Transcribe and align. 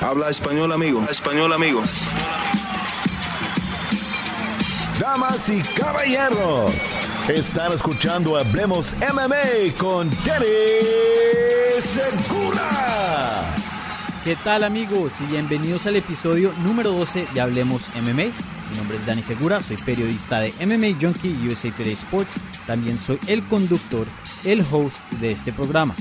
Habla 0.00 0.28
español, 0.30 0.72
amigo. 0.72 1.04
Español, 1.08 1.52
amigo. 1.52 1.82
Damas 4.98 5.48
y 5.48 5.60
caballeros, 5.60 6.70
están 7.28 7.72
escuchando 7.72 8.36
Hablemos 8.36 8.94
MMA 9.12 9.74
con 9.78 10.10
Danny 10.24 10.46
Segura. 11.82 13.54
¿Qué 14.24 14.36
tal 14.36 14.64
amigos? 14.64 15.14
Y 15.20 15.24
bienvenidos 15.32 15.86
al 15.86 15.96
episodio 15.96 16.52
número 16.64 16.92
12 16.92 17.26
de 17.34 17.40
Hablemos 17.40 17.90
MMA. 17.96 18.32
Mi 18.70 18.76
nombre 18.76 18.96
es 18.96 19.06
Dani 19.06 19.22
Segura, 19.22 19.60
soy 19.60 19.76
periodista 19.76 20.40
de 20.40 20.52
MMA 20.64 20.98
Junkie 21.00 21.36
USA 21.46 21.70
Today 21.70 21.92
Sports. 21.92 22.34
También 22.66 22.98
soy 22.98 23.18
el 23.26 23.42
conductor, 23.44 24.06
el 24.44 24.64
host 24.70 24.96
de 25.20 25.32
este 25.32 25.52
programa. 25.52 25.94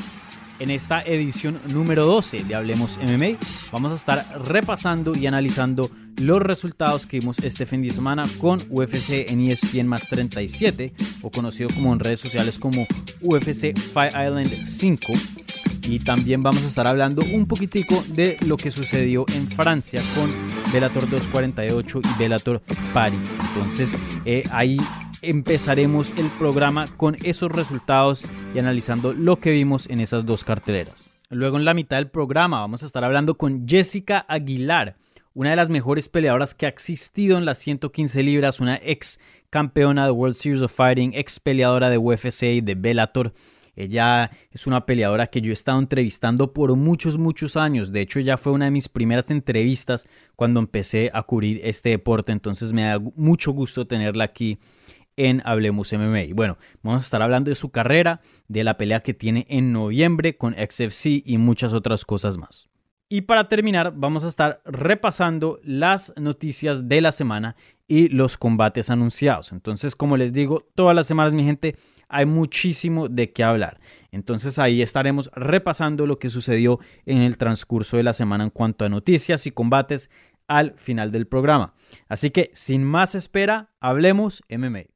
En 0.63 0.71
esta 0.71 1.01
edición 1.01 1.59
número 1.73 2.05
12 2.05 2.45
de 2.45 2.55
Hablemos 2.55 2.97
MMA 2.97 3.37
vamos 3.73 3.91
a 3.91 3.95
estar 3.95 4.45
repasando 4.45 5.13
y 5.13 5.27
analizando 5.27 5.91
los 6.21 6.41
resultados 6.41 7.05
que 7.05 7.19
vimos 7.19 7.37
este 7.39 7.65
fin 7.65 7.81
de 7.81 7.89
semana 7.89 8.23
con 8.39 8.59
UFC 8.69 9.29
en 9.29 9.41
ESPN 9.41 9.87
más 9.87 10.07
37 10.07 10.93
o 11.21 11.29
conocido 11.29 11.67
como 11.75 11.91
en 11.91 11.99
redes 11.99 12.21
sociales 12.21 12.57
como 12.57 12.87
UFC 13.19 13.77
Fight 13.77 14.13
Island 14.13 14.65
5 14.65 15.11
y 15.89 15.99
también 15.99 16.41
vamos 16.41 16.63
a 16.63 16.67
estar 16.67 16.87
hablando 16.87 17.25
un 17.33 17.45
poquitico 17.45 18.01
de 18.15 18.37
lo 18.47 18.55
que 18.55 18.71
sucedió 18.71 19.25
en 19.35 19.49
Francia 19.49 20.01
con 20.15 20.29
Bellator 20.71 21.09
248 21.09 21.99
y 22.01 22.19
Bellator 22.19 22.61
Paris. 22.93 23.19
Entonces 23.53 23.97
eh, 24.23 24.43
ahí 24.49 24.77
empezaremos 25.23 26.11
el 26.17 26.27
programa 26.37 26.85
con 26.97 27.15
esos 27.23 27.51
resultados 27.51 28.25
y 28.53 28.59
analizando 28.59 29.13
lo 29.13 29.37
que 29.37 29.51
vimos 29.51 29.89
en 29.89 29.99
esas 29.99 30.25
dos 30.25 30.43
carteleras. 30.43 31.09
Luego 31.29 31.57
en 31.57 31.65
la 31.65 31.73
mitad 31.73 31.97
del 31.97 32.09
programa 32.09 32.59
vamos 32.59 32.83
a 32.83 32.85
estar 32.85 33.03
hablando 33.03 33.37
con 33.37 33.67
Jessica 33.67 34.25
Aguilar, 34.27 34.97
una 35.33 35.49
de 35.49 35.55
las 35.55 35.69
mejores 35.69 36.09
peleadoras 36.09 36.53
que 36.53 36.65
ha 36.65 36.69
existido 36.69 37.37
en 37.37 37.45
las 37.45 37.57
115 37.57 38.21
libras, 38.21 38.59
una 38.59 38.79
ex 38.83 39.19
campeona 39.49 40.05
de 40.05 40.11
World 40.11 40.35
Series 40.35 40.61
of 40.61 40.73
Fighting, 40.73 41.13
ex 41.15 41.39
peleadora 41.39 41.89
de 41.89 41.97
UFC 41.97 42.43
y 42.43 42.61
de 42.61 42.75
Bellator. 42.75 43.33
Ella 43.75 44.29
es 44.51 44.67
una 44.67 44.85
peleadora 44.85 45.27
que 45.27 45.41
yo 45.41 45.49
he 45.49 45.53
estado 45.53 45.79
entrevistando 45.79 46.53
por 46.53 46.75
muchos, 46.75 47.17
muchos 47.17 47.57
años. 47.57 47.91
De 47.91 48.01
hecho, 48.01 48.19
ella 48.19 48.37
fue 48.37 48.53
una 48.53 48.65
de 48.65 48.71
mis 48.71 48.87
primeras 48.87 49.31
entrevistas 49.31 50.05
cuando 50.35 50.59
empecé 50.59 51.09
a 51.13 51.23
cubrir 51.23 51.59
este 51.63 51.89
deporte. 51.89 52.31
Entonces 52.31 52.71
me 52.71 52.83
da 52.83 52.99
mucho 53.15 53.51
gusto 53.51 53.87
tenerla 53.87 54.25
aquí 54.25 54.59
en 55.17 55.41
Hablemos 55.45 55.93
MMA. 55.93 56.33
Bueno, 56.33 56.57
vamos 56.81 56.99
a 56.99 57.05
estar 57.05 57.21
hablando 57.21 57.49
de 57.49 57.55
su 57.55 57.69
carrera, 57.69 58.21
de 58.47 58.63
la 58.63 58.77
pelea 58.77 59.01
que 59.01 59.13
tiene 59.13 59.45
en 59.49 59.71
noviembre 59.71 60.37
con 60.37 60.53
XFC 60.53 61.23
y 61.25 61.37
muchas 61.37 61.73
otras 61.73 62.05
cosas 62.05 62.37
más. 62.37 62.69
Y 63.09 63.21
para 63.21 63.47
terminar, 63.47 63.93
vamos 63.95 64.23
a 64.23 64.27
estar 64.27 64.61
repasando 64.65 65.59
las 65.63 66.13
noticias 66.17 66.87
de 66.87 67.01
la 67.01 67.11
semana 67.11 67.55
y 67.87 68.07
los 68.07 68.37
combates 68.37 68.89
anunciados. 68.89 69.51
Entonces, 69.51 69.95
como 69.95 70.17
les 70.17 70.33
digo, 70.33 70.67
todas 70.73 70.95
las 70.95 71.05
semanas, 71.05 71.33
mi 71.33 71.43
gente, 71.43 71.75
hay 72.09 72.25
muchísimo 72.25 73.09
de 73.09 73.31
qué 73.31 73.43
hablar. 73.43 73.79
Entonces 74.11 74.57
ahí 74.59 74.81
estaremos 74.81 75.29
repasando 75.35 76.07
lo 76.07 76.19
que 76.19 76.29
sucedió 76.29 76.79
en 77.05 77.19
el 77.19 77.37
transcurso 77.37 77.97
de 77.97 78.03
la 78.03 78.13
semana 78.13 78.43
en 78.43 78.49
cuanto 78.49 78.85
a 78.85 78.89
noticias 78.89 79.45
y 79.47 79.51
combates 79.51 80.09
al 80.47 80.73
final 80.77 81.11
del 81.11 81.27
programa. 81.27 81.73
Así 82.07 82.31
que 82.31 82.51
sin 82.53 82.83
más 82.83 83.15
espera, 83.15 83.73
hablemos 83.79 84.43
MMA. 84.49 84.92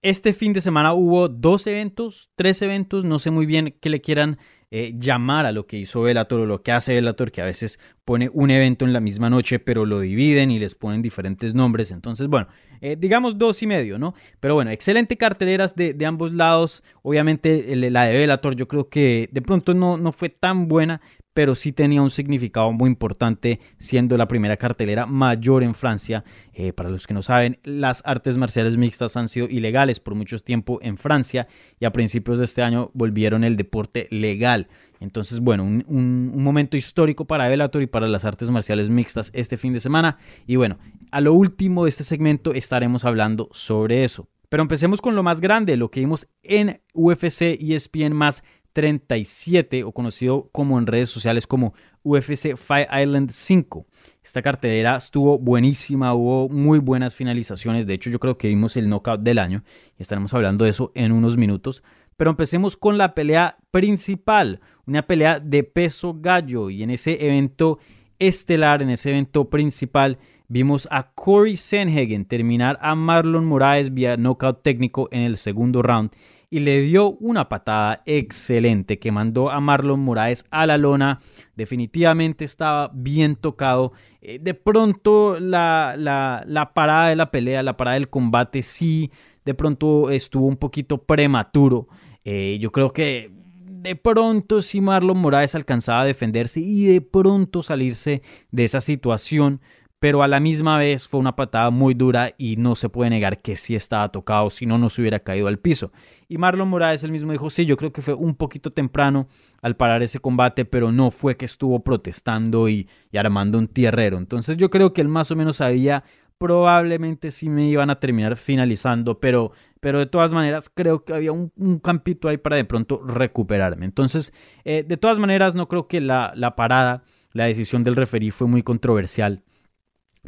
Este 0.00 0.32
fin 0.32 0.52
de 0.52 0.60
semana 0.60 0.92
hubo 0.92 1.28
dos 1.28 1.66
eventos, 1.66 2.30
tres 2.36 2.62
eventos, 2.62 3.04
no 3.04 3.18
sé 3.18 3.32
muy 3.32 3.46
bien 3.46 3.76
qué 3.80 3.90
le 3.90 4.00
quieran 4.00 4.38
eh, 4.70 4.94
llamar 4.96 5.44
a 5.44 5.50
lo 5.50 5.66
que 5.66 5.76
hizo 5.76 6.02
Velator 6.02 6.40
o 6.42 6.46
lo 6.46 6.62
que 6.62 6.70
hace 6.70 6.94
Velator, 6.94 7.32
que 7.32 7.42
a 7.42 7.46
veces 7.46 7.80
pone 8.04 8.30
un 8.32 8.52
evento 8.52 8.84
en 8.84 8.92
la 8.92 9.00
misma 9.00 9.28
noche, 9.28 9.58
pero 9.58 9.86
lo 9.86 9.98
dividen 9.98 10.52
y 10.52 10.60
les 10.60 10.76
ponen 10.76 11.02
diferentes 11.02 11.54
nombres. 11.54 11.90
Entonces, 11.90 12.28
bueno, 12.28 12.46
eh, 12.80 12.94
digamos 12.96 13.38
dos 13.38 13.60
y 13.62 13.66
medio, 13.66 13.98
¿no? 13.98 14.14
Pero 14.38 14.54
bueno, 14.54 14.70
excelente 14.70 15.16
carteleras 15.16 15.74
de, 15.74 15.94
de 15.94 16.06
ambos 16.06 16.32
lados. 16.32 16.84
Obviamente 17.02 17.74
la 17.74 18.04
de 18.04 18.18
Velator 18.18 18.54
yo 18.54 18.68
creo 18.68 18.88
que 18.88 19.28
de 19.32 19.42
pronto 19.42 19.74
no, 19.74 19.96
no 19.96 20.12
fue 20.12 20.28
tan 20.28 20.68
buena, 20.68 21.00
pero 21.38 21.54
sí 21.54 21.70
tenía 21.70 22.02
un 22.02 22.10
significado 22.10 22.72
muy 22.72 22.90
importante 22.90 23.60
siendo 23.78 24.16
la 24.16 24.26
primera 24.26 24.56
cartelera 24.56 25.06
mayor 25.06 25.62
en 25.62 25.76
Francia. 25.76 26.24
Eh, 26.52 26.72
para 26.72 26.90
los 26.90 27.06
que 27.06 27.14
no 27.14 27.22
saben, 27.22 27.60
las 27.62 28.02
artes 28.04 28.36
marciales 28.36 28.76
mixtas 28.76 29.16
han 29.16 29.28
sido 29.28 29.46
ilegales 29.46 30.00
por 30.00 30.16
mucho 30.16 30.36
tiempo 30.40 30.80
en 30.82 30.98
Francia 30.98 31.46
y 31.78 31.84
a 31.84 31.92
principios 31.92 32.40
de 32.40 32.44
este 32.44 32.62
año 32.62 32.90
volvieron 32.92 33.44
el 33.44 33.54
deporte 33.54 34.08
legal. 34.10 34.66
Entonces, 34.98 35.38
bueno, 35.38 35.62
un, 35.62 36.42
momento 36.42 36.76
histórico 36.76 37.24
para 37.24 37.46
Bellator 37.46 37.82
y 37.82 37.86
para 37.86 38.08
las 38.08 38.24
artes 38.24 38.50
marciales 38.50 38.90
mixtas 38.90 39.30
este 39.32 39.56
fin 39.56 39.72
de 39.72 39.78
semana. 39.78 40.18
Y 40.44 40.56
bueno, 40.56 40.80
a 41.12 41.20
lo 41.20 41.34
último 41.34 41.84
de 41.84 41.90
este 41.90 42.02
segmento 42.02 42.52
estaremos 42.52 43.04
hablando 43.04 43.48
sobre 43.52 44.02
eso. 44.02 44.28
Pero 44.48 44.62
empecemos 44.62 45.02
con 45.02 45.14
lo 45.14 45.22
más 45.22 45.40
grande, 45.40 45.76
lo 45.76 45.90
que 45.90 46.00
vimos 46.00 46.26
en 46.42 46.80
UFC 46.94 47.42
ESPN 47.60 48.14
más 48.14 48.42
37 48.78 49.82
o 49.82 49.90
conocido 49.90 50.50
como 50.52 50.78
en 50.78 50.86
redes 50.86 51.10
sociales 51.10 51.48
como 51.48 51.74
UFC 52.04 52.54
Fight 52.54 52.86
Island 52.96 53.30
5. 53.32 53.84
Esta 54.22 54.40
cartelera 54.40 54.94
estuvo 54.94 55.36
buenísima, 55.36 56.14
hubo 56.14 56.48
muy 56.48 56.78
buenas 56.78 57.16
finalizaciones, 57.16 57.88
de 57.88 57.94
hecho 57.94 58.08
yo 58.08 58.20
creo 58.20 58.38
que 58.38 58.46
vimos 58.46 58.76
el 58.76 58.88
knockout 58.88 59.20
del 59.22 59.40
año 59.40 59.64
y 59.98 60.02
estaremos 60.02 60.32
hablando 60.32 60.62
de 60.64 60.70
eso 60.70 60.92
en 60.94 61.10
unos 61.10 61.36
minutos. 61.36 61.82
Pero 62.16 62.30
empecemos 62.30 62.76
con 62.76 62.98
la 62.98 63.16
pelea 63.16 63.58
principal, 63.72 64.60
una 64.86 65.02
pelea 65.02 65.40
de 65.40 65.64
peso 65.64 66.14
gallo 66.16 66.70
y 66.70 66.84
en 66.84 66.90
ese 66.90 67.26
evento 67.26 67.80
estelar, 68.20 68.80
en 68.80 68.90
ese 68.90 69.10
evento 69.10 69.50
principal, 69.50 70.20
vimos 70.48 70.88
a 70.90 71.12
Corey 71.12 71.56
Sanhagen 71.56 72.24
terminar 72.24 72.78
a 72.80 72.94
Marlon 72.94 73.44
Moraes 73.44 73.92
vía 73.92 74.16
knockout 74.16 74.62
técnico 74.62 75.08
en 75.12 75.20
el 75.20 75.36
segundo 75.36 75.82
round 75.82 76.10
y 76.50 76.60
le 76.60 76.80
dio 76.80 77.10
una 77.20 77.48
patada 77.48 78.02
excelente 78.06 78.98
que 78.98 79.12
mandó 79.12 79.50
a 79.50 79.60
Marlon 79.60 80.00
Moraes 80.00 80.46
a 80.50 80.66
la 80.66 80.78
lona. 80.78 81.20
Definitivamente 81.56 82.46
estaba 82.46 82.90
bien 82.94 83.36
tocado. 83.36 83.92
Eh, 84.22 84.38
de 84.40 84.54
pronto 84.54 85.38
la, 85.38 85.94
la, 85.98 86.72
parada 86.74 87.08
de 87.08 87.16
la 87.16 87.30
pelea, 87.30 87.62
la 87.62 87.76
parada 87.76 87.94
del 87.94 88.08
combate 88.08 88.62
sí, 88.62 89.10
de 89.44 89.52
pronto 89.52 90.10
estuvo 90.10 90.46
un 90.46 90.56
poquito 90.56 91.02
prematuro. 91.04 91.88
Eh, 92.24 92.58
yo 92.58 92.72
creo 92.72 92.92
que 92.92 93.30
de 93.66 93.94
pronto 93.94 94.62
si 94.62 94.80
Marlon 94.80 95.18
Moraes 95.18 95.54
alcanzaba 95.54 96.00
a 96.00 96.06
defenderse 96.06 96.60
y 96.60 96.86
de 96.86 97.00
pronto 97.02 97.62
salirse 97.62 98.22
de 98.50 98.64
esa 98.64 98.80
situación, 98.80 99.60
pero 100.00 100.22
a 100.22 100.28
la 100.28 100.38
misma 100.38 100.78
vez 100.78 101.08
fue 101.08 101.18
una 101.18 101.34
patada 101.34 101.70
muy 101.70 101.94
dura 101.94 102.32
y 102.38 102.56
no 102.56 102.76
se 102.76 102.88
puede 102.88 103.10
negar 103.10 103.42
que 103.42 103.56
sí 103.56 103.74
estaba 103.74 104.08
tocado, 104.10 104.48
si 104.50 104.64
no, 104.64 104.78
no 104.78 104.90
se 104.90 105.00
hubiera 105.00 105.18
caído 105.18 105.48
al 105.48 105.58
piso. 105.58 105.90
Y 106.28 106.38
Marlon 106.38 106.68
Moraes 106.68 107.02
el 107.02 107.10
mismo 107.10 107.32
dijo, 107.32 107.50
sí, 107.50 107.66
yo 107.66 107.76
creo 107.76 107.92
que 107.92 108.02
fue 108.02 108.14
un 108.14 108.34
poquito 108.34 108.72
temprano 108.72 109.28
al 109.60 109.76
parar 109.76 110.02
ese 110.02 110.20
combate, 110.20 110.64
pero 110.64 110.92
no 110.92 111.10
fue 111.10 111.36
que 111.36 111.44
estuvo 111.44 111.82
protestando 111.82 112.68
y, 112.68 112.88
armando 113.12 113.58
un 113.58 113.66
tierrero. 113.66 114.18
Entonces 114.18 114.56
yo 114.56 114.70
creo 114.70 114.92
que 114.92 115.00
él 115.00 115.08
más 115.08 115.32
o 115.32 115.36
menos 115.36 115.56
sabía, 115.56 116.04
probablemente 116.38 117.32
sí 117.32 117.48
me 117.48 117.68
iban 117.68 117.90
a 117.90 117.98
terminar 117.98 118.36
finalizando, 118.36 119.18
pero, 119.18 119.50
pero 119.80 119.98
de 119.98 120.06
todas 120.06 120.32
maneras 120.32 120.70
creo 120.72 121.04
que 121.04 121.12
había 121.12 121.32
un, 121.32 121.50
campito 121.82 122.28
ahí 122.28 122.36
para 122.36 122.54
de 122.54 122.64
pronto 122.64 123.02
recuperarme. 123.04 123.84
Entonces, 123.84 124.32
eh, 124.64 124.84
de 124.86 124.96
todas 124.96 125.18
maneras, 125.18 125.56
no 125.56 125.66
creo 125.66 125.88
que 125.88 126.00
la, 126.00 126.32
la 126.36 126.54
parada, 126.54 127.02
la 127.32 127.46
decisión 127.46 127.82
del 127.82 127.96
referí 127.96 128.30
fue 128.30 128.46
muy 128.46 128.62
controversial 128.62 129.42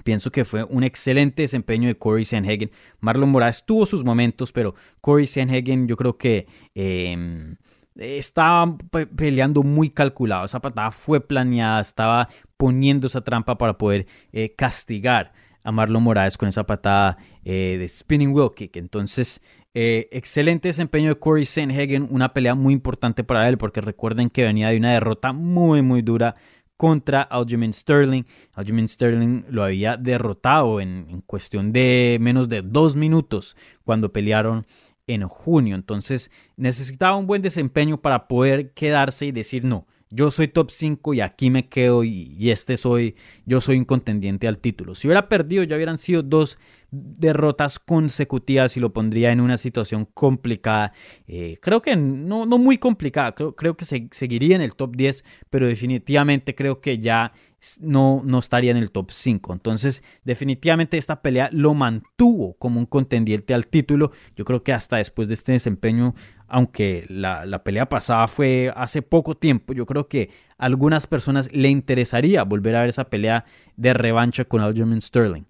Pienso 0.05 0.31
que 0.31 0.45
fue 0.45 0.65
un 0.65 0.83
excelente 0.83 1.43
desempeño 1.43 1.89
de 1.89 1.97
Corey 1.97 2.25
Sanhagen. 2.25 2.71
Marlon 3.01 3.31
Moraes 3.31 3.65
tuvo 3.65 3.87
sus 3.87 4.05
momentos, 4.05 4.53
pero 4.53 4.75
Corey 5.01 5.27
Sanhagen 5.27 5.87
yo 5.89 5.97
creo 5.97 6.17
que 6.17 6.47
em, 6.75 7.57
estaba 7.97 8.77
peleando 9.17 9.63
muy 9.63 9.91
calculado. 9.91 10.45
Esa 10.45 10.61
patada 10.61 10.91
fue 10.91 11.21
planeada, 11.21 11.81
estaba 11.81 12.29
poniendo 12.57 13.07
esa 13.07 13.21
trampa 13.23 13.57
para 13.59 13.77
poder 13.77 14.07
eh, 14.33 14.55
castigar 14.57 15.33
a 15.63 15.73
Marlon 15.73 16.03
Moraes 16.03 16.39
con 16.39 16.49
esa 16.49 16.65
patada 16.65 17.19
eh, 17.45 17.77
de 17.79 17.89
spinning 17.89 18.33
wheel 18.33 18.51
kick. 18.55 18.77
Entonces, 18.77 19.43
Eh, 19.73 20.09
excelente 20.11 20.67
desempeño 20.67 21.11
de 21.11 21.21
Corey 21.21 21.45
Sanhagen, 21.45 22.09
una 22.11 22.33
pelea 22.35 22.57
muy 22.57 22.75
importante 22.75 23.23
para 23.23 23.49
él 23.49 23.57
porque 23.57 23.81
recuerden 23.81 24.29
que 24.29 24.43
venía 24.43 24.71
de 24.71 24.77
una 24.77 24.93
derrota 24.95 25.33
muy 25.33 25.81
muy 25.81 26.03
dura 26.03 26.35
contra 26.81 27.21
Aljamain 27.21 27.75
Sterling. 27.75 28.25
Aljamain 28.55 28.89
Sterling 28.89 29.45
lo 29.51 29.65
había 29.65 29.99
derrotado 29.99 30.81
en, 30.81 31.23
cuestión 31.27 31.75
de 31.75 32.17
menos 32.23 32.49
de 32.49 32.63
dos 32.63 32.97
minutos 32.97 33.55
cuando 33.85 34.15
pelearon 34.15 34.67
en 35.07 35.29
junio. 35.29 35.75
Entonces 35.75 36.31
necesitaba 36.57 37.17
un 37.17 37.27
buen 37.27 37.43
desempeño 37.43 38.01
para 38.01 38.27
poder 38.27 38.73
quedarse 38.73 39.27
y 39.27 39.33
decir 39.33 39.63
no 39.63 39.87
yo 40.13 40.31
soy 40.31 40.49
top 40.49 40.71
5 40.71 41.15
y 41.15 41.21
aquí 41.21 41.51
me 41.51 41.69
quedo 41.69 42.03
y, 42.03 42.51
este 42.51 42.77
soy, 42.77 43.15
yo 43.47 43.61
soy 43.61 43.79
un 43.79 43.85
contendiente 43.85 44.49
al 44.49 44.59
título. 44.59 44.97
Si 44.97 45.07
hubiera 45.07 45.29
perdido, 45.29 45.63
ya 45.63 45.77
hubieran 45.77 45.99
sido 45.99 46.23
dos 46.23 46.59
derrotas 46.91 47.79
consecutivas 47.79 48.77
y 48.77 48.81
lo 48.81 48.93
pondría 48.93 49.33
en 49.33 49.41
una 49.41 49.57
situación 49.57 50.07
complicada. 50.07 50.93
Eh, 51.27 51.59
creo 51.61 51.83
que 51.83 51.97
no, 51.97 52.47
no 52.47 52.59
muy 52.59 52.79
complicada, 52.79 53.35
creo, 53.35 53.55
creo 53.55 53.77
que 53.77 53.85
se, 53.85 54.09
seguiría 54.11 54.57
en 54.57 54.63
el 54.63 54.75
top 54.75 54.97
10, 54.97 55.25
pero 55.51 55.67
definitivamente 55.67 56.55
creo 56.55 56.81
que 56.81 56.99
ya 56.99 57.33
no, 57.81 58.23
no 58.25 58.39
estaría 58.39 58.71
en 58.71 58.77
el 58.77 58.91
top 58.91 59.11
5. 59.11 59.53
Entonces, 59.53 60.03
definitivamente 60.25 60.97
esta 60.99 61.23
pelea 61.23 61.51
lo 61.53 61.75
mantuvo 61.75 62.55
como 62.55 62.81
un 62.81 62.87
contendiente 62.87 63.55
al 63.55 63.67
título. 63.67 64.13
Yo 64.35 64.45
creo 64.45 64.63
que 64.63 64.73
hasta 64.73 64.97
después 64.97 65.29
de 65.29 65.35
este 65.35 65.53
desempeño, 65.53 66.15
aunque 66.49 67.05
la, 67.09 67.45
la 67.45 67.63
pelea 67.63 67.89
pasada 67.89 68.29
fue 68.29 68.73
hace 68.75 69.03
poco 69.03 69.37
tiempo, 69.37 69.75
yo 69.75 69.87
creo 69.87 70.09
que 70.09 70.31
a 70.59 70.67
algunas 70.67 71.07
personas 71.07 71.53
le 71.53 71.69
interesaría 71.69 72.45
volver 72.45 72.77
a 72.77 72.81
ver 72.81 72.89
esa 72.89 73.11
pelea 73.11 73.45
de 73.77 73.95
revancha 73.95 74.45
con 74.45 74.63
Aljamain 74.63 75.03
Sterling. 75.03 75.50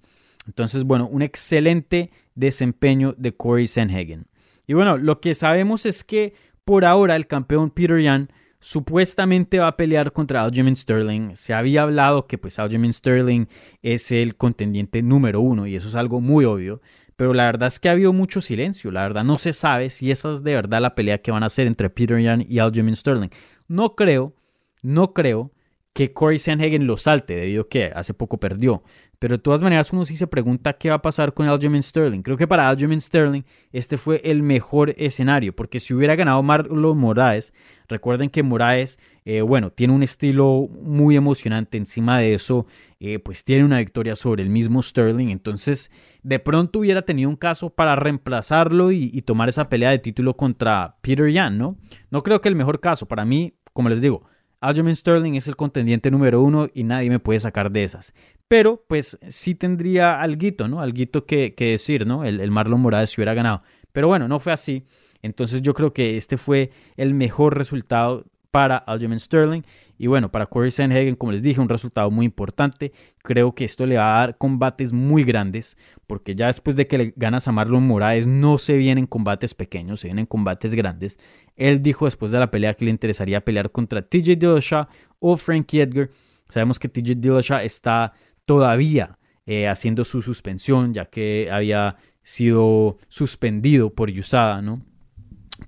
Entonces, 0.50 0.82
bueno, 0.82 1.06
un 1.06 1.22
excelente 1.22 2.10
desempeño 2.34 3.14
de 3.16 3.36
Corey 3.36 3.68
Sanhagen. 3.68 4.26
Y 4.66 4.74
bueno, 4.74 4.98
lo 4.98 5.20
que 5.20 5.36
sabemos 5.36 5.86
es 5.86 6.02
que 6.02 6.34
por 6.64 6.84
ahora 6.84 7.14
el 7.14 7.28
campeón 7.28 7.70
Peter 7.70 8.00
Yan 8.00 8.32
supuestamente 8.58 9.60
va 9.60 9.68
a 9.68 9.76
pelear 9.76 10.12
contra 10.12 10.42
Aljamain 10.42 10.74
Sterling. 10.74 11.36
Se 11.36 11.54
había 11.54 11.84
hablado 11.84 12.26
que 12.26 12.36
pues 12.36 12.58
Aljamain 12.58 12.92
Sterling 12.92 13.46
es 13.80 14.10
el 14.10 14.36
contendiente 14.36 15.02
número 15.02 15.40
uno 15.40 15.68
y 15.68 15.76
eso 15.76 15.86
es 15.86 15.94
algo 15.94 16.20
muy 16.20 16.44
obvio. 16.44 16.80
Pero 17.14 17.32
la 17.32 17.44
verdad 17.44 17.68
es 17.68 17.78
que 17.78 17.88
ha 17.88 17.92
habido 17.92 18.12
mucho 18.12 18.40
silencio. 18.40 18.90
La 18.90 19.02
verdad 19.02 19.22
no 19.22 19.38
se 19.38 19.52
sabe 19.52 19.88
si 19.88 20.10
esa 20.10 20.32
es 20.32 20.42
de 20.42 20.56
verdad 20.56 20.82
la 20.82 20.96
pelea 20.96 21.22
que 21.22 21.30
van 21.30 21.44
a 21.44 21.46
hacer 21.46 21.68
entre 21.68 21.90
Peter 21.90 22.20
Yan 22.20 22.44
y 22.48 22.58
Aljamain 22.58 22.96
Sterling. 22.96 23.30
No 23.68 23.94
creo, 23.94 24.34
no 24.82 25.14
creo 25.14 25.52
que 25.92 26.12
Corey 26.12 26.38
Sanhagen 26.38 26.86
lo 26.86 26.96
salte 26.96 27.34
debido 27.34 27.62
a 27.62 27.68
que 27.68 27.92
hace 27.94 28.14
poco 28.14 28.38
perdió. 28.38 28.82
Pero 29.18 29.36
de 29.36 29.42
todas 29.42 29.60
maneras 29.60 29.92
uno 29.92 30.04
sí 30.06 30.16
se 30.16 30.26
pregunta 30.26 30.72
qué 30.72 30.88
va 30.88 30.96
a 30.96 31.02
pasar 31.02 31.34
con 31.34 31.46
Aljamain 31.46 31.82
Sterling. 31.82 32.22
Creo 32.22 32.38
que 32.38 32.46
para 32.46 32.68
Aljamain 32.68 33.00
Sterling 33.00 33.42
este 33.72 33.98
fue 33.98 34.20
el 34.24 34.42
mejor 34.42 34.94
escenario 34.96 35.54
porque 35.54 35.78
si 35.78 35.92
hubiera 35.92 36.14
ganado 36.14 36.42
Marlon 36.42 36.96
Moraes, 36.96 37.52
recuerden 37.88 38.30
que 38.30 38.42
Moraes, 38.42 38.98
eh, 39.26 39.42
bueno, 39.42 39.72
tiene 39.72 39.92
un 39.92 40.02
estilo 40.02 40.68
muy 40.80 41.16
emocionante. 41.16 41.76
Encima 41.76 42.18
de 42.18 42.34
eso, 42.34 42.66
eh, 43.00 43.18
pues 43.18 43.44
tiene 43.44 43.64
una 43.64 43.78
victoria 43.78 44.16
sobre 44.16 44.42
el 44.42 44.48
mismo 44.48 44.82
Sterling. 44.82 45.28
Entonces, 45.28 45.90
de 46.22 46.38
pronto 46.38 46.78
hubiera 46.78 47.02
tenido 47.02 47.28
un 47.28 47.36
caso 47.36 47.68
para 47.68 47.96
reemplazarlo 47.96 48.92
y, 48.92 49.10
y 49.12 49.22
tomar 49.22 49.48
esa 49.48 49.68
pelea 49.68 49.90
de 49.90 49.98
título 49.98 50.34
contra 50.34 50.96
Peter 51.02 51.30
Yan, 51.30 51.58
¿no? 51.58 51.76
No 52.10 52.22
creo 52.22 52.40
que 52.40 52.48
el 52.48 52.56
mejor 52.56 52.80
caso. 52.80 53.06
Para 53.06 53.26
mí, 53.26 53.54
como 53.74 53.90
les 53.90 54.00
digo, 54.00 54.29
Aljamain 54.60 54.94
Sterling 54.94 55.34
es 55.34 55.48
el 55.48 55.56
contendiente 55.56 56.10
número 56.10 56.42
uno 56.42 56.68
y 56.74 56.84
nadie 56.84 57.08
me 57.08 57.18
puede 57.18 57.40
sacar 57.40 57.70
de 57.70 57.84
esas. 57.84 58.14
Pero 58.46 58.84
pues 58.86 59.18
sí 59.28 59.54
tendría 59.54 60.20
alguito, 60.20 60.68
¿no? 60.68 60.80
Alguito 60.80 61.24
que, 61.24 61.54
que 61.54 61.70
decir, 61.72 62.06
¿no? 62.06 62.24
El, 62.24 62.40
el 62.40 62.50
Marlon 62.50 62.80
Morales 62.80 63.10
si 63.10 63.20
hubiera 63.20 63.34
ganado. 63.34 63.62
Pero 63.92 64.08
bueno, 64.08 64.28
no 64.28 64.38
fue 64.38 64.52
así. 64.52 64.84
Entonces 65.22 65.62
yo 65.62 65.74
creo 65.74 65.92
que 65.92 66.16
este 66.16 66.36
fue 66.36 66.70
el 66.96 67.14
mejor 67.14 67.56
resultado 67.56 68.26
para 68.50 68.76
Aljamain 68.76 69.20
Sterling. 69.20 69.62
Y 69.98 70.06
bueno, 70.06 70.30
para 70.30 70.46
Corey 70.46 70.70
Sanhagen, 70.70 71.14
como 71.14 71.32
les 71.32 71.42
dije, 71.42 71.60
un 71.60 71.68
resultado 71.68 72.10
muy 72.10 72.26
importante. 72.26 72.92
Creo 73.22 73.54
que 73.54 73.64
esto 73.64 73.86
le 73.86 73.96
va 73.96 74.16
a 74.16 74.20
dar 74.20 74.38
combates 74.38 74.92
muy 74.92 75.24
grandes, 75.24 75.76
porque 76.06 76.34
ya 76.34 76.48
después 76.48 76.76
de 76.76 76.86
que 76.86 76.98
le 76.98 77.14
ganas 77.16 77.48
a 77.48 77.52
Marlon 77.52 77.86
Moraes, 77.86 78.26
no 78.26 78.58
se 78.58 78.76
vienen 78.76 79.06
combates 79.06 79.54
pequeños, 79.54 80.00
se 80.00 80.08
vienen 80.08 80.26
combates 80.26 80.74
grandes. 80.74 81.18
Él 81.56 81.82
dijo 81.82 82.06
después 82.06 82.32
de 82.32 82.38
la 82.38 82.50
pelea 82.50 82.74
que 82.74 82.84
le 82.84 82.90
interesaría 82.90 83.44
pelear 83.44 83.70
contra 83.70 84.02
TJ 84.02 84.36
Dillashaw 84.36 84.86
o 85.18 85.36
Frankie 85.36 85.80
Edgar. 85.80 86.10
Sabemos 86.48 86.78
que 86.78 86.88
TJ 86.88 87.16
Dillashaw 87.16 87.60
está 87.60 88.12
todavía 88.46 89.18
eh, 89.46 89.68
haciendo 89.68 90.04
su 90.04 90.22
suspensión, 90.22 90.94
ya 90.94 91.06
que 91.06 91.48
había 91.50 91.96
sido 92.22 92.98
suspendido 93.08 93.94
por 93.94 94.10
USADA, 94.10 94.62
¿no? 94.62 94.82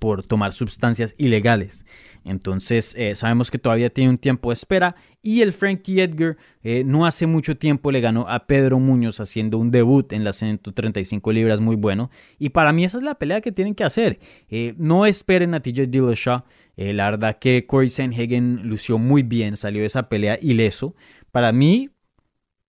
Por 0.03 0.25
tomar 0.25 0.53
sustancias 0.53 1.15
ilegales. 1.17 1.87
Entonces 2.25 2.93
eh, 2.99 3.15
sabemos 3.15 3.53
que 3.53 3.59
todavía 3.59 3.89
tiene 3.89 4.11
un 4.11 4.19
tiempo 4.19 4.51
de 4.51 4.55
espera 4.55 4.97
y 5.23 5.43
el 5.43 5.53
Frankie 5.53 6.01
Edgar 6.01 6.37
eh, 6.65 6.83
no 6.85 7.07
hace 7.07 7.29
mucho 7.29 7.57
tiempo 7.57 7.93
le 7.93 8.01
ganó 8.01 8.29
a 8.29 8.49
Pedro 8.49 8.81
Muñoz 8.81 9.21
haciendo 9.21 9.59
un 9.59 9.71
debut 9.71 10.13
en 10.13 10.25
las 10.25 10.39
135 10.39 11.31
libras 11.31 11.61
muy 11.61 11.77
bueno 11.77 12.11
y 12.41 12.49
para 12.49 12.73
mí 12.73 12.85
esa 12.85 12.97
es 12.97 13.05
la 13.05 13.15
pelea 13.15 13.41
que 13.41 13.53
tienen 13.53 13.77
que 13.77 13.85
hacer. 13.85 14.19
Eh, 14.51 14.75
no 14.77 15.07
esperen 15.07 15.55
a 15.55 15.61
TJ 15.61 15.87
Dillashaw, 15.87 16.43
la 16.79 17.11
verdad 17.11 17.39
que 17.39 17.65
Corey 17.65 17.89
Sanhagen 17.89 18.63
lució 18.65 18.99
muy 18.99 19.23
bien, 19.23 19.57
salió 19.57 19.83
de 19.83 19.87
esa 19.87 20.09
pelea 20.09 20.37
ileso. 20.43 20.97
Para 21.31 21.53
mí 21.53 21.91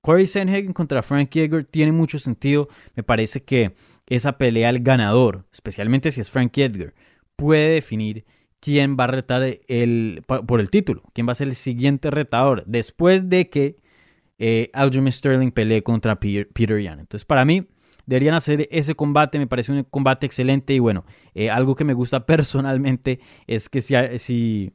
Corey 0.01 0.27
Sanhagen 0.27 0.73
contra 0.73 1.01
Frankie 1.01 1.45
Edgar 1.45 1.63
tiene 1.63 1.93
mucho 1.93 2.19
sentido, 2.19 2.69
me 2.95 3.01
parece 3.01 3.43
que 3.43 3.73
esa 4.07 4.37
pelea 4.37 4.69
el 4.69 4.81
ganador, 4.81 5.47
especialmente 5.51 6.11
si 6.11 6.21
es 6.21 6.29
Frankie 6.29 6.63
Edgar, 6.63 6.93
puede 7.35 7.73
definir 7.73 8.25
quién 8.59 8.95
va 8.97 9.05
a 9.05 9.07
retar 9.07 9.43
el, 9.67 10.23
por 10.25 10.59
el 10.59 10.69
título, 10.69 11.03
quién 11.13 11.27
va 11.27 11.33
a 11.33 11.35
ser 11.35 11.49
el 11.49 11.55
siguiente 11.55 12.09
retador 12.11 12.63
después 12.65 13.29
de 13.29 13.49
que 13.49 13.77
eh, 14.39 14.71
Sterling 15.11 15.51
pelee 15.51 15.83
contra 15.83 16.19
Peter, 16.19 16.47
Peter 16.47 16.81
Yan. 16.81 16.99
Entonces, 16.99 17.25
para 17.25 17.45
mí, 17.45 17.67
deberían 18.05 18.35
hacer 18.35 18.67
ese 18.71 18.95
combate, 18.95 19.39
me 19.39 19.47
parece 19.47 19.71
un 19.71 19.83
combate 19.83 20.25
excelente 20.25 20.73
y 20.73 20.79
bueno, 20.79 21.05
eh, 21.33 21.49
algo 21.49 21.75
que 21.75 21.83
me 21.83 21.93
gusta 21.93 22.25
personalmente 22.25 23.19
es 23.47 23.69
que 23.69 23.81
si, 23.81 23.95
si, 24.17 24.73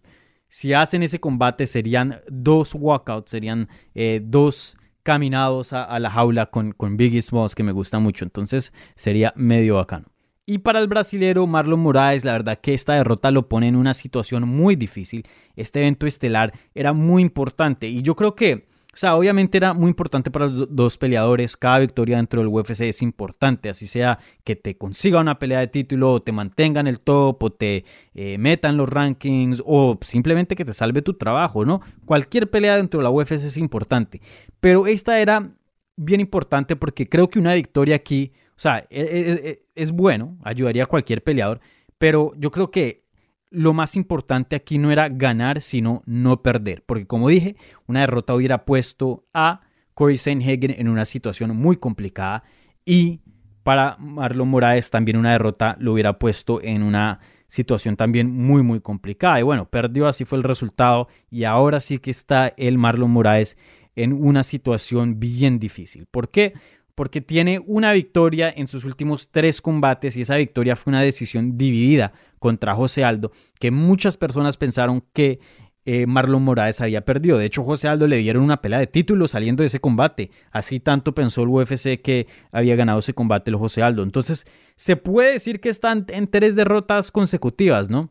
si 0.48 0.72
hacen 0.72 1.02
ese 1.02 1.20
combate 1.20 1.66
serían 1.66 2.20
dos 2.28 2.74
walkouts, 2.74 3.30
serían 3.30 3.68
eh, 3.94 4.20
dos 4.22 4.76
caminados 5.02 5.72
a, 5.72 5.98
la 5.98 6.10
jaula 6.10 6.46
con, 6.50 6.72
con 6.72 6.98
Biggie 6.98 7.22
Smalls 7.22 7.54
que 7.54 7.62
me 7.62 7.72
gusta 7.72 7.98
mucho, 7.98 8.26
entonces 8.26 8.74
sería 8.94 9.32
medio 9.36 9.76
bacano. 9.76 10.08
Y 10.50 10.60
para 10.60 10.78
el 10.78 10.88
brasilero 10.88 11.46
Marlon 11.46 11.80
Moraes, 11.80 12.24
la 12.24 12.32
verdad 12.32 12.58
que 12.58 12.72
esta 12.72 12.94
derrota 12.94 13.30
lo 13.30 13.50
pone 13.50 13.68
en 13.68 13.76
una 13.76 13.92
situación 13.92 14.48
muy 14.48 14.76
difícil. 14.76 15.26
Este 15.56 15.80
evento 15.80 16.06
estelar 16.06 16.54
era 16.74 16.94
muy 16.94 17.20
importante 17.20 17.86
y 17.86 18.00
yo 18.00 18.16
creo 18.16 18.34
que, 18.34 18.66
o 18.94 18.96
sea, 18.96 19.14
obviamente 19.16 19.58
era 19.58 19.74
muy 19.74 19.88
importante 19.90 20.30
para 20.30 20.46
los 20.46 20.74
dos 20.74 20.96
peleadores. 20.96 21.54
Cada 21.54 21.80
victoria 21.80 22.16
dentro 22.16 22.40
del 22.40 22.48
UFC 22.48 22.80
es 22.84 23.02
importante, 23.02 23.68
así 23.68 23.86
sea 23.86 24.20
que 24.42 24.56
te 24.56 24.78
consiga 24.78 25.20
una 25.20 25.38
pelea 25.38 25.60
de 25.60 25.66
título 25.66 26.12
o 26.12 26.22
te 26.22 26.32
mantenga 26.32 26.80
en 26.80 26.86
el 26.86 27.00
top 27.00 27.42
o 27.42 27.50
te 27.50 27.84
eh, 28.14 28.38
metan 28.38 28.78
los 28.78 28.88
rankings 28.88 29.62
o 29.66 29.98
simplemente 30.00 30.56
que 30.56 30.64
te 30.64 30.72
salve 30.72 31.02
tu 31.02 31.12
trabajo, 31.12 31.66
¿no? 31.66 31.82
Cualquier 32.06 32.48
pelea 32.48 32.78
dentro 32.78 33.00
de 33.00 33.04
la 33.04 33.10
UFC 33.10 33.32
es 33.32 33.58
importante. 33.58 34.22
Pero 34.60 34.86
esta 34.86 35.20
era 35.20 35.52
bien 35.96 36.22
importante 36.22 36.74
porque 36.74 37.06
creo 37.06 37.28
que 37.28 37.38
una 37.38 37.52
victoria 37.52 37.96
aquí 37.96 38.32
o 38.58 38.60
sea, 38.60 38.88
e, 38.90 39.02
e, 39.02 39.50
e, 39.50 39.62
es, 39.76 39.92
bueno, 39.92 40.36
ayudaría 40.42 40.82
a 40.82 40.86
cualquier 40.86 41.22
peleador, 41.22 41.60
pero 41.96 42.32
yo 42.36 42.50
creo 42.50 42.72
que 42.72 43.04
lo 43.50 43.72
más 43.72 43.94
importante 43.94 44.56
aquí 44.56 44.78
no 44.78 44.90
era 44.90 45.08
ganar, 45.08 45.60
sino 45.60 46.02
no 46.06 46.42
perder. 46.42 46.82
Porque 46.84 47.06
como 47.06 47.28
dije, 47.28 47.54
una 47.86 48.00
derrota 48.00 48.34
hubiera 48.34 48.64
puesto 48.64 49.28
a 49.32 49.60
Corey 49.94 50.18
Sanhagen 50.18 50.74
en 50.76 50.88
una 50.88 51.04
situación 51.04 51.56
muy 51.56 51.76
complicada 51.76 52.42
y 52.84 53.20
para 53.62 53.96
Marlon 54.00 54.48
Moraes 54.48 54.90
también 54.90 55.18
una 55.18 55.30
derrota 55.30 55.76
lo 55.78 55.92
hubiera 55.92 56.18
puesto 56.18 56.60
en 56.60 56.82
una 56.82 57.20
situación 57.46 57.94
también 57.94 58.28
muy 58.28 58.64
muy 58.64 58.80
complicada. 58.80 59.38
Y 59.38 59.44
bueno, 59.44 59.70
perdió, 59.70 60.08
así 60.08 60.24
fue 60.24 60.36
el 60.36 60.44
resultado 60.44 61.06
y 61.30 61.44
ahora 61.44 61.78
sí 61.78 62.00
que 62.00 62.10
está 62.10 62.52
el 62.56 62.76
Marlon 62.76 63.12
Moraes 63.12 63.56
en 63.94 64.12
una 64.12 64.42
situación 64.42 65.20
bien 65.20 65.58
difícil. 65.58 66.06
¿Por 66.06 66.28
qué? 66.28 66.54
Porque 66.98 67.20
tiene 67.20 67.62
una 67.64 67.92
victoria 67.92 68.52
en 68.56 68.66
sus 68.66 68.84
últimos 68.84 69.28
tres 69.30 69.62
combates 69.62 70.16
y 70.16 70.22
esa 70.22 70.34
victoria 70.34 70.74
fue 70.74 70.90
una 70.90 71.00
decisión 71.00 71.56
dividida 71.56 72.12
contra 72.40 72.74
José 72.74 73.04
Aldo, 73.04 73.30
que 73.60 73.70
muchas 73.70 74.16
personas 74.16 74.56
pensaron 74.56 75.04
que 75.12 75.38
eh, 75.84 76.08
Marlon 76.08 76.42
Moraes 76.42 76.80
había 76.80 77.04
perdido. 77.04 77.38
De 77.38 77.44
hecho, 77.44 77.62
José 77.62 77.86
Aldo 77.86 78.08
le 78.08 78.16
dieron 78.16 78.42
una 78.42 78.60
pelea 78.60 78.80
de 78.80 78.88
título 78.88 79.28
saliendo 79.28 79.62
de 79.62 79.68
ese 79.68 79.78
combate. 79.78 80.32
Así 80.50 80.80
tanto 80.80 81.14
pensó 81.14 81.44
el 81.44 81.50
UFC 81.50 82.02
que 82.02 82.26
había 82.50 82.74
ganado 82.74 82.98
ese 82.98 83.14
combate 83.14 83.52
el 83.52 83.56
José 83.58 83.80
Aldo. 83.80 84.02
Entonces, 84.02 84.48
se 84.74 84.96
puede 84.96 85.34
decir 85.34 85.60
que 85.60 85.68
están 85.68 86.04
en 86.08 86.26
tres 86.26 86.56
derrotas 86.56 87.12
consecutivas, 87.12 87.88
¿no? 87.90 88.10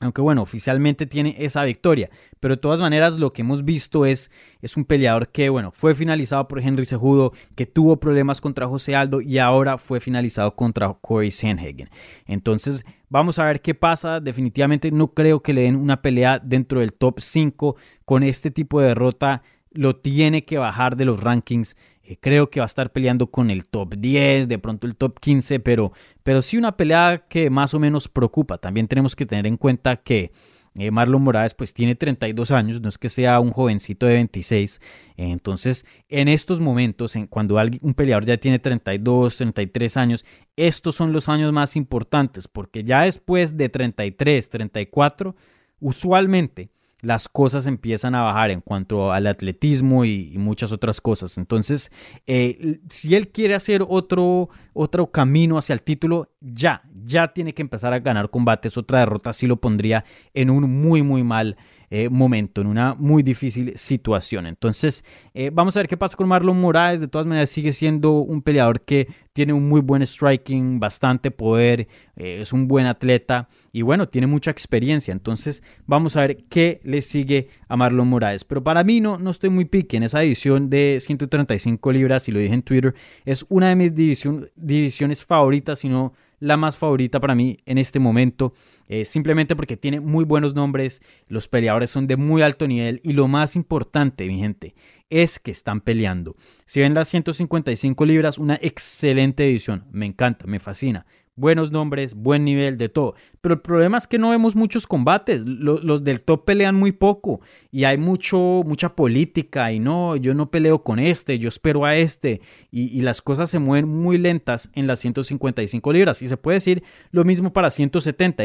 Aunque 0.00 0.20
bueno, 0.20 0.42
oficialmente 0.42 1.06
tiene 1.06 1.36
esa 1.38 1.64
victoria. 1.64 2.10
Pero 2.38 2.56
de 2.56 2.60
todas 2.60 2.80
maneras 2.80 3.16
lo 3.16 3.32
que 3.32 3.40
hemos 3.40 3.64
visto 3.64 4.04
es, 4.04 4.30
es 4.60 4.76
un 4.76 4.84
peleador 4.84 5.28
que 5.28 5.48
bueno, 5.48 5.72
fue 5.72 5.94
finalizado 5.94 6.46
por 6.48 6.60
Henry 6.60 6.84
Sejudo, 6.84 7.32
que 7.54 7.64
tuvo 7.64 7.98
problemas 7.98 8.42
contra 8.42 8.66
José 8.66 8.94
Aldo 8.94 9.22
y 9.22 9.38
ahora 9.38 9.78
fue 9.78 10.00
finalizado 10.00 10.54
contra 10.54 10.92
Corey 10.92 11.30
Sandhagen. 11.30 11.88
Entonces 12.26 12.84
vamos 13.08 13.38
a 13.38 13.46
ver 13.46 13.62
qué 13.62 13.74
pasa. 13.74 14.20
Definitivamente 14.20 14.90
no 14.90 15.14
creo 15.14 15.42
que 15.42 15.54
le 15.54 15.62
den 15.62 15.76
una 15.76 16.02
pelea 16.02 16.38
dentro 16.40 16.80
del 16.80 16.92
top 16.92 17.20
5 17.20 17.76
con 18.04 18.22
este 18.22 18.50
tipo 18.50 18.80
de 18.80 18.88
derrota. 18.88 19.42
Lo 19.70 19.96
tiene 19.96 20.44
que 20.44 20.58
bajar 20.58 20.96
de 20.96 21.06
los 21.06 21.22
rankings. 21.22 21.74
Eh, 22.06 22.16
creo 22.20 22.50
que 22.50 22.60
va 22.60 22.64
a 22.64 22.66
estar 22.66 22.92
peleando 22.92 23.30
con 23.30 23.50
el 23.50 23.64
top 23.64 23.94
10, 23.98 24.46
de 24.46 24.58
pronto 24.58 24.86
el 24.86 24.94
top 24.94 25.18
15, 25.18 25.58
pero, 25.60 25.92
pero 26.22 26.40
sí 26.40 26.56
una 26.56 26.76
pelea 26.76 27.26
que 27.28 27.50
más 27.50 27.74
o 27.74 27.80
menos 27.80 28.08
preocupa. 28.08 28.58
También 28.58 28.86
tenemos 28.86 29.16
que 29.16 29.26
tener 29.26 29.46
en 29.46 29.56
cuenta 29.56 29.96
que 29.96 30.30
eh, 30.76 30.90
Marlon 30.92 31.22
Moraes 31.22 31.54
pues 31.54 31.74
tiene 31.74 31.96
32 31.96 32.50
años, 32.52 32.80
no 32.80 32.88
es 32.88 32.98
que 32.98 33.08
sea 33.08 33.40
un 33.40 33.50
jovencito 33.50 34.06
de 34.06 34.14
26. 34.14 34.80
entonces, 35.16 35.84
en 36.08 36.28
estos 36.28 36.60
momentos, 36.60 37.16
en, 37.16 37.26
cuando 37.26 37.58
alguien, 37.58 37.80
un 37.82 37.94
peleador 37.94 38.24
ya 38.24 38.36
tiene 38.36 38.58
32, 38.58 39.38
33 39.38 39.96
años, 39.96 40.24
estos 40.54 40.94
son 40.94 41.12
los 41.12 41.28
años 41.28 41.52
más 41.52 41.74
importantes, 41.76 42.46
porque 42.46 42.84
ya 42.84 43.02
después 43.02 43.56
de 43.56 43.68
33, 43.68 44.48
34, 44.50 45.34
usualmente 45.80 46.70
las 47.06 47.28
cosas 47.28 47.68
empiezan 47.68 48.16
a 48.16 48.22
bajar 48.22 48.50
en 48.50 48.60
cuanto 48.60 49.12
al 49.12 49.28
atletismo 49.28 50.04
y, 50.04 50.34
muchas 50.38 50.72
otras 50.72 51.00
cosas. 51.00 51.38
Entonces, 51.38 51.92
eh, 52.26 52.80
si 52.90 53.14
él 53.14 53.28
quiere 53.28 53.54
hacer 53.54 53.84
otro, 53.88 54.48
otro 54.72 55.10
camino 55.12 55.56
hacia 55.56 55.72
el 55.72 55.82
título, 55.82 56.32
ya, 56.40 56.82
ya 57.04 57.28
tiene 57.28 57.54
que 57.54 57.62
empezar 57.62 57.92
a 57.94 58.00
ganar 58.00 58.28
combates. 58.28 58.76
Otra 58.76 59.00
derrota 59.00 59.32
sí 59.32 59.46
lo 59.46 59.56
pondría 59.56 60.04
en 60.34 60.50
un 60.50 60.82
muy, 60.82 61.02
muy 61.02 61.22
mal 61.22 61.56
eh, 61.90 62.08
momento, 62.08 62.60
en 62.60 62.66
una 62.66 62.94
muy 62.94 63.22
difícil 63.22 63.72
situación. 63.76 64.46
Entonces, 64.46 65.04
eh, 65.34 65.50
vamos 65.52 65.76
a 65.76 65.80
ver 65.80 65.88
qué 65.88 65.96
pasa 65.96 66.16
con 66.16 66.28
Marlon 66.28 66.60
Moraes. 66.60 67.00
De 67.00 67.08
todas 67.08 67.26
maneras, 67.26 67.50
sigue 67.50 67.72
siendo 67.72 68.12
un 68.12 68.42
peleador 68.42 68.80
que 68.80 69.08
tiene 69.32 69.52
un 69.52 69.68
muy 69.68 69.80
buen 69.80 70.02
striking, 70.02 70.80
bastante 70.80 71.30
poder, 71.30 71.88
eh, 72.16 72.38
es 72.40 72.52
un 72.52 72.66
buen 72.68 72.86
atleta 72.86 73.48
y 73.70 73.82
bueno, 73.82 74.08
tiene 74.08 74.26
mucha 74.26 74.50
experiencia. 74.50 75.12
Entonces, 75.12 75.62
vamos 75.86 76.16
a 76.16 76.22
ver 76.22 76.38
qué 76.48 76.80
le 76.84 77.02
sigue 77.02 77.48
a 77.68 77.76
Marlon 77.76 78.08
Moraes. 78.08 78.44
Pero 78.44 78.64
para 78.64 78.82
mí 78.82 79.00
no, 79.00 79.18
no 79.18 79.30
estoy 79.30 79.50
muy 79.50 79.66
pique 79.66 79.96
en 79.96 80.04
esa 80.04 80.20
división 80.20 80.70
de 80.70 80.98
135 81.00 81.92
libras, 81.92 82.28
y 82.28 82.32
lo 82.32 82.38
dije 82.38 82.54
en 82.54 82.62
Twitter, 82.62 82.94
es 83.24 83.44
una 83.48 83.68
de 83.68 83.76
mis 83.76 83.94
divisiones 83.94 85.24
favoritas, 85.24 85.80
sino 85.80 86.14
la 86.38 86.56
más 86.56 86.78
favorita 86.78 87.20
para 87.20 87.34
mí 87.34 87.58
en 87.66 87.78
este 87.78 87.98
momento, 87.98 88.54
eh, 88.88 89.04
simplemente 89.04 89.56
porque 89.56 89.76
tiene 89.76 90.00
muy 90.00 90.24
buenos 90.24 90.54
nombres, 90.54 91.02
los 91.28 91.48
peleadores 91.48 91.90
son 91.90 92.06
de 92.06 92.16
muy 92.16 92.42
alto 92.42 92.66
nivel 92.66 93.00
y 93.02 93.12
lo 93.12 93.28
más 93.28 93.56
importante, 93.56 94.26
mi 94.28 94.38
gente, 94.38 94.74
es 95.10 95.38
que 95.38 95.50
están 95.50 95.80
peleando. 95.80 96.36
Si 96.66 96.80
ven 96.80 96.94
las 96.94 97.08
155 97.08 98.04
libras, 98.04 98.38
una 98.38 98.58
excelente 98.60 99.44
división, 99.44 99.84
me 99.90 100.06
encanta, 100.06 100.46
me 100.46 100.58
fascina 100.58 101.06
buenos 101.36 101.70
nombres, 101.70 102.14
buen 102.14 102.44
nivel, 102.44 102.78
de 102.78 102.88
todo. 102.88 103.14
Pero 103.40 103.54
el 103.54 103.60
problema 103.60 103.98
es 103.98 104.06
que 104.06 104.18
no 104.18 104.30
vemos 104.30 104.56
muchos 104.56 104.86
combates. 104.86 105.42
Los, 105.46 106.02
del 106.02 106.22
top 106.22 106.44
pelean 106.44 106.74
muy 106.74 106.92
poco 106.92 107.40
y 107.70 107.84
hay 107.84 107.98
mucho, 107.98 108.62
mucha 108.66 108.96
política 108.96 109.70
y 109.70 109.78
no, 109.78 110.16
yo 110.16 110.34
no 110.34 110.50
peleo 110.50 110.82
con 110.82 110.98
este, 110.98 111.38
yo 111.38 111.48
espero 111.48 111.84
a 111.84 111.94
este. 111.94 112.40
Y, 112.70 113.00
las 113.02 113.22
cosas 113.22 113.50
se 113.50 113.58
mueven 113.58 113.88
muy 113.88 114.18
lentas 114.18 114.70
en 114.74 114.86
las 114.86 114.98
155 115.00 115.92
libras. 115.92 116.22
Y 116.22 116.28
se 116.28 116.36
puede 116.36 116.56
decir 116.56 116.82
lo 117.12 117.24
mismo 117.24 117.52
para 117.52 117.70
170. 117.70 118.42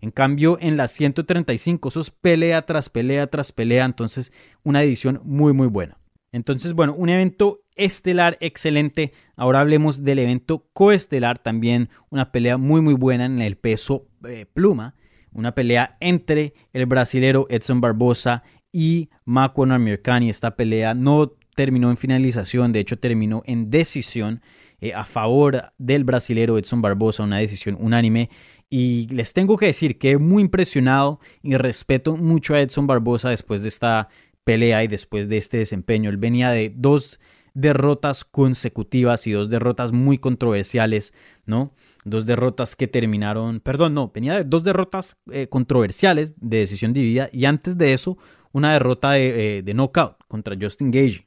En 0.00 0.10
cambio, 0.10 0.58
en 0.60 0.76
las 0.76 0.92
135, 0.92 1.88
eso 1.88 2.00
es 2.00 2.10
pelea 2.10 2.66
tras 2.66 2.90
pelea 2.90 3.26
tras 3.26 3.50
pelea. 3.50 3.86
Entonces, 3.86 4.32
una 4.62 4.82
edición 4.82 5.20
muy, 5.24 5.52
muy 5.52 5.66
buena. 5.66 5.98
Entonces, 6.34 6.72
bueno, 6.72 6.96
un 6.96 7.10
evento 7.10 7.60
estelar 7.76 8.36
excelente. 8.40 9.12
Ahora 9.36 9.60
hablemos 9.60 10.02
del 10.02 10.18
evento 10.18 10.66
coestelar, 10.72 11.38
también 11.38 11.90
una 12.10 12.32
pelea 12.32 12.58
muy 12.58 12.80
muy 12.80 12.94
buena 12.94 13.26
en 13.26 13.40
el 13.40 13.56
peso 13.56 14.08
eh, 14.26 14.44
pluma. 14.52 14.96
Una 15.30 15.54
pelea 15.54 15.96
entre 16.00 16.54
el 16.72 16.86
brasilero 16.86 17.46
Edson 17.50 17.80
Barbosa 17.80 18.42
y 18.72 19.10
Makwan 19.24 19.70
Amirkani. 19.70 20.28
Esta 20.28 20.56
pelea 20.56 20.92
no 20.92 21.34
terminó 21.54 21.88
en 21.90 21.96
finalización, 21.96 22.72
de 22.72 22.80
hecho 22.80 22.98
terminó 22.98 23.44
en 23.46 23.70
decisión 23.70 24.42
eh, 24.80 24.92
a 24.92 25.04
favor 25.04 25.72
del 25.78 26.02
brasilero 26.02 26.58
Edson 26.58 26.82
Barbosa, 26.82 27.22
una 27.22 27.38
decisión 27.38 27.76
unánime. 27.78 28.28
Y 28.68 29.06
les 29.14 29.34
tengo 29.34 29.56
que 29.56 29.66
decir 29.66 29.98
que 29.98 30.18
muy 30.18 30.42
impresionado 30.42 31.20
y 31.44 31.54
respeto 31.54 32.16
mucho 32.16 32.56
a 32.56 32.60
Edson 32.60 32.88
Barbosa 32.88 33.30
después 33.30 33.62
de 33.62 33.68
esta 33.68 34.08
pelea 34.44 34.84
y 34.84 34.88
después 34.88 35.28
de 35.28 35.38
este 35.38 35.58
desempeño. 35.58 36.10
Él 36.10 36.18
venía 36.18 36.50
de 36.50 36.72
dos 36.74 37.18
derrotas 37.54 38.24
consecutivas 38.24 39.26
y 39.26 39.32
dos 39.32 39.48
derrotas 39.48 39.92
muy 39.92 40.18
controversiales, 40.18 41.14
¿no? 41.46 41.72
Dos 42.04 42.26
derrotas 42.26 42.76
que 42.76 42.88
terminaron, 42.88 43.60
perdón, 43.60 43.94
no, 43.94 44.10
venía 44.12 44.36
de 44.36 44.44
dos 44.44 44.64
derrotas 44.64 45.16
eh, 45.30 45.48
controversiales 45.48 46.34
de 46.40 46.58
decisión 46.58 46.92
dividida 46.92 47.30
y 47.32 47.44
antes 47.44 47.78
de 47.78 47.92
eso 47.92 48.18
una 48.52 48.72
derrota 48.72 49.12
de, 49.12 49.58
eh, 49.58 49.74
knockout 49.74 50.16
contra 50.28 50.56
Justin 50.60 50.90
Gage. 50.90 51.26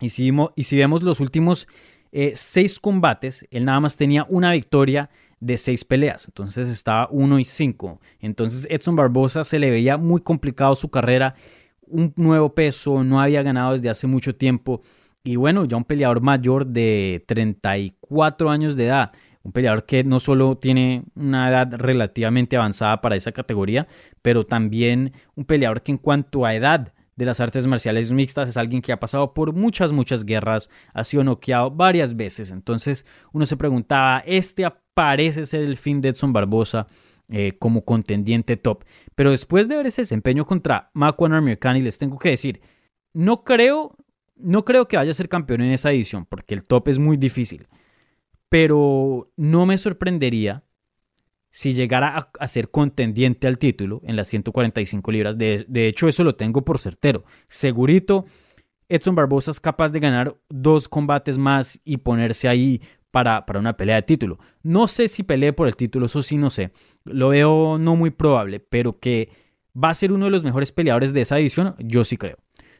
Y 0.00 0.10
si, 0.10 0.30
y 0.56 0.64
si 0.64 0.76
vemos 0.76 1.02
los 1.02 1.20
últimos 1.20 1.66
eh, 2.12 2.32
seis 2.36 2.78
combates, 2.78 3.46
él 3.50 3.64
nada 3.64 3.80
más 3.80 3.96
tenía 3.96 4.26
una 4.28 4.52
victoria 4.52 5.10
de 5.40 5.56
seis 5.56 5.84
peleas, 5.84 6.26
entonces 6.26 6.68
estaba 6.68 7.08
uno 7.10 7.38
y 7.38 7.44
cinco. 7.44 8.00
Entonces 8.20 8.66
Edson 8.70 8.94
Barbosa 8.96 9.44
se 9.44 9.58
le 9.58 9.70
veía 9.70 9.96
muy 9.96 10.20
complicado 10.20 10.74
su 10.74 10.90
carrera 10.90 11.34
un 11.92 12.12
nuevo 12.16 12.54
peso, 12.54 13.04
no 13.04 13.20
había 13.20 13.42
ganado 13.42 13.72
desde 13.72 13.90
hace 13.90 14.06
mucho 14.06 14.34
tiempo. 14.34 14.82
Y 15.22 15.36
bueno, 15.36 15.64
ya 15.66 15.76
un 15.76 15.84
peleador 15.84 16.20
mayor 16.20 16.66
de 16.66 17.24
34 17.28 18.50
años 18.50 18.76
de 18.76 18.86
edad. 18.86 19.12
Un 19.44 19.52
peleador 19.52 19.84
que 19.86 20.04
no 20.04 20.20
solo 20.20 20.56
tiene 20.56 21.04
una 21.14 21.48
edad 21.48 21.74
relativamente 21.76 22.56
avanzada 22.56 23.00
para 23.00 23.16
esa 23.16 23.32
categoría, 23.32 23.86
pero 24.22 24.46
también 24.46 25.12
un 25.34 25.44
peleador 25.44 25.82
que 25.82 25.92
en 25.92 25.98
cuanto 25.98 26.44
a 26.46 26.54
edad 26.54 26.92
de 27.16 27.24
las 27.24 27.40
artes 27.40 27.66
marciales 27.66 28.10
mixtas 28.12 28.48
es 28.48 28.56
alguien 28.56 28.82
que 28.82 28.92
ha 28.92 29.00
pasado 29.00 29.34
por 29.34 29.52
muchas, 29.52 29.92
muchas 29.92 30.24
guerras, 30.24 30.70
ha 30.94 31.04
sido 31.04 31.24
noqueado 31.24 31.70
varias 31.70 32.16
veces. 32.16 32.50
Entonces 32.50 33.04
uno 33.32 33.46
se 33.46 33.56
preguntaba, 33.56 34.22
¿este 34.26 34.66
parece 34.94 35.44
ser 35.44 35.64
el 35.64 35.76
fin 35.76 36.00
de 36.00 36.10
Edson 36.10 36.32
Barbosa? 36.32 36.86
Eh, 37.34 37.52
como 37.58 37.82
contendiente 37.86 38.58
top. 38.58 38.84
Pero 39.14 39.30
después 39.30 39.66
de 39.66 39.76
ver 39.76 39.86
ese 39.86 40.02
desempeño 40.02 40.44
contra 40.44 40.90
Makwan 40.92 41.32
Amirkani, 41.32 41.80
les 41.80 41.98
tengo 41.98 42.18
que 42.18 42.28
decir, 42.28 42.60
no 43.14 43.42
creo, 43.42 43.96
no 44.36 44.66
creo 44.66 44.86
que 44.86 44.98
vaya 44.98 45.12
a 45.12 45.14
ser 45.14 45.30
campeón 45.30 45.62
en 45.62 45.72
esa 45.72 45.90
edición, 45.92 46.26
porque 46.26 46.54
el 46.54 46.62
top 46.62 46.88
es 46.88 46.98
muy 46.98 47.16
difícil. 47.16 47.68
Pero 48.50 49.32
no 49.38 49.64
me 49.64 49.78
sorprendería 49.78 50.62
si 51.48 51.72
llegara 51.72 52.30
a, 52.38 52.48
ser 52.48 52.70
contendiente 52.70 53.46
al 53.46 53.56
título 53.56 54.02
en 54.04 54.16
las 54.16 54.28
145 54.28 55.10
libras. 55.10 55.38
De, 55.38 55.64
de 55.66 55.88
hecho, 55.88 56.08
eso 56.08 56.24
lo 56.24 56.34
tengo 56.34 56.66
por 56.66 56.78
certero. 56.78 57.24
Segurito, 57.48 58.26
Edson 58.90 59.14
Barbosa 59.14 59.52
es 59.52 59.60
capaz 59.60 59.90
de 59.90 60.00
ganar 60.00 60.36
dos 60.50 60.86
combates 60.86 61.38
más 61.38 61.80
y 61.82 61.96
ponerse 61.96 62.46
ahí 62.48 62.82
para, 63.12 63.44
una 63.54 63.76
pelea 63.76 63.96
de 63.96 64.02
título. 64.02 64.40
No 64.64 64.88
sé 64.88 65.06
si 65.06 65.22
pelee 65.22 65.52
por 65.52 65.68
el 65.68 65.76
título, 65.76 66.06
eso 66.06 66.22
sí 66.22 66.36
no 66.36 66.50
sé. 66.50 66.72
Lo 67.04 67.28
veo 67.28 67.78
no 67.78 67.94
muy 67.94 68.10
probable, 68.10 68.58
pero 68.58 68.98
que 68.98 69.28
va 69.72 69.90
a 69.90 69.94
ser 69.94 70.12
uno 70.12 70.24
de 70.24 70.32
los 70.32 70.42
mejores 70.42 70.72
peleadores 70.72 71.12
de 71.12 71.20
esa 71.20 71.36
división, 71.36 71.76
yo 71.78 72.04
sí 72.04 72.16
creo. 72.16 72.38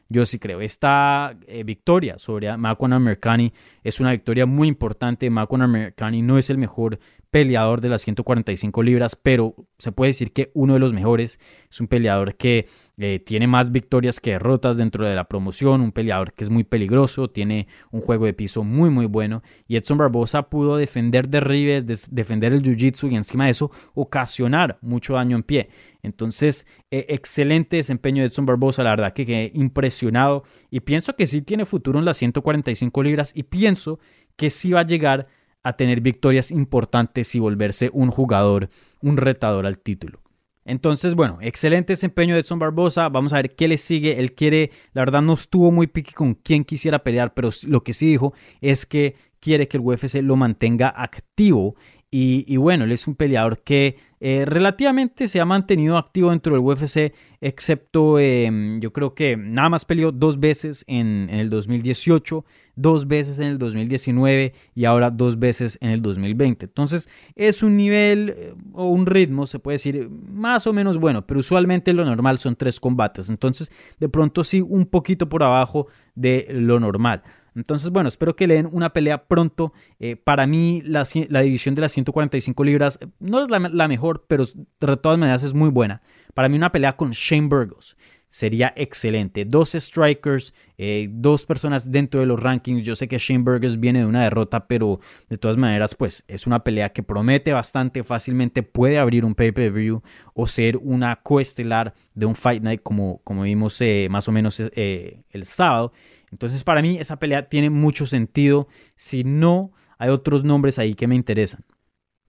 Yo 0.08 0.26
sí 0.26 0.38
creo. 0.38 0.60
Esta 0.60 1.38
eh, 1.46 1.62
victoria 1.64 2.18
sobre 2.18 2.54
Makwan 2.56 2.92
Americani 2.92 3.52
es 3.82 4.00
una 4.00 4.10
victoria 4.10 4.44
muy 4.44 4.68
importante. 4.68 5.30
Makwan 5.30 5.62
Americani 5.62 6.20
no 6.20 6.36
es 6.36 6.50
el 6.50 6.58
mejor 6.58 6.98
peleador 7.32 7.80
de 7.80 7.88
las 7.88 8.02
145 8.02 8.82
libras, 8.82 9.16
pero 9.16 9.56
se 9.78 9.90
puede 9.90 10.10
decir 10.10 10.34
que 10.34 10.52
uno 10.52 10.74
de 10.74 10.78
los 10.78 10.92
mejores. 10.92 11.40
Es 11.70 11.80
un 11.80 11.88
peleador 11.88 12.36
que 12.36 12.68
eh, 12.98 13.20
tiene 13.20 13.46
más 13.46 13.72
victorias 13.72 14.20
que 14.20 14.32
derrotas 14.32 14.76
dentro 14.76 15.08
de 15.08 15.16
la 15.16 15.24
promoción, 15.24 15.80
un 15.80 15.92
peleador 15.92 16.34
que 16.34 16.44
es 16.44 16.50
muy 16.50 16.62
peligroso, 16.62 17.30
tiene 17.30 17.68
un 17.90 18.02
juego 18.02 18.26
de 18.26 18.34
piso 18.34 18.64
muy 18.64 18.90
muy 18.90 19.06
bueno 19.06 19.42
y 19.66 19.76
Edson 19.76 19.96
Barbosa 19.96 20.50
pudo 20.50 20.76
defender 20.76 21.26
derribes, 21.26 21.86
defender 22.14 22.52
el 22.52 22.62
jiu-jitsu 22.62 23.10
y 23.10 23.16
encima 23.16 23.46
de 23.46 23.52
eso 23.52 23.70
ocasionar 23.94 24.78
mucho 24.82 25.14
daño 25.14 25.34
en 25.34 25.42
pie. 25.42 25.70
Entonces, 26.02 26.66
eh, 26.90 27.06
excelente 27.08 27.78
desempeño 27.78 28.22
de 28.22 28.28
Edson 28.28 28.44
Barbosa, 28.44 28.82
la 28.82 28.90
verdad 28.90 29.14
que 29.14 29.24
quedé 29.24 29.52
impresionado 29.54 30.44
y 30.70 30.80
pienso 30.80 31.16
que 31.16 31.26
sí 31.26 31.40
tiene 31.40 31.64
futuro 31.64 31.98
en 31.98 32.04
las 32.04 32.18
145 32.18 33.02
libras 33.02 33.32
y 33.34 33.44
pienso 33.44 34.00
que 34.36 34.50
sí 34.50 34.72
va 34.72 34.80
a 34.80 34.86
llegar 34.86 35.28
a 35.62 35.74
tener 35.74 36.00
victorias 36.00 36.50
importantes 36.50 37.34
y 37.34 37.38
volverse 37.38 37.90
un 37.92 38.10
jugador, 38.10 38.68
un 39.00 39.16
retador 39.16 39.66
al 39.66 39.78
título. 39.78 40.22
Entonces, 40.64 41.14
bueno, 41.14 41.38
excelente 41.40 41.94
desempeño 41.94 42.34
de 42.34 42.40
Edson 42.40 42.58
Barbosa. 42.58 43.08
Vamos 43.08 43.32
a 43.32 43.36
ver 43.36 43.54
qué 43.54 43.66
le 43.66 43.78
sigue. 43.78 44.20
Él 44.20 44.34
quiere, 44.34 44.70
la 44.92 45.02
verdad 45.02 45.22
no 45.22 45.34
estuvo 45.34 45.72
muy 45.72 45.88
pique 45.88 46.12
con 46.12 46.34
quién 46.34 46.64
quisiera 46.64 47.02
pelear, 47.02 47.34
pero 47.34 47.50
lo 47.66 47.82
que 47.82 47.92
sí 47.92 48.06
dijo 48.06 48.32
es 48.60 48.86
que 48.86 49.16
quiere 49.40 49.66
que 49.66 49.76
el 49.78 49.82
UFC 49.84 50.22
lo 50.22 50.36
mantenga 50.36 50.88
activo. 50.88 51.74
Y, 52.14 52.56
bueno, 52.58 52.84
él 52.84 52.92
es 52.92 53.08
un 53.08 53.14
peleador 53.14 53.62
que 53.62 53.96
eh, 54.24 54.44
relativamente 54.44 55.26
se 55.26 55.40
ha 55.40 55.44
mantenido 55.44 55.98
activo 55.98 56.30
dentro 56.30 56.54
del 56.54 56.64
UFC, 56.64 57.12
excepto 57.40 58.20
em, 58.20 58.78
yo 58.78 58.92
creo 58.92 59.16
que 59.16 59.36
nada 59.36 59.68
más 59.68 59.84
peleó 59.84 60.12
dos 60.12 60.38
veces 60.38 60.84
en, 60.86 61.28
el 61.28 61.50
2018, 61.50 62.44
dos 62.76 63.08
veces 63.08 63.40
en 63.40 63.46
el 63.46 63.58
2019 63.58 64.54
y 64.76 64.84
ahora 64.84 65.10
dos 65.10 65.40
veces 65.40 65.76
en 65.80 65.90
el 65.90 66.02
2020. 66.02 66.66
Entonces 66.66 67.08
es 67.34 67.64
un 67.64 67.76
nivel 67.76 68.32
eh, 68.36 68.54
o 68.74 68.90
un 68.90 69.06
ritmo, 69.06 69.48
se 69.48 69.58
puede 69.58 69.74
decir, 69.74 70.08
más 70.08 70.68
o 70.68 70.72
menos 70.72 70.98
bueno, 70.98 71.26
pero 71.26 71.40
usualmente 71.40 71.92
lo 71.92 72.04
normal 72.04 72.38
son 72.38 72.54
tres 72.54 72.78
combates. 72.78 73.28
Entonces 73.28 73.72
de 73.98 74.08
pronto 74.08 74.44
sí 74.44 74.60
un 74.60 74.86
poquito 74.86 75.28
por 75.28 75.42
abajo 75.42 75.88
de 76.14 76.46
lo 76.48 76.78
normal. 76.78 77.24
Entonces, 77.54 77.90
bueno, 77.90 78.08
espero 78.08 78.34
que 78.34 78.46
le 78.46 78.54
den 78.54 78.68
una 78.72 78.92
pelea 78.92 79.24
pronto. 79.26 79.72
Eh, 79.98 80.16
para 80.16 80.46
mí, 80.46 80.82
la, 80.84 81.04
división 81.42 81.74
de 81.74 81.82
las 81.82 81.92
145 81.92 82.64
libras 82.64 82.98
eh, 83.00 83.06
no 83.20 83.42
es 83.42 83.50
la, 83.50 83.88
mejor, 83.88 84.24
pero 84.26 84.44
de 84.46 84.96
todas 84.96 85.18
maneras 85.18 85.42
es 85.42 85.54
muy 85.54 85.68
buena. 85.68 86.02
Para 86.34 86.48
mí, 86.48 86.56
una 86.56 86.72
pelea 86.72 86.96
con 86.96 87.10
Shane 87.10 87.48
Burgos 87.48 87.96
sería 88.30 88.72
excelente. 88.76 89.44
Dos 89.44 89.72
strikers, 89.72 90.54
eh, 90.78 91.08
dos 91.10 91.44
personas 91.44 91.92
dentro 91.92 92.20
de 92.20 92.24
los 92.24 92.40
rankings. 92.40 92.82
Yo 92.82 92.96
sé 92.96 93.06
que 93.06 93.18
Shane 93.18 93.44
Burgos 93.44 93.78
viene 93.78 93.98
de 93.98 94.06
una 94.06 94.24
derrota, 94.24 94.66
pero 94.66 95.00
de 95.28 95.36
todas 95.36 95.58
maneras, 95.58 95.94
pues 95.94 96.24
es 96.28 96.46
una 96.46 96.64
pelea 96.64 96.94
que 96.94 97.02
promete 97.02 97.52
bastante 97.52 98.02
fácilmente. 98.02 98.62
Puede 98.62 98.96
abrir 98.96 99.26
un 99.26 99.34
pay-per-view 99.34 100.00
o 100.32 100.46
ser 100.46 100.78
una 100.78 101.16
coestelar 101.16 101.92
de 102.14 102.24
un 102.24 102.34
Fight 102.34 102.62
Night, 102.62 102.82
como, 102.82 103.20
como 103.22 103.42
vimos 103.42 103.78
más 104.08 104.26
o 104.28 104.32
menos 104.32 104.60
el 104.60 105.44
sábado. 105.44 105.92
Entonces 106.32 106.64
para 106.64 106.82
mí 106.82 106.98
esa 106.98 107.18
pelea 107.18 107.48
tiene 107.48 107.70
mucho 107.70 108.06
sentido. 108.06 108.66
Si 108.96 109.22
no, 109.22 109.72
hay 109.98 110.08
otros 110.08 110.42
nombres 110.42 110.78
ahí 110.78 110.94
que 110.94 111.06
me 111.06 111.14
interesan. 111.14 111.64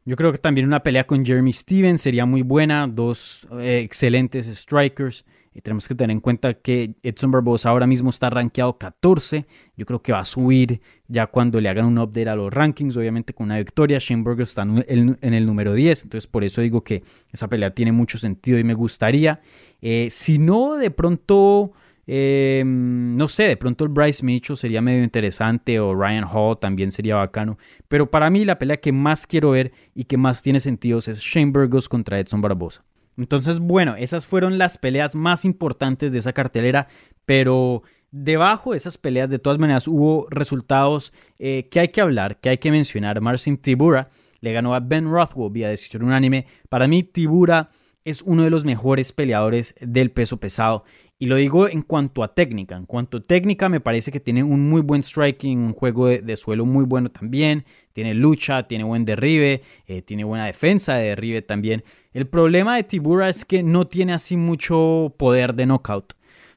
Yo 0.06 0.18
creo 0.18 0.34
que 0.34 0.38
también 0.38 0.68
una 0.68 0.84
pelea 0.84 1.08
con 1.08 1.26
Jeremy 1.26 1.54
Stevens 1.54 2.02
sería 2.02 2.26
muy 2.26 2.42
buena. 2.42 2.88
Dos 2.88 3.48
eh, 3.60 3.80
excelentes 3.84 4.46
strikers. 4.48 5.26
Y 5.56 5.62
tenemos 5.62 5.88
que 5.88 5.96
tener 5.96 6.12
en 6.12 6.20
cuenta 6.20 6.56
que 6.56 6.96
Edson 7.04 7.32
Barbosa 7.32 7.70
ahora 7.70 7.88
mismo 7.88 8.10
está 8.10 8.30
rankeado 8.30 8.78
14. 8.78 9.46
Yo 9.78 9.86
creo 9.86 10.02
que 10.02 10.12
va 10.12 10.20
a 10.20 10.26
subir 10.26 10.82
ya 11.08 11.28
cuando 11.28 11.62
le 11.62 11.70
hagan 11.70 11.86
un 11.86 12.00
update 12.00 12.28
a 12.28 12.36
los 12.36 12.52
rankings. 12.52 12.98
Obviamente 12.98 13.34
con 13.34 13.46
una 13.46 13.60
victoria. 13.60 14.00
Shane 14.00 14.26
está 14.40 14.64
en 14.64 15.18
el, 15.22 15.46
número 15.46 15.74
10. 15.74 16.04
Entonces 16.04 16.28
por 16.28 16.44
eso 16.44 16.60
digo 16.60 16.84
que 16.84 17.04
esa 17.32 17.48
pelea 17.48 17.74
tiene 17.74 17.94
mucho 17.94 18.18
sentido 18.18 18.60
y 18.60 18.66
me 18.66 18.74
gustaría. 18.74 19.40
Eh, 19.82 20.10
si 20.12 20.38
no, 20.38 20.76
de 20.76 20.92
pronto 20.92 21.72
Em, 22.06 23.16
no 23.16 23.28
sé, 23.28 23.44
de 23.44 23.58
pronto 23.58 23.86
el 23.86 23.90
Bryce 23.90 24.26
Mitchell 24.26 24.58
sería 24.58 24.82
medio 24.82 25.04
interesante 25.04 25.80
o 25.80 25.96
Ryan 25.96 26.26
Hall 26.30 26.60
también 26.60 26.92
sería 26.92 27.16
bacano. 27.16 27.58
Pero 27.88 28.12
para 28.12 28.30
mí 28.30 28.46
la 28.46 28.60
pelea 28.60 28.78
que 28.78 28.92
más 28.92 29.26
quiero 29.26 29.52
ver 29.52 29.72
y 29.96 30.06
que 30.06 30.18
más 30.18 30.42
tiene 30.42 30.60
sentido 30.60 31.00
es 31.00 31.20
Shane 31.20 31.52
Burgos 31.52 31.88
contra 31.88 32.20
Edson 32.20 32.42
Barbosa. 32.42 32.84
Entonces, 33.18 33.60
bueno, 33.60 33.96
esas 33.96 34.26
fueron 34.26 34.58
las 34.58 34.78
peleas 34.78 35.16
más 35.16 35.46
importantes 35.46 36.12
de 36.12 36.20
esa 36.20 36.34
cartelera, 36.34 36.88
pero 37.26 37.84
debajo 38.12 38.72
de 38.72 38.78
esas 38.78 38.98
peleas 38.98 39.30
de 39.30 39.40
todas 39.40 39.60
maneras 39.60 39.88
hubo 39.88 40.28
resultados 40.30 41.14
eh, 41.40 41.68
que 41.72 41.80
hay 41.80 41.88
que 41.90 42.02
hablar, 42.02 42.40
que 42.40 42.50
hay 42.50 42.58
que 42.58 42.72
mencionar. 42.72 43.22
Marcin 43.22 43.58
Tibura 43.58 44.10
le 44.42 44.52
ganó 44.52 44.76
a 44.76 44.80
Ben 44.80 45.10
Rothwell 45.10 45.52
vía 45.52 45.70
decisión 45.70 46.04
unánime. 46.04 46.48
Para 46.70 46.88
mí, 46.88 47.04
Tibura 47.04 47.70
es 48.06 48.22
uno 48.22 48.44
de 48.44 48.50
los 48.50 48.66
mejores 48.66 49.12
peleadores 49.12 49.76
del 49.80 50.12
peso 50.12 50.38
pesado 50.38 50.84
y 51.24 51.28
lo 51.28 51.38
digo 51.38 51.70
en 51.70 51.84
cuanto 51.84 52.22
a 52.22 52.36
técnica. 52.36 52.76
En 52.76 52.86
cuanto 52.86 53.18
a 53.18 53.22
técnica, 53.22 53.70
me 53.70 53.80
parece 53.80 54.12
que 54.12 54.20
tiene 54.20 54.44
un 54.44 54.70
muy 54.70 54.82
buen 54.82 55.04
striking, 55.04 55.58
un 55.58 55.74
juego 55.74 56.08
de, 56.08 56.36
suelo 56.36 56.66
muy 56.66 56.84
bueno 56.84 57.10
también. 57.10 57.64
Tiene 57.94 58.14
lucha, 58.14 58.68
tiene 58.68 58.84
buen 58.84 59.06
derribe, 59.06 59.62
eh, 59.88 60.02
tiene 60.02 60.26
buena 60.26 60.46
defensa 60.46 60.96
de 60.96 61.10
derribe 61.10 61.42
también. 61.42 61.86
El 62.12 62.28
problema 62.28 62.76
de 62.76 62.84
Tibura 62.84 63.30
es 63.30 63.46
que 63.46 63.64
no 63.64 63.88
tiene 63.88 64.12
así 64.12 64.36
mucho 64.36 65.16
poder 65.18 65.54
de 65.56 65.66
knockout. 65.66 66.14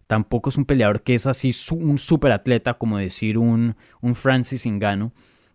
Tampoco 0.08 0.50
es 0.50 0.56
un 0.56 0.64
peleador 0.64 1.02
que 1.02 1.14
es 1.14 1.26
así 1.26 1.52
un 1.70 1.98
super 1.98 2.32
atleta, 2.32 2.74
como 2.74 2.98
decir 2.98 3.38
un, 3.38 3.76
un 4.00 4.14
Francis 4.16 4.66
Ngannou. 4.66 5.12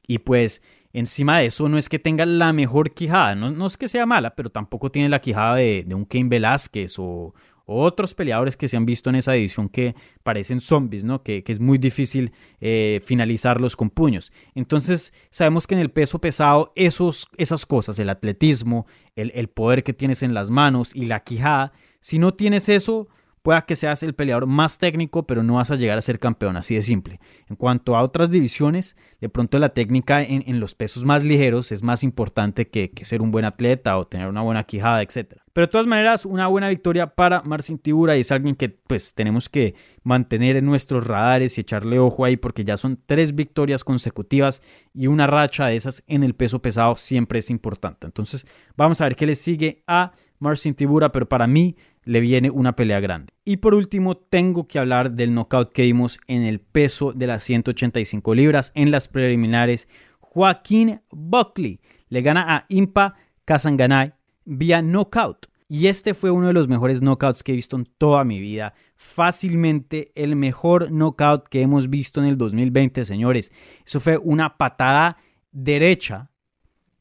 Y 0.08 0.20
pues 0.20 0.62
encima 0.94 1.40
de 1.40 1.48
eso 1.48 1.70
no 1.70 1.78
es 1.78 1.90
que 1.90 2.00
tenga 2.00 2.26
la 2.26 2.54
mejor 2.54 2.94
quijada, 2.94 3.36
no, 3.36 3.66
es 3.66 3.78
que 3.78 3.88
sea 3.88 4.06
mala, 4.06 4.36
pero 4.36 4.50
tampoco 4.50 4.92
tiene 4.92 5.10
la 5.10 5.22
quijada 5.22 5.56
de, 5.56 5.86
un 5.94 6.06
Cain 6.06 6.30
Velázquez 6.30 6.96
o, 6.98 7.34
otros 7.74 8.14
peleadores 8.16 8.58
que 8.58 8.68
se 8.68 8.76
han 8.76 8.86
visto 8.86 9.10
en 9.10 9.16
esa 9.16 9.34
edición 9.34 9.70
que 9.70 9.96
parecen 10.24 10.60
zombies, 10.60 11.06
¿no? 11.06 11.24
Que, 11.24 11.42
es 11.48 11.60
muy 11.62 11.78
difícil 11.78 12.34
eh, 12.60 13.00
finalizarlos 13.06 13.78
con 13.78 13.90
puños. 13.90 14.34
Entonces, 14.56 15.14
sabemos 15.30 15.68
que 15.68 15.76
en 15.76 15.80
el 15.80 15.90
peso 15.90 16.20
pesado, 16.20 16.74
esos, 16.76 17.30
esas 17.38 17.66
cosas, 17.66 17.98
el 18.00 18.10
atletismo, 18.10 18.88
el, 19.16 19.32
el 19.36 19.48
poder 19.48 19.84
que 19.84 19.94
tienes 19.94 20.22
en 20.22 20.34
las 20.34 20.50
manos 20.50 20.94
y 20.94 21.06
la 21.06 21.22
quijada, 21.22 21.72
si 22.02 22.20
no 22.20 22.34
tienes 22.34 22.68
eso, 22.68 23.08
Pueda 23.42 23.64
que 23.64 23.76
seas 23.76 24.04
el 24.04 24.14
peleador 24.14 24.46
más 24.46 24.78
técnico, 24.78 25.26
pero 25.26 25.42
no 25.42 25.56
vas 25.56 25.72
a 25.72 25.76
llegar 25.76 25.98
a 25.98 26.02
ser 26.02 26.20
campeón, 26.20 26.58
así 26.58 26.76
de 26.76 26.84
simple. 26.84 27.20
En 27.50 27.56
cuanto 27.56 27.96
a 27.96 28.04
otras 28.04 28.30
divisiones, 28.30 28.96
de 29.20 29.30
pronto 29.30 29.58
la 29.58 29.70
técnica 29.70 30.22
en, 30.22 30.60
los 30.60 30.76
pesos 30.76 31.06
más 31.06 31.24
ligeros 31.24 31.72
es 31.72 31.82
más 31.82 32.04
importante 32.04 32.70
que, 32.70 32.92
ser 33.02 33.22
un 33.22 33.32
buen 33.32 33.46
atleta 33.46 33.98
o 33.98 34.06
tener 34.06 34.28
una 34.28 34.42
buena 34.42 34.64
quijada, 34.64 35.02
etc. 35.02 35.38
Pero 35.54 35.68
de 35.68 35.72
todas 35.72 35.88
maneras, 35.88 36.26
una 36.26 36.48
buena 36.48 36.70
victoria 36.70 37.16
para 37.16 37.42
Marcin 37.42 37.80
Tibura 37.80 38.16
y 38.16 38.22
es 38.22 38.32
alguien 38.32 38.56
que 38.56 38.70
pues 38.70 39.16
tenemos 39.16 39.50
que 39.50 39.74
mantener 40.04 40.56
en 40.56 40.66
nuestros 40.66 41.08
radares 41.08 41.58
y 41.58 41.62
echarle 41.62 41.98
ojo 41.98 42.24
ahí 42.24 42.38
porque 42.38 42.64
ya 42.64 42.78
son 42.78 43.02
tres 43.06 43.34
victorias 43.34 43.84
consecutivas 43.84 44.62
y 44.94 45.08
una 45.08 45.26
racha 45.26 45.66
de 45.66 45.76
esas 45.76 46.04
en 46.08 46.24
el 46.24 46.36
peso 46.36 46.62
pesado 46.62 46.96
siempre 46.96 47.40
es 47.40 47.50
importante. 47.50 48.06
Entonces 48.06 48.46
vamos 48.78 49.02
a 49.02 49.06
ver 49.06 49.16
qué 49.16 49.26
le 49.26 49.36
sigue 49.36 49.84
a 49.88 50.12
Marcin 50.40 50.74
Tibura, 50.74 51.12
pero 51.12 51.28
para 51.28 51.48
mí 51.48 51.76
le 52.04 52.20
viene 52.20 52.50
una 52.50 52.76
pelea 52.76 53.00
grande. 53.00 53.34
Y 53.46 53.58
por 53.58 53.74
último, 53.74 54.18
tengo 54.18 54.68
que 54.68 54.80
hablar 54.80 55.12
del 55.12 55.34
knockout 55.34 55.72
que 55.72 55.84
vimos 55.84 56.20
en 56.28 56.44
el 56.44 56.60
peso 56.60 57.14
de 57.14 57.28
las 57.28 57.44
185 57.44 58.36
libras 58.36 58.72
en 58.76 58.92
las 58.92 59.08
preliminares. 59.08 59.88
Joaquín 60.20 61.02
Buckley 61.12 61.80
le 62.10 62.22
gana 62.22 62.56
a 62.56 62.66
Impa 62.70 63.16
Kazanganay 63.46 64.14
vía 64.46 64.82
knockout. 64.82 65.48
Y 65.68 65.88
este 65.88 66.14
fue 66.14 66.32
uno 66.32 66.48
de 66.48 66.54
los 66.54 66.68
mejores 66.68 67.00
knockouts 67.00 67.44
que 67.44 67.54
he 67.54 67.56
visto 67.56 67.78
en 67.78 67.86
toda 67.86 68.26
mi 68.26 68.42
vida. 68.42 68.74
Fácilmente 68.98 70.12
el 70.16 70.36
mejor 70.36 70.92
knockout 70.92 71.48
que 71.48 71.62
hemos 71.62 71.90
visto 71.90 72.20
en 72.20 72.28
el 72.28 72.38
2020, 72.38 73.06
señores. 73.06 73.54
Eso 73.86 74.02
fue 74.02 74.18
una 74.18 74.58
patada 74.58 75.18
derecha. 75.52 76.30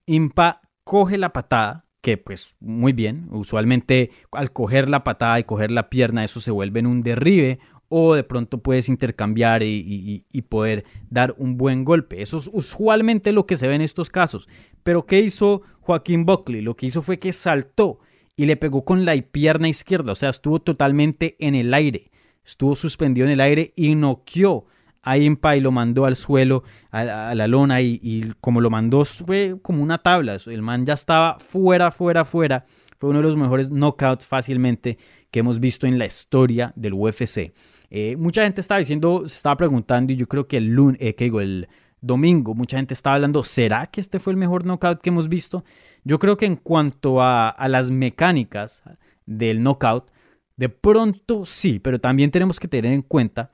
Impa 0.07 0.61
coge 0.85 1.19
la 1.19 1.33
patada, 1.33 1.83
que 2.01 2.17
pues 2.17 2.57
muy 2.61 2.93
bien, 2.93 3.29
usualmente 3.31 4.11
al 4.33 4.53
coger 4.53 4.89
la 4.89 5.05
patada 5.05 5.39
y 5.39 5.45
coger 5.45 5.71
la 5.71 5.91
pierna 5.91 6.25
eso 6.25 6.41
se 6.41 6.51
vuelve 6.51 6.81
en 6.81 6.87
un 6.87 7.03
derribe 7.03 7.59
o 7.89 8.15
de 8.15 8.23
pronto 8.23 8.59
puedes 8.59 8.89
intercambiar 8.89 9.63
y, 9.65 10.25
poder 10.49 10.85
dar 11.11 11.35
un 11.39 11.57
buen 11.57 11.85
golpe. 11.85 12.23
Eso 12.23 12.39
es 12.39 12.49
usualmente 12.53 13.33
lo 13.33 13.47
que 13.47 13.57
se 13.57 13.67
ve 13.67 13.75
en 13.75 13.83
estos 13.83 14.11
casos. 14.11 14.49
Pero 14.85 15.07
¿qué 15.07 15.21
hizo 15.21 15.63
Joaquín 15.81 16.25
Buckley? 16.25 16.61
Lo 16.61 16.77
que 16.77 16.87
hizo 16.87 17.03
fue 17.03 17.19
que 17.19 17.33
saltó 17.33 17.99
y 18.37 18.47
le 18.47 18.57
pegó 18.57 18.85
con 18.85 19.05
la 19.05 19.21
pierna 19.21 19.69
izquierda, 19.69 20.13
o 20.13 20.15
sea, 20.15 20.31
estuvo 20.31 20.61
totalmente 20.61 21.37
en 21.41 21.55
el 21.55 21.75
aire, 21.75 22.11
estuvo 22.45 22.75
suspendido 22.75 23.27
en 23.27 23.33
el 23.33 23.41
aire 23.41 23.73
y 23.77 23.97
noqueó 23.97 24.67
a 25.03 25.17
Impa 25.17 25.57
y 25.57 25.61
lo 25.61 25.71
mandó 25.73 26.05
al 26.05 26.17
suelo, 26.17 26.63
a, 26.91 27.35
la 27.35 27.47
lona 27.47 27.81
y, 27.81 28.33
como 28.41 28.61
lo 28.61 28.71
mandó 28.71 29.05
fue 29.05 29.57
como 29.63 29.83
una 29.83 29.99
tabla, 29.99 30.37
el 30.47 30.63
man 30.63 30.85
ya 30.85 30.95
estaba 30.95 31.39
fuera, 31.39 31.91
fuera, 31.91 32.25
fuera. 32.25 32.67
Fue 32.99 33.09
uno 33.09 33.21
de 33.21 33.25
los 33.25 33.37
mejores 33.37 33.71
knockouts 33.71 34.27
fácilmente 34.27 34.99
que 35.31 35.41
hemos 35.41 35.59
visto 35.59 35.87
en 35.87 35.99
la 35.99 36.05
historia 36.05 36.75
del 36.77 36.93
UFC. 36.93 37.55
Eh, 37.89 38.15
mucha 38.19 38.43
gente 38.43 38.61
estaba 38.61 38.79
diciendo, 38.79 39.23
se 39.27 39.37
estaba 39.37 39.57
preguntando 39.57 40.13
y 40.13 40.17
yo 40.17 40.29
creo 40.29 40.47
que 40.47 40.59
el 40.59 40.67
lunes, 40.67 41.01
eh, 41.01 41.15
que 41.15 41.25
digo, 41.25 41.41
el 41.41 41.67
domingo, 42.03 42.55
mucha 42.55 42.77
gente 42.77 42.93
estaba 42.93 43.17
hablando, 43.17 43.43
¿será 43.43 43.87
que 43.87 44.03
este 44.03 44.21
fue 44.21 44.35
el 44.35 44.37
mejor 44.37 44.67
knockout 44.67 45.01
que 45.01 45.09
hemos 45.09 45.31
visto? 45.31 45.65
Yo 46.05 46.19
creo 46.19 46.37
que 46.37 46.45
en 46.45 46.57
cuanto 46.57 47.23
a, 47.23 47.49
a 47.49 47.69
las 47.69 47.91
mecánicas 47.91 48.83
del 49.25 49.63
knockout, 49.63 50.11
de 50.57 50.69
pronto 50.69 51.47
sí, 51.47 51.79
pero 51.79 52.01
también 52.01 52.31
tenemos 52.31 52.61
que 52.61 52.69
tener 52.69 52.93
en 52.93 53.01
cuenta 53.01 53.51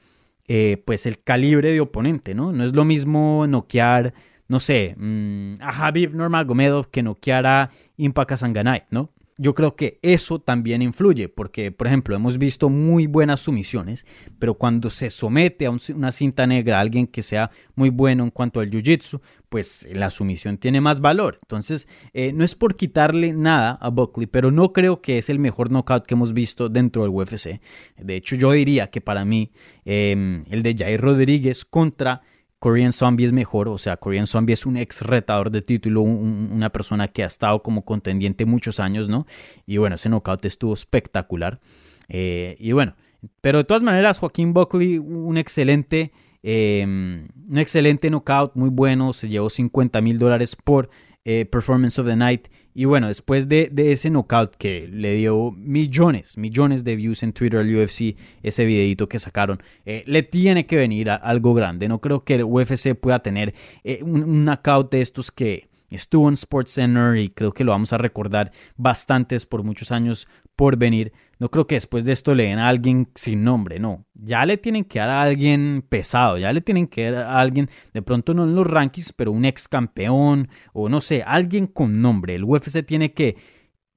eh, 0.49 0.83
pues 0.85 1.07
el 1.07 1.23
calibre 1.23 1.73
de 1.73 1.81
oponente, 1.81 2.35
¿no? 2.35 2.53
No 2.53 2.65
es 2.65 2.75
lo 2.75 2.85
mismo 2.85 3.47
noquear, 3.47 4.15
no 4.49 4.61
sé, 4.61 4.95
mm, 4.97 5.55
a 5.61 5.87
Habib 5.87 6.15
Nurmagomedov 6.15 6.89
que 6.91 7.03
noquear 7.03 7.47
a 7.47 7.71
Impa 7.97 8.27
Sanganay, 8.37 8.85
¿no? 8.91 9.11
Yo 9.39 9.55
creo 9.55 9.77
que 9.77 9.99
eso 10.01 10.39
también 10.41 10.81
influye, 10.81 11.29
porque, 11.29 11.71
por 11.71 11.87
ejemplo, 11.87 12.17
hemos 12.17 12.39
visto 12.39 12.71
muy 12.71 13.07
buenas 13.07 13.41
sumisiones, 13.41 14.07
pero 14.39 14.55
cuando 14.55 14.89
se 14.89 15.11
somete 15.11 15.67
a 15.67 15.73
una 15.95 16.11
cinta 16.11 16.47
negra 16.47 16.79
a 16.79 16.81
alguien 16.81 17.07
que 17.07 17.21
sea 17.21 17.51
muy 17.75 17.91
bueno 17.91 18.25
en 18.25 18.31
cuanto 18.31 18.61
al 18.61 18.71
jiu-jitsu, 18.71 19.21
pues 19.51 19.89
la 19.93 20.09
sumisión 20.09 20.57
tiene 20.57 20.81
más 20.81 21.01
valor. 21.01 21.37
Entonces, 21.43 21.87
eh, 22.15 22.33
no 22.33 22.45
es 22.45 22.55
por 22.55 22.77
quitarle 22.77 23.35
nada 23.35 23.73
a 23.81 23.91
Buckley, 23.91 24.27
pero 24.27 24.51
no 24.51 24.73
creo 24.73 25.03
que 25.03 25.19
es 25.19 25.29
el 25.29 25.39
mejor 25.39 25.71
knockout 25.71 26.07
que 26.07 26.15
hemos 26.15 26.33
visto 26.33 26.71
dentro 26.71 27.03
del 27.03 27.11
UFC. 27.11 27.61
De 27.99 28.17
hecho, 28.17 28.37
yo 28.37 28.53
diría 28.53 28.89
que 28.91 29.03
para 29.03 29.27
mí, 29.27 29.53
em, 29.85 30.45
el 30.51 30.63
de 30.63 30.75
Jair 30.77 31.01
Rodríguez 31.01 31.67
contra 31.67 32.23
Korean 32.59 32.93
Zombie 32.93 33.27
es 33.27 33.33
mejor, 33.33 33.69
o 33.69 33.79
sea, 33.79 33.97
Korean 33.99 34.27
Zombie 34.27 34.55
es 34.55 34.65
un 34.65 34.77
ex 34.77 35.03
retador 35.03 35.51
de 35.51 35.63
título, 35.63 36.01
una 36.01 36.71
persona 36.71 37.09
que 37.09 37.23
ha 37.23 37.27
estado 37.27 37.63
como 37.63 37.85
contendiente 37.85 38.47
muchos 38.47 38.81
años, 38.81 39.09
¿no? 39.09 39.27
Y 39.67 39.77
bueno, 39.77 39.97
ese 39.97 40.09
knockout 40.09 40.45
estuvo 40.45 40.73
espectacular. 40.73 41.61
Eh, 42.09 42.57
y 42.59 42.73
bueno, 42.73 42.95
pero 43.41 43.59
de 43.59 43.65
todas 43.65 43.83
maneras, 43.83 44.19
Joaquín 44.21 44.55
Buckley, 44.55 44.99
un 44.99 45.37
excelente, 45.37 46.13
em, 46.43 47.29
un 47.49 47.59
excelente 47.59 48.09
knockout, 48.11 48.55
muy 48.55 48.71
bueno, 48.71 49.13
se 49.13 49.29
llevó 49.29 49.51
50 49.51 50.01
mil 50.01 50.19
dólares 50.19 50.57
por 50.57 50.89
eh, 51.27 51.45
Performance 51.45 52.01
of 52.01 52.07
the 52.07 52.17
Night. 52.17 52.47
Y 52.73 52.85
bueno, 52.85 53.09
después 53.09 53.49
de, 53.49 53.71
ese 53.77 54.11
knockout 54.11 54.55
que 54.57 54.87
le 54.87 55.17
dio 55.17 55.51
millones, 55.51 56.39
millones 56.39 56.85
de 56.85 56.95
views 56.95 57.23
en 57.23 57.33
Twitter 57.33 57.61
al 57.61 57.75
UFC, 57.75 58.17
ese 58.43 58.65
videito 58.65 59.09
que 59.09 59.19
sacaron, 59.19 59.61
eh, 59.85 60.05
le 60.07 60.23
tiene 60.23 60.67
que 60.67 60.77
venir 60.77 61.11
algo 61.11 61.53
grande. 61.53 61.89
No 61.89 62.01
creo 62.01 62.23
que 62.23 62.37
el 62.37 62.45
UFC 62.45 62.95
pueda 62.95 63.19
tener 63.19 63.55
un, 64.03 64.23
un 64.23 64.45
knockout 64.45 64.93
de 64.93 65.03
estos 65.03 65.31
que 65.33 65.69
Estuvo 65.91 66.29
en 66.29 66.35
Sports 66.35 66.73
Center 66.73 67.17
y 67.17 67.29
creo 67.29 67.53
que 67.53 67.65
lo 67.65 67.73
vamos 67.73 67.93
a 67.93 67.99
recordar 67.99 68.53
bastantes 68.77 69.47
por 69.47 69.63
muchos 69.63 69.93
años 69.93 70.29
por 70.57 70.77
venir. 70.77 71.13
No 71.39 71.51
creo 71.51 71.67
que 71.67 71.75
después 71.75 72.05
de 72.05 72.13
esto 72.13 72.35
le 72.35 72.45
den 72.45 72.59
a 72.59 72.69
alguien 72.69 73.09
sin 73.15 73.45
nombre, 73.45 73.79
no. 73.79 74.07
Ya 74.15 74.47
le 74.47 74.57
tienen 74.57 74.85
que 74.85 74.99
dar 74.99 75.11
a 75.11 75.23
alguien 75.23 75.85
pesado, 75.89 76.39
ya 76.39 76.53
le 76.53 76.61
tienen 76.61 76.87
que 76.87 77.11
dar 77.11 77.25
a 77.25 77.41
alguien, 77.41 77.69
de 77.93 78.03
pronto 78.03 78.35
no 78.35 78.45
en 78.45 78.55
los 78.55 78.67
rankings, 78.67 79.13
pero 79.13 79.33
un 79.33 79.45
ex 79.45 79.69
campeón 79.69 80.49
o 80.73 80.89
no 80.89 81.01
sé, 81.01 81.23
alguien 81.27 81.67
con 81.67 82.01
nombre. 82.01 82.35
El 82.35 82.45
UFC 82.45 82.85
tiene 82.85 83.13
que 83.13 83.37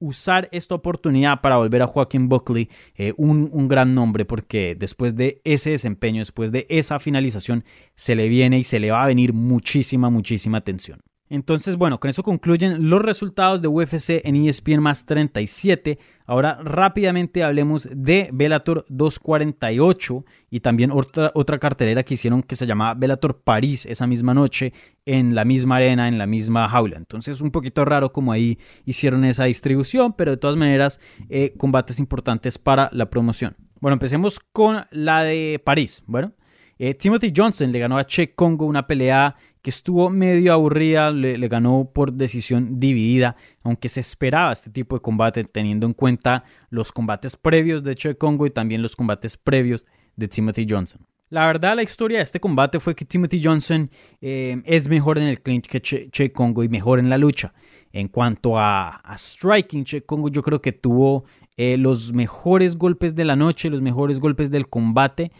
usar 0.00 0.48
esta 0.50 0.74
oportunidad 0.74 1.40
para 1.42 1.58
volver 1.58 1.82
a 1.82 1.86
Joaquín 1.86 2.28
Buckley 2.28 2.68
eh, 2.96 3.12
un, 3.16 3.68
gran 3.68 3.94
nombre 3.94 4.24
porque 4.24 4.74
después 4.74 5.14
de 5.14 5.40
ese 5.44 5.70
desempeño, 5.70 6.20
después 6.20 6.50
de 6.50 6.66
esa 6.70 6.98
finalización, 6.98 7.64
se 7.94 8.16
le 8.16 8.28
viene 8.28 8.58
y 8.58 8.64
se 8.64 8.80
le 8.80 8.90
va 8.90 9.04
a 9.04 9.06
venir 9.06 9.34
muchísima, 9.34 10.10
muchísima 10.10 10.58
atención. 10.58 10.98
Entonces, 11.32 11.76
bueno, 11.76 12.00
con 12.00 12.10
eso 12.10 12.24
concluyen 12.24 12.90
los 12.90 13.00
resultados 13.00 13.62
de 13.62 13.68
UFC 13.68 14.20
en 14.24 14.34
ESPN 14.34 14.80
más 14.80 15.06
37. 15.06 15.96
Ahora 16.26 16.58
rápidamente 16.60 17.44
hablemos 17.44 17.88
de 17.94 18.30
Bellator 18.32 18.84
248 18.88 20.24
y 20.50 20.58
también 20.58 20.90
otra, 20.90 21.30
otra 21.34 21.60
cartelera 21.60 22.02
que 22.02 22.14
hicieron 22.14 22.42
que 22.42 22.56
se 22.56 22.66
llamaba 22.66 22.94
Bellator 22.94 23.42
París 23.42 23.86
esa 23.86 24.08
misma 24.08 24.34
noche 24.34 24.72
en 25.06 25.36
la 25.36 25.44
misma 25.44 25.76
arena, 25.76 26.08
en 26.08 26.18
la 26.18 26.26
misma 26.26 26.68
jaula. 26.68 26.96
Entonces, 26.96 27.40
un 27.40 27.52
poquito 27.52 27.84
raro 27.84 28.12
como 28.12 28.32
ahí 28.32 28.58
hicieron 28.84 29.24
esa 29.24 29.44
distribución, 29.44 30.14
pero 30.14 30.32
de 30.32 30.36
todas 30.36 30.56
maneras, 30.56 31.00
eh, 31.28 31.54
combates 31.56 32.00
importantes 32.00 32.58
para 32.58 32.90
la 32.92 33.08
promoción. 33.08 33.54
Bueno, 33.80 33.92
empecemos 33.92 34.40
con 34.40 34.84
la 34.90 35.22
de 35.22 35.62
París. 35.64 36.02
Bueno, 36.06 36.34
eh, 36.82 36.94
Timothy 36.94 37.30
Johnson 37.36 37.70
le 37.70 37.78
ganó 37.78 37.98
a 37.98 38.06
Che 38.06 38.34
Congo 38.34 38.64
una 38.64 38.86
pelea 38.86 39.36
que 39.62 39.70
estuvo 39.70 40.08
medio 40.10 40.52
aburrida, 40.52 41.10
le, 41.10 41.48
ganó 41.48 41.90
por 41.92 42.12
decisión 42.12 42.80
dividida, 42.80 43.36
aunque 43.62 43.88
se 43.88 44.00
esperaba 44.00 44.52
este 44.52 44.70
tipo 44.70 44.96
de 44.96 45.02
combate 45.02 45.44
teniendo 45.44 45.86
en 45.86 45.92
cuenta 45.92 46.44
los 46.70 46.92
combates 46.92 47.36
previos 47.36 47.82
de 47.82 47.94
Che 47.94 48.16
Congo 48.16 48.46
y 48.46 48.50
también 48.50 48.82
los 48.82 48.96
combates 48.96 49.36
previos 49.36 49.84
de 50.16 50.28
Timothy 50.28 50.66
Johnson. 50.68 51.06
La 51.30 51.46
verdad, 51.46 51.76
la 51.76 51.84
historia 51.84 52.18
de 52.18 52.24
este 52.24 52.40
combate 52.40 52.80
fue 52.80 52.96
que 52.96 53.04
Timothy 53.04 53.40
Johnson 53.42 53.88
eh, 54.20 54.60
es 54.64 54.88
mejor 54.88 55.16
en 55.16 55.28
el 55.28 55.40
clinch 55.40 55.68
que 55.68 55.80
che, 55.80 56.32
Congo 56.32 56.64
y 56.64 56.68
mejor 56.68 56.98
en 56.98 57.08
la 57.08 57.18
lucha. 57.18 57.54
En 57.92 58.08
cuanto 58.08 58.58
a, 58.58 59.00
striking, 59.16 59.84
Che 59.84 60.02
Congo 60.02 60.28
yo 60.28 60.42
creo 60.42 60.60
que 60.60 60.72
tuvo 60.72 61.24
eh, 61.56 61.76
los 61.76 62.12
mejores 62.12 62.76
golpes 62.76 63.14
de 63.14 63.24
la 63.24 63.36
noche, 63.36 63.70
los 63.70 63.80
mejores 63.80 64.18
golpes 64.18 64.50
del 64.50 64.68
combate, 64.68 65.30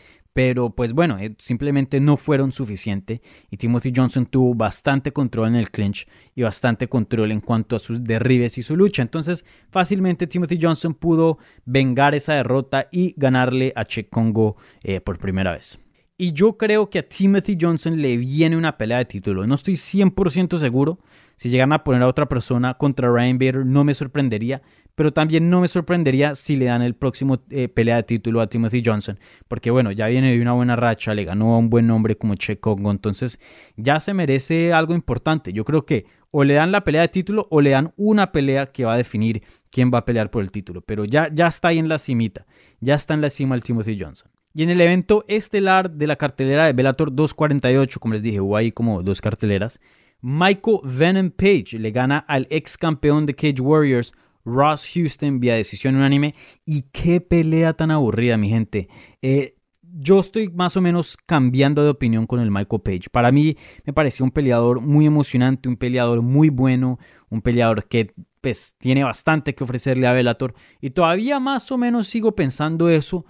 pero 0.40 0.70
pues 0.70 0.94
bueno, 0.94 1.18
eh, 1.18 1.36
simplemente 1.38 2.00
no 2.00 2.16
fueron 2.16 2.50
suficientes 2.50 3.20
y 3.50 3.58
Timothy 3.58 3.92
Johnson 3.94 4.24
tuvo 4.24 4.54
bastante 4.54 5.12
control 5.12 5.48
en 5.48 5.56
el 5.56 5.70
clinch 5.70 6.08
y 6.34 6.40
bastante 6.40 6.88
control 6.88 7.30
en 7.30 7.42
cuanto 7.42 7.76
a 7.76 7.78
sus 7.78 8.02
derribes 8.02 8.56
y 8.56 8.62
su 8.62 8.74
lucha. 8.74 9.02
Entonces 9.02 9.44
fácilmente 9.70 10.26
Timothy 10.26 10.58
Johnson 10.58 10.94
pudo 10.94 11.36
vengar 11.66 12.14
esa 12.14 12.32
derrota 12.32 12.88
y 12.90 13.12
ganarle 13.18 13.74
a 13.76 13.84
Che 13.84 14.08
Congo 14.08 14.56
eh, 14.82 15.02
por 15.02 15.18
primera 15.18 15.52
vez. 15.52 15.78
Y 16.16 16.32
yo 16.32 16.56
creo 16.56 16.88
que 16.88 17.00
a 17.00 17.06
Timothy 17.06 17.58
Johnson 17.60 18.00
le 18.00 18.16
viene 18.16 18.56
una 18.56 18.78
pelea 18.78 18.96
de 18.96 19.04
título. 19.04 19.46
No 19.46 19.56
estoy 19.56 19.74
100% 19.74 20.56
seguro. 20.56 21.00
Si 21.36 21.50
llegan 21.50 21.74
a 21.74 21.84
poner 21.84 22.02
a 22.02 22.08
otra 22.08 22.28
persona 22.28 22.78
contra 22.78 23.12
Ryan 23.12 23.38
Bader, 23.38 23.66
no 23.66 23.84
me 23.84 23.94
sorprendería 23.94 24.62
pero 25.00 25.14
también 25.14 25.48
no 25.48 25.62
me 25.62 25.68
sorprendería 25.68 26.34
si 26.34 26.56
le 26.56 26.66
dan 26.66 26.82
el 26.82 26.94
próximo 26.94 27.42
eh, 27.48 27.68
pelea 27.68 27.96
de 27.96 28.02
título 28.02 28.42
a 28.42 28.48
Timothy 28.48 28.82
Johnson, 28.84 29.18
porque 29.48 29.70
bueno, 29.70 29.92
ya 29.92 30.08
viene 30.08 30.30
de 30.30 30.42
una 30.42 30.52
buena 30.52 30.76
racha, 30.76 31.14
le 31.14 31.24
ganó 31.24 31.54
a 31.54 31.58
un 31.58 31.70
buen 31.70 31.86
nombre 31.86 32.18
como 32.18 32.34
Che 32.34 32.60
Congo, 32.60 32.90
entonces 32.90 33.40
ya 33.78 33.98
se 33.98 34.12
merece 34.12 34.74
algo 34.74 34.92
importante. 34.92 35.54
Yo 35.54 35.64
creo 35.64 35.86
que 35.86 36.04
o 36.32 36.44
le 36.44 36.52
dan 36.52 36.70
la 36.70 36.84
pelea 36.84 37.00
de 37.00 37.08
título 37.08 37.48
o 37.50 37.62
le 37.62 37.70
dan 37.70 37.94
una 37.96 38.30
pelea 38.30 38.66
que 38.72 38.84
va 38.84 38.92
a 38.92 38.98
definir 38.98 39.42
quién 39.70 39.90
va 39.90 40.00
a 40.00 40.04
pelear 40.04 40.30
por 40.30 40.42
el 40.42 40.52
título, 40.52 40.82
pero 40.82 41.06
ya, 41.06 41.30
ya 41.32 41.46
está 41.46 41.68
ahí 41.68 41.78
en 41.78 41.88
la 41.88 41.98
cimita, 41.98 42.44
ya 42.80 42.94
está 42.94 43.14
en 43.14 43.22
la 43.22 43.30
cima 43.30 43.54
el 43.54 43.62
Timothy 43.62 43.98
Johnson. 43.98 44.30
Y 44.52 44.64
en 44.64 44.68
el 44.68 44.82
evento 44.82 45.24
estelar 45.28 45.90
de 45.90 46.08
la 46.08 46.16
cartelera 46.16 46.66
de 46.66 46.74
Bellator 46.74 47.10
248, 47.10 48.00
como 48.00 48.12
les 48.12 48.22
dije, 48.22 48.42
hubo 48.42 48.54
ahí 48.54 48.70
como 48.70 49.02
dos 49.02 49.22
carteleras, 49.22 49.80
Michael 50.20 50.80
Venom 50.84 51.30
Page 51.30 51.78
le 51.78 51.90
gana 51.90 52.18
al 52.18 52.46
ex 52.50 52.76
campeón 52.76 53.24
de 53.24 53.34
Cage 53.34 53.62
Warriors 53.62 54.12
Ross 54.44 54.88
Houston 54.94 55.40
vía 55.40 55.54
decisión 55.54 55.96
unánime. 55.96 56.34
Y 56.64 56.82
qué 56.92 57.20
pelea 57.20 57.74
tan 57.74 57.90
aburrida, 57.90 58.36
mi 58.36 58.48
gente. 58.48 58.88
Eh, 59.22 59.56
yo 59.82 60.20
estoy 60.20 60.48
más 60.50 60.76
o 60.76 60.80
menos 60.80 61.16
cambiando 61.16 61.82
de 61.82 61.90
opinión 61.90 62.26
con 62.26 62.40
el 62.40 62.50
Michael 62.50 62.82
Page. 62.82 63.10
Para 63.10 63.32
mí 63.32 63.56
me 63.84 63.92
pareció 63.92 64.24
un 64.24 64.30
peleador 64.30 64.80
muy 64.80 65.06
emocionante, 65.06 65.68
un 65.68 65.76
peleador 65.76 66.22
muy 66.22 66.48
bueno, 66.48 66.98
un 67.28 67.42
peleador 67.42 67.86
que 67.88 68.14
pues, 68.40 68.76
tiene 68.78 69.04
bastante 69.04 69.54
que 69.54 69.64
ofrecerle 69.64 70.06
a 70.06 70.12
Bellator. 70.12 70.54
Y 70.80 70.90
todavía 70.90 71.40
más 71.40 71.70
o 71.72 71.78
menos 71.78 72.06
sigo 72.08 72.34
pensando 72.34 72.88
eso, 72.88 73.24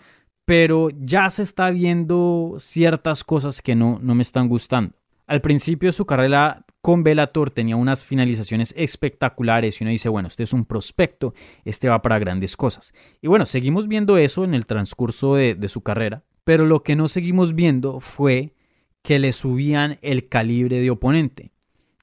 pero 0.44 0.90
ya 0.90 1.30
se 1.30 1.42
está 1.42 1.70
viendo 1.70 2.56
ciertas 2.58 3.24
cosas 3.24 3.62
que 3.62 3.74
no, 3.74 3.98
no 4.02 4.14
me 4.14 4.22
están 4.22 4.48
gustando. 4.48 4.99
Al 5.30 5.42
principio 5.42 5.90
de 5.90 5.92
su 5.92 6.06
carrera 6.06 6.66
con 6.80 7.04
Bellator 7.04 7.52
tenía 7.52 7.76
unas 7.76 8.02
finalizaciones 8.02 8.74
espectaculares 8.76 9.80
y 9.80 9.84
uno 9.84 9.92
dice, 9.92 10.08
bueno, 10.08 10.26
este 10.26 10.42
es 10.42 10.52
un 10.52 10.64
prospecto, 10.64 11.34
este 11.64 11.88
va 11.88 12.02
para 12.02 12.18
grandes 12.18 12.56
cosas. 12.56 12.92
Y 13.22 13.28
bueno, 13.28 13.46
seguimos 13.46 13.86
viendo 13.86 14.18
eso 14.18 14.42
en 14.42 14.54
el 14.54 14.66
transcurso 14.66 15.36
de, 15.36 15.56
su 15.68 15.82
carrera, 15.82 16.24
pero 16.42 16.66
lo 16.66 16.82
que 16.82 16.96
no 16.96 17.06
seguimos 17.06 17.54
viendo 17.54 18.00
fue 18.00 18.56
que 19.02 19.20
le 19.20 19.32
subían 19.32 20.00
el 20.02 20.28
calibre 20.28 20.80
de 20.80 20.90
oponente. 20.90 21.52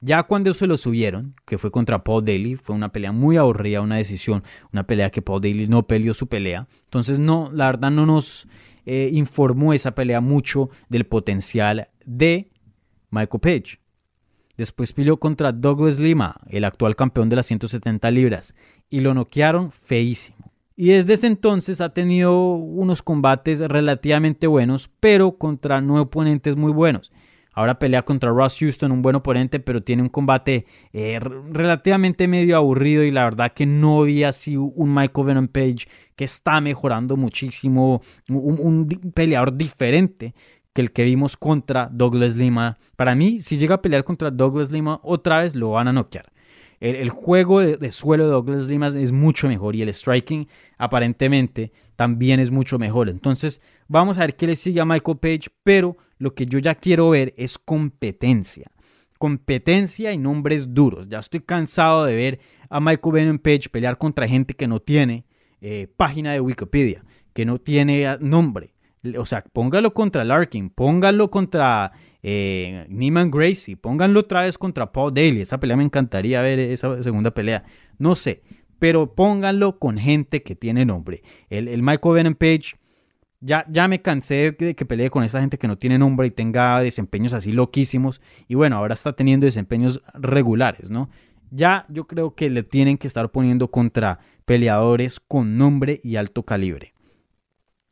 Ya 0.00 0.22
cuando 0.22 0.54
se 0.54 0.66
lo 0.66 0.78
subieron, 0.78 1.34
que 1.44 1.58
fue 1.58 1.70
contra 1.70 2.04
Paul 2.04 2.24
Daly, 2.24 2.56
fue 2.56 2.74
una 2.74 2.92
pelea 2.92 3.12
muy 3.12 3.36
aburrida, 3.36 3.82
una 3.82 3.96
decisión, 3.96 4.42
una 4.72 4.86
pelea 4.86 5.10
que 5.10 5.20
Paul 5.20 5.42
Daly 5.42 5.68
no 5.68 5.86
peleó 5.86 6.14
su 6.14 6.28
pelea. 6.28 6.66
Entonces, 6.84 7.18
no, 7.18 7.50
la 7.52 7.66
verdad 7.66 7.90
no 7.90 8.06
nos 8.06 8.48
eh, 8.86 9.10
informó 9.12 9.74
esa 9.74 9.94
pelea 9.94 10.22
mucho 10.22 10.70
del 10.88 11.04
potencial 11.04 11.90
de 12.06 12.48
Michael 13.10 13.40
Page. 13.40 13.80
Después 14.56 14.92
peleó 14.92 15.18
contra 15.18 15.52
Douglas 15.52 16.00
Lima, 16.00 16.36
el 16.48 16.64
actual 16.64 16.96
campeón 16.96 17.28
de 17.28 17.36
las 17.36 17.46
170 17.46 18.10
libras, 18.10 18.56
y 18.90 19.00
lo 19.00 19.14
noquearon 19.14 19.70
feísimo. 19.70 20.52
Y 20.74 20.88
desde 20.88 21.14
ese 21.14 21.26
entonces 21.26 21.80
ha 21.80 21.92
tenido 21.92 22.52
unos 22.52 23.02
combates 23.02 23.60
relativamente 23.60 24.46
buenos, 24.46 24.90
pero 25.00 25.36
contra 25.38 25.80
no 25.80 26.00
oponentes 26.00 26.56
muy 26.56 26.72
buenos. 26.72 27.12
Ahora 27.52 27.80
pelea 27.80 28.04
contra 28.04 28.30
Ross 28.30 28.58
Houston, 28.60 28.92
un 28.92 29.02
buen 29.02 29.16
oponente, 29.16 29.58
pero 29.58 29.82
tiene 29.82 30.02
un 30.02 30.08
combate 30.08 30.66
eh, 30.92 31.18
relativamente 31.18 32.28
medio 32.28 32.56
aburrido 32.56 33.02
y 33.02 33.10
la 33.10 33.24
verdad 33.24 33.52
que 33.52 33.66
no 33.66 34.02
había 34.02 34.28
así 34.28 34.56
un 34.56 34.94
Michael 34.94 35.26
Venom 35.26 35.48
Page 35.48 35.88
que 36.14 36.22
está 36.22 36.60
mejorando 36.60 37.16
muchísimo, 37.16 38.00
un 38.28 38.86
peleador 39.12 39.56
diferente 39.56 40.34
que 40.78 40.82
el 40.82 40.92
que 40.92 41.02
vimos 41.02 41.36
contra 41.36 41.90
Douglas 41.92 42.36
Lima. 42.36 42.78
Para 42.94 43.16
mí, 43.16 43.40
si 43.40 43.58
llega 43.58 43.74
a 43.74 43.82
pelear 43.82 44.04
contra 44.04 44.30
Douglas 44.30 44.70
Lima, 44.70 45.00
otra 45.02 45.42
vez 45.42 45.56
lo 45.56 45.70
van 45.70 45.88
a 45.88 45.92
noquear. 45.92 46.32
El, 46.78 47.10
juego 47.10 47.58
de, 47.58 47.90
suelo 47.90 48.26
de 48.26 48.30
Douglas 48.30 48.68
Lima 48.68 48.86
es 48.86 49.10
mucho 49.10 49.48
mejor 49.48 49.74
y 49.74 49.82
el 49.82 49.92
striking 49.92 50.46
aparentemente 50.76 51.72
también 51.96 52.38
es 52.38 52.52
mucho 52.52 52.78
mejor. 52.78 53.08
Entonces, 53.08 53.60
vamos 53.88 54.18
a 54.18 54.20
ver 54.20 54.36
qué 54.36 54.46
le 54.46 54.54
sigue 54.54 54.80
a 54.80 54.84
Michael 54.84 55.18
Page, 55.18 55.48
pero 55.64 55.96
lo 56.18 56.32
que 56.32 56.46
yo 56.46 56.60
ya 56.60 56.76
quiero 56.76 57.10
ver 57.10 57.34
es 57.36 57.58
competencia. 57.58 58.70
Competencia 59.18 60.12
y 60.12 60.18
nombres 60.18 60.74
duros. 60.74 61.08
Ya 61.08 61.18
estoy 61.18 61.40
cansado 61.40 62.04
de 62.04 62.14
ver 62.14 62.38
a 62.70 62.78
Michael 62.78 63.14
Venom 63.14 63.38
Page 63.38 63.68
pelear 63.68 63.98
contra 63.98 64.28
gente 64.28 64.54
que 64.54 64.68
no 64.68 64.78
tiene 64.78 65.24
eh, 65.60 65.88
página 65.96 66.34
de 66.34 66.40
Wikipedia, 66.40 67.04
que 67.32 67.44
no 67.44 67.58
tiene 67.58 68.16
nombre 68.20 68.77
o 69.16 69.26
sea, 69.26 69.44
póngalo 69.52 69.94
contra 69.94 70.24
Larkin, 70.24 70.70
póngalo 70.70 71.30
contra 71.30 71.92
eh, 72.22 72.86
Neiman 72.88 73.30
Gracie, 73.30 73.76
pónganlo 73.76 74.20
otra 74.20 74.42
vez 74.42 74.58
contra 74.58 74.92
Paul 74.92 75.14
Daly. 75.14 75.40
Esa 75.40 75.60
pelea 75.60 75.76
me 75.76 75.84
encantaría 75.84 76.42
ver, 76.42 76.58
esa 76.58 77.02
segunda 77.02 77.32
pelea. 77.32 77.64
No 77.98 78.14
sé, 78.14 78.42
pero 78.78 79.14
pónganlo 79.14 79.78
con 79.78 79.98
gente 79.98 80.42
que 80.42 80.54
tiene 80.54 80.84
nombre. 80.84 81.22
El, 81.50 81.82
Michael 81.82 82.14
Venom 82.14 82.34
Page 82.34 82.76
Ya, 83.40 83.64
ya 83.70 83.86
me 83.88 84.02
cansé 84.02 84.52
de 84.52 84.74
que 84.74 84.84
pelee 84.84 85.10
con 85.10 85.22
esa 85.22 85.40
gente 85.40 85.58
que 85.58 85.68
no 85.68 85.78
tiene 85.78 85.98
nombre 85.98 86.26
y 86.26 86.30
tenga 86.30 86.80
desempeños 86.80 87.32
así 87.32 87.52
loquísimos. 87.52 88.20
Y 88.48 88.54
bueno, 88.54 88.76
ahora 88.76 88.94
está 88.94 89.14
teniendo 89.14 89.46
desempeños 89.46 90.02
regulares, 90.14 90.90
¿no? 90.90 91.08
Ya 91.50 91.86
yo 91.88 92.06
creo 92.06 92.34
que 92.34 92.50
le 92.50 92.62
tienen 92.62 92.98
que 92.98 93.06
estar 93.06 93.30
poniendo 93.30 93.70
contra 93.70 94.18
peleadores 94.44 95.20
con 95.20 95.56
nombre 95.56 96.00
y 96.02 96.16
alto 96.16 96.42
calibre. 96.42 96.94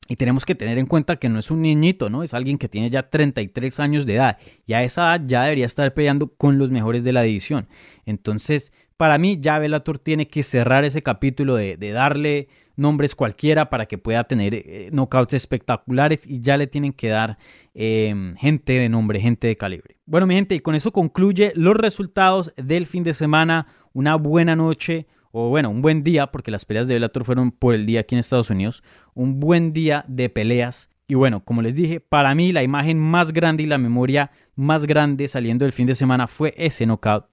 Y 0.09 0.16
tenemos 0.16 0.45
que 0.45 0.55
tener 0.55 0.79
en 0.79 0.87
cuenta 0.87 1.16
que 1.16 1.29
no 1.29 1.38
es 1.38 1.51
un 1.51 1.62
niñito, 1.62 2.11
¿no? 2.11 2.23
Es 2.23 2.35
alguien 2.35 2.59
que 2.59 2.69
tiene 2.69 2.90
ya 2.90 3.09
33 3.09 3.81
años 3.81 4.07
de 4.07 4.14
edad. 4.14 4.38
Y 4.66 4.75
a 4.75 4.83
esa 4.83 5.14
edad 5.14 5.27
ya 5.27 5.42
debería 5.42 5.66
estar 5.66 5.92
peleando 5.95 6.29
con 6.29 6.59
los 6.59 6.71
mejores 6.71 7.05
de 7.05 7.12
la 7.12 7.23
división. 7.23 7.69
Entonces, 8.05 8.73
para 8.97 9.19
mí, 9.19 9.38
ya 9.40 9.59
Bellator 9.59 9.99
tiene 9.99 10.29
que 10.29 10.42
cerrar 10.42 10.85
ese 10.85 11.03
capítulo 11.03 11.55
de, 11.57 11.77
darle 11.77 12.49
nombres 12.77 13.14
cualquiera 13.14 13.69
para 13.69 13.87
que 13.87 13.99
pueda 13.99 14.25
tener 14.25 14.55
eh, 14.55 14.90
espectaculares 15.33 16.27
y 16.27 16.40
ya 16.40 16.57
le 16.57 16.66
tienen 16.66 16.92
que 16.92 17.09
dar 17.09 17.38
em, 17.75 18.35
gente 18.37 18.75
de 18.75 18.88
nombre, 18.88 19.21
gente 19.21 19.49
de 19.49 19.57
calibre. 19.57 19.97
Bueno, 20.07 20.27
mi 20.27 20.35
gente, 20.35 20.55
y 20.55 20.61
con 20.61 20.75
eso 20.75 20.92
concluye 20.92 21.53
los 21.57 21.77
resultados 21.77 22.53
del 22.57 22.87
fin 22.87 23.03
de 23.03 23.12
semana. 23.12 23.66
Una 23.92 24.16
buena 24.16 24.57
noche, 24.57 25.07
o 25.38 25.51
bueno, 25.51 25.68
un 25.68 25.83
buen 25.83 26.03
día, 26.03 26.29
porque 26.29 26.51
las 26.51 26.64
peleas 26.64 26.88
de 26.88 26.94
Bellator 26.94 27.27
fueron 27.27 27.51
por 27.51 27.75
el 27.75 27.85
día 27.85 28.01
aquí 28.01 28.14
en 28.14 28.20
Estados 28.20 28.49
Unidos. 28.49 28.83
Un 29.12 29.38
buen 29.38 29.70
día 29.70 30.03
de 30.09 30.31
peleas. 30.31 30.88
Y 31.09 31.14
bueno, 31.14 31.44
como 31.44 31.61
les 31.61 31.75
dije, 31.75 32.01
para 32.01 32.35
mí 32.35 32.53
la 32.53 32.62
imagen 32.62 32.99
más 32.99 33.35
grande 33.35 33.62
y 33.62 33.66
la 33.66 33.77
memoria 33.77 34.31
más 34.55 34.87
grande 34.87 35.29
saliendo 35.29 35.66
del 35.66 35.72
fin 35.72 35.87
de 35.87 35.94
semana 35.94 36.27
fue 36.27 36.55
ese 36.57 36.87
knockout 36.87 37.27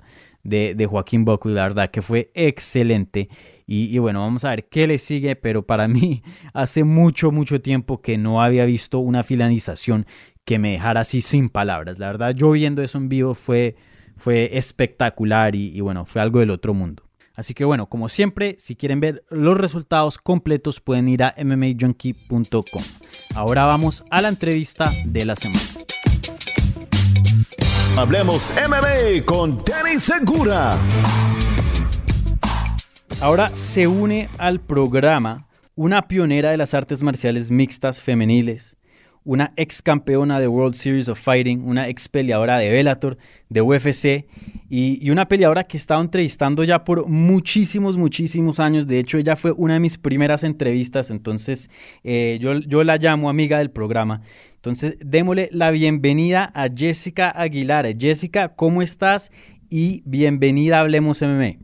de, 0.44 0.86
Joaquín 0.86 1.24
Buckley, 1.24 1.56
la 1.56 1.64
verdad 1.64 1.92
que 1.92 2.02
fue 2.02 2.30
excelente. 2.36 3.30
Y, 3.66 3.98
bueno, 4.00 4.20
vamos 4.20 4.44
a 4.44 4.50
ver 4.50 4.68
qué 4.68 4.86
le 4.86 4.98
sigue, 4.98 5.38
pero 5.38 5.66
para 5.66 5.88
mí 5.88 6.24
hace 6.54 6.84
mucho, 6.84 7.32
mucho 7.32 7.62
tiempo 7.62 8.02
que 8.02 8.18
no 8.18 8.42
había 8.42 8.66
visto 8.66 9.00
una 9.00 9.24
finalización 9.24 10.06
que 10.44 10.60
me 10.60 10.72
dejara 10.72 11.00
así 11.00 11.22
sin 11.22 11.48
palabras. 11.48 12.00
La 12.00 12.08
verdad, 12.08 12.36
yo 12.36 12.52
viendo 12.52 12.82
eso 12.82 12.98
en 12.98 13.08
vivo 13.08 13.34
fue, 13.34 13.78
fue 14.18 14.58
espectacular 14.58 15.56
y, 15.56 15.70
y 15.70 15.80
bueno, 15.80 16.06
fue 16.06 16.22
algo 16.22 16.42
del 16.42 16.50
otro 16.50 16.74
mundo. 16.74 17.04
Así 17.36 17.54
que 17.54 17.66
bueno, 17.66 17.88
como 17.88 18.10
siempre, 18.10 18.56
si 18.60 18.76
quieren 18.76 19.00
ver 19.00 19.24
los 19.30 19.58
resultados 19.58 20.18
completos 20.18 20.80
pueden 20.80 21.08
ir 21.10 21.24
a 21.24 21.34
mmajunkie.com. 21.38 22.84
Ahora 23.34 23.66
vamos 23.66 24.04
a 24.12 24.22
la 24.22 24.30
entrevista 24.30 24.92
de 25.06 25.26
la 25.26 25.36
semana. 25.36 25.62
Hablemos 27.98 28.52
MMA 28.68 29.26
con 29.26 29.58
Danny 29.58 29.96
Segura. 29.96 30.72
Ahora 33.20 33.56
se 33.56 33.88
une 33.88 34.30
al 34.38 34.60
programa 34.60 35.48
una 35.76 36.08
pionera 36.08 36.52
de 36.52 36.58
las 36.58 36.74
artes 36.74 37.02
marciales 37.02 37.50
mixtas 37.50 38.00
femeniles, 38.00 38.78
una 39.26 39.54
ex 39.56 39.82
campeona 39.82 40.40
de 40.40 40.48
World 40.48 40.76
Series 40.76 41.10
of 41.10 41.20
Fighting, 41.20 41.64
una 41.66 41.88
ex 41.88 42.10
peleadora 42.10 42.58
de 42.58 42.72
Bellator, 42.72 43.18
de 43.50 43.62
UFC 43.62 44.26
y, 44.70 45.10
una 45.10 45.28
peleadora 45.28 45.64
que 45.66 45.78
he 45.78 45.80
estado 45.80 46.02
entrevistando 46.02 46.64
ya 46.64 46.84
por 46.84 47.08
muchísimos, 47.08 47.98
muchísimos 47.98 48.60
años. 48.60 48.88
De 48.88 49.00
hecho, 49.00 49.18
ella 49.18 49.36
fue 49.36 49.52
una 49.52 49.76
de 49.76 49.80
mis 49.80 49.98
primeras 49.98 50.44
entrevistas, 50.44 51.12
entonces 51.12 51.70
eh, 52.04 52.38
yo, 52.42 52.60
yo 52.60 52.84
la 52.84 52.98
llamo 52.98 53.30
amiga 53.30 53.60
del 53.60 53.72
programa. 53.72 54.22
Entonces, 54.56 54.98
démosle 55.00 55.50
la 55.52 55.72
bienvenida 55.72 56.52
a 56.56 56.70
Jessica 56.74 57.30
Aguilar. 57.30 57.86
Jessica, 57.98 58.56
¿cómo 58.56 58.82
estás? 58.82 59.32
Y 59.70 60.04
bienvenida 60.06 60.78
a 60.78 60.82
Hablemos 60.82 61.22
MMA. 61.22 61.58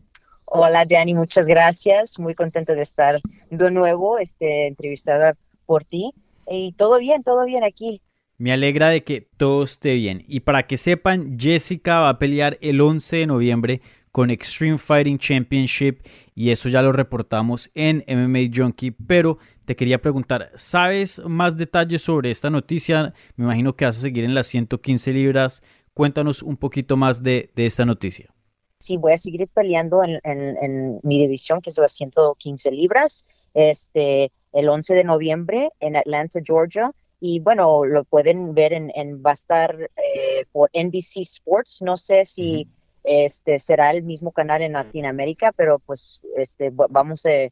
Hola, 0.51 0.83
Danny, 0.85 1.13
muchas 1.13 1.45
gracias. 1.45 2.17
Muy 2.19 2.33
contenta 2.33 2.73
de 2.73 2.81
estar 2.81 3.21
de 3.49 3.71
nuevo 3.71 4.17
este, 4.17 4.67
entrevistada 4.67 5.35
por 5.65 5.85
ti. 5.85 6.11
Y 6.49 6.73
todo 6.73 6.99
bien, 6.99 7.23
todo 7.23 7.45
bien 7.45 7.63
aquí. 7.63 8.01
Me 8.37 8.53
alegra 8.53 8.89
de 8.89 9.03
que 9.03 9.21
todo 9.21 9.63
esté 9.63 9.95
bien. 9.95 10.23
Y 10.27 10.39
para 10.39 10.65
que 10.65 10.77
sepan, 10.77 11.37
Jessica 11.37 11.99
va 11.99 12.09
a 12.09 12.19
pelear 12.19 12.57
el 12.61 12.79
11 12.79 13.17
de 13.17 13.27
noviembre 13.27 13.81
con 14.11 14.31
Extreme 14.31 14.77
Fighting 14.77 15.17
Championship 15.17 15.99
y 16.33 16.49
eso 16.51 16.69
ya 16.69 16.81
lo 16.81 16.91
reportamos 16.91 17.69
en 17.75 18.03
MMA 18.07 18.49
Junkie, 18.53 18.91
pero 18.91 19.37
te 19.65 19.75
quería 19.75 20.01
preguntar, 20.01 20.51
¿sabes 20.55 21.21
más 21.25 21.57
detalles 21.57 22.01
sobre 22.01 22.31
esta 22.31 22.49
noticia? 22.49 23.13
Me 23.35 23.45
imagino 23.45 23.75
que 23.75 23.85
vas 23.85 23.97
a 23.97 24.01
seguir 24.01 24.23
en 24.23 24.33
las 24.33 24.47
115 24.47 25.13
libras. 25.13 25.61
Cuéntanos 25.93 26.41
un 26.41 26.57
poquito 26.57 26.97
más 26.97 27.21
de, 27.21 27.51
esta 27.55 27.85
noticia. 27.85 28.33
Sí, 28.79 28.97
voy 28.97 29.11
a 29.11 29.17
seguir 29.17 29.47
peleando 29.49 30.01
en, 30.03 30.99
mi 31.03 31.19
división, 31.19 31.61
que 31.61 31.69
es 31.69 31.77
las 31.77 31.91
115 31.91 32.71
libras, 32.71 33.25
este, 33.53 34.31
el 34.53 34.69
11 34.69 34.95
de 34.95 35.03
noviembre 35.03 35.71
en 35.79 35.95
Atlanta, 35.95 36.39
Georgia. 36.43 36.91
Y 37.19 37.39
bueno, 37.41 37.85
lo 37.85 38.03
pueden 38.05 38.53
ver 38.53 38.73
en, 38.73 39.21
va 39.25 39.31
a 39.31 39.33
estar 39.33 39.77
eh, 39.81 40.45
por 40.51 40.69
NBC 40.73 41.17
Sports. 41.17 41.81
No 41.81 41.97
sé 41.97 42.25
si 42.25 42.67
este 43.03 43.59
será 43.59 43.91
el 43.91 44.03
mismo 44.03 44.31
canal 44.31 44.61
en 44.61 44.73
Latinoamérica, 44.73 45.51
pero 45.51 45.79
pues 45.79 46.21
este 46.37 46.71
vamos 46.71 47.25
a 47.25 47.49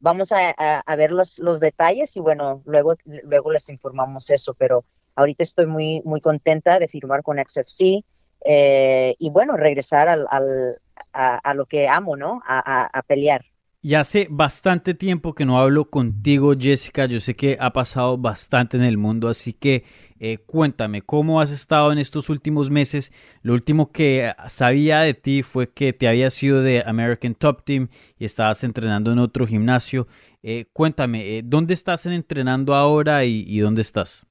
vamos 0.00 0.32
a, 0.32 0.96
ver 0.96 1.12
los, 1.12 1.38
los, 1.38 1.60
detalles 1.60 2.16
y 2.16 2.20
bueno, 2.20 2.62
luego 2.64 2.96
luego 3.04 3.52
les 3.52 3.68
informamos 3.68 4.30
eso, 4.30 4.54
pero 4.54 4.84
ahorita 5.14 5.42
estoy 5.42 5.66
muy 5.66 6.02
muy 6.04 6.20
contenta 6.20 6.78
de 6.78 6.88
firmar 6.88 7.22
con 7.22 7.38
XFC 7.38 8.04
eh, 8.44 9.14
y 9.18 9.30
bueno, 9.30 9.56
regresar 9.56 10.08
al, 10.08 10.26
al 10.30 10.78
a, 11.12 11.54
lo 11.54 11.66
que 11.66 11.88
amo, 11.88 12.16
¿no? 12.16 12.42
a 12.46 13.02
pelear. 13.06 13.44
Y 13.84 13.94
hace 13.94 14.28
bastante 14.30 14.94
tiempo 14.94 15.34
que 15.34 15.44
no 15.44 15.58
hablo 15.58 15.90
contigo, 15.90 16.54
Jessica. 16.56 17.06
Yo 17.06 17.18
sé 17.18 17.34
que 17.34 17.56
ha 17.58 17.72
pasado 17.72 18.16
bastante 18.16 18.76
en 18.76 18.84
el 18.84 18.96
mundo, 18.96 19.28
así 19.28 19.52
que 19.52 19.82
eh, 20.20 20.38
cuéntame, 20.38 21.02
¿cómo 21.02 21.40
has 21.40 21.50
estado 21.50 21.90
en 21.90 21.98
estos 21.98 22.30
últimos 22.30 22.70
meses? 22.70 23.12
Lo 23.42 23.54
último 23.54 23.90
que 23.90 24.32
sabía 24.46 25.00
de 25.00 25.14
ti 25.14 25.42
fue 25.42 25.72
que 25.72 25.92
te 25.92 26.06
habías 26.06 26.32
sido 26.32 26.62
de 26.62 26.84
American 26.86 27.34
Top 27.34 27.64
Team 27.64 27.88
y 28.16 28.24
estabas 28.24 28.62
entrenando 28.62 29.10
en 29.10 29.18
otro 29.18 29.48
gimnasio. 29.48 30.06
Eh, 30.44 30.66
cuéntame, 30.72 31.38
eh, 31.38 31.42
¿dónde 31.44 31.74
estás 31.74 32.06
entrenando 32.06 32.76
ahora 32.76 33.24
y, 33.24 33.58
dónde 33.58 33.82
estás? 33.82 34.24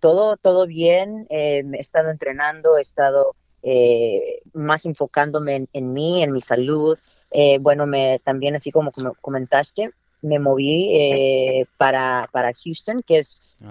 Todo, 0.00 0.38
todo 0.38 0.66
bien. 0.66 1.26
he 1.28 1.62
estado 1.78 2.08
entrenando, 2.08 2.78
he 2.78 2.80
estado 2.80 3.36
eh, 3.62 4.42
más 4.52 4.86
enfocándome 4.86 5.66
en, 5.72 5.92
mí, 5.92 6.22
en 6.22 6.32
mi 6.32 6.40
salud. 6.40 6.98
Eh, 7.30 7.58
bueno, 7.58 7.86
me, 7.86 8.20
también 8.20 8.54
así 8.54 8.70
como, 8.70 8.92
comentaste, 9.20 9.90
me 10.22 10.38
moví 10.38 10.94
eh, 10.94 11.66
para, 11.76 12.28
para 12.32 12.52
Houston, 12.52 13.02
que 13.02 13.18
es 13.18 13.56
ah. 13.62 13.68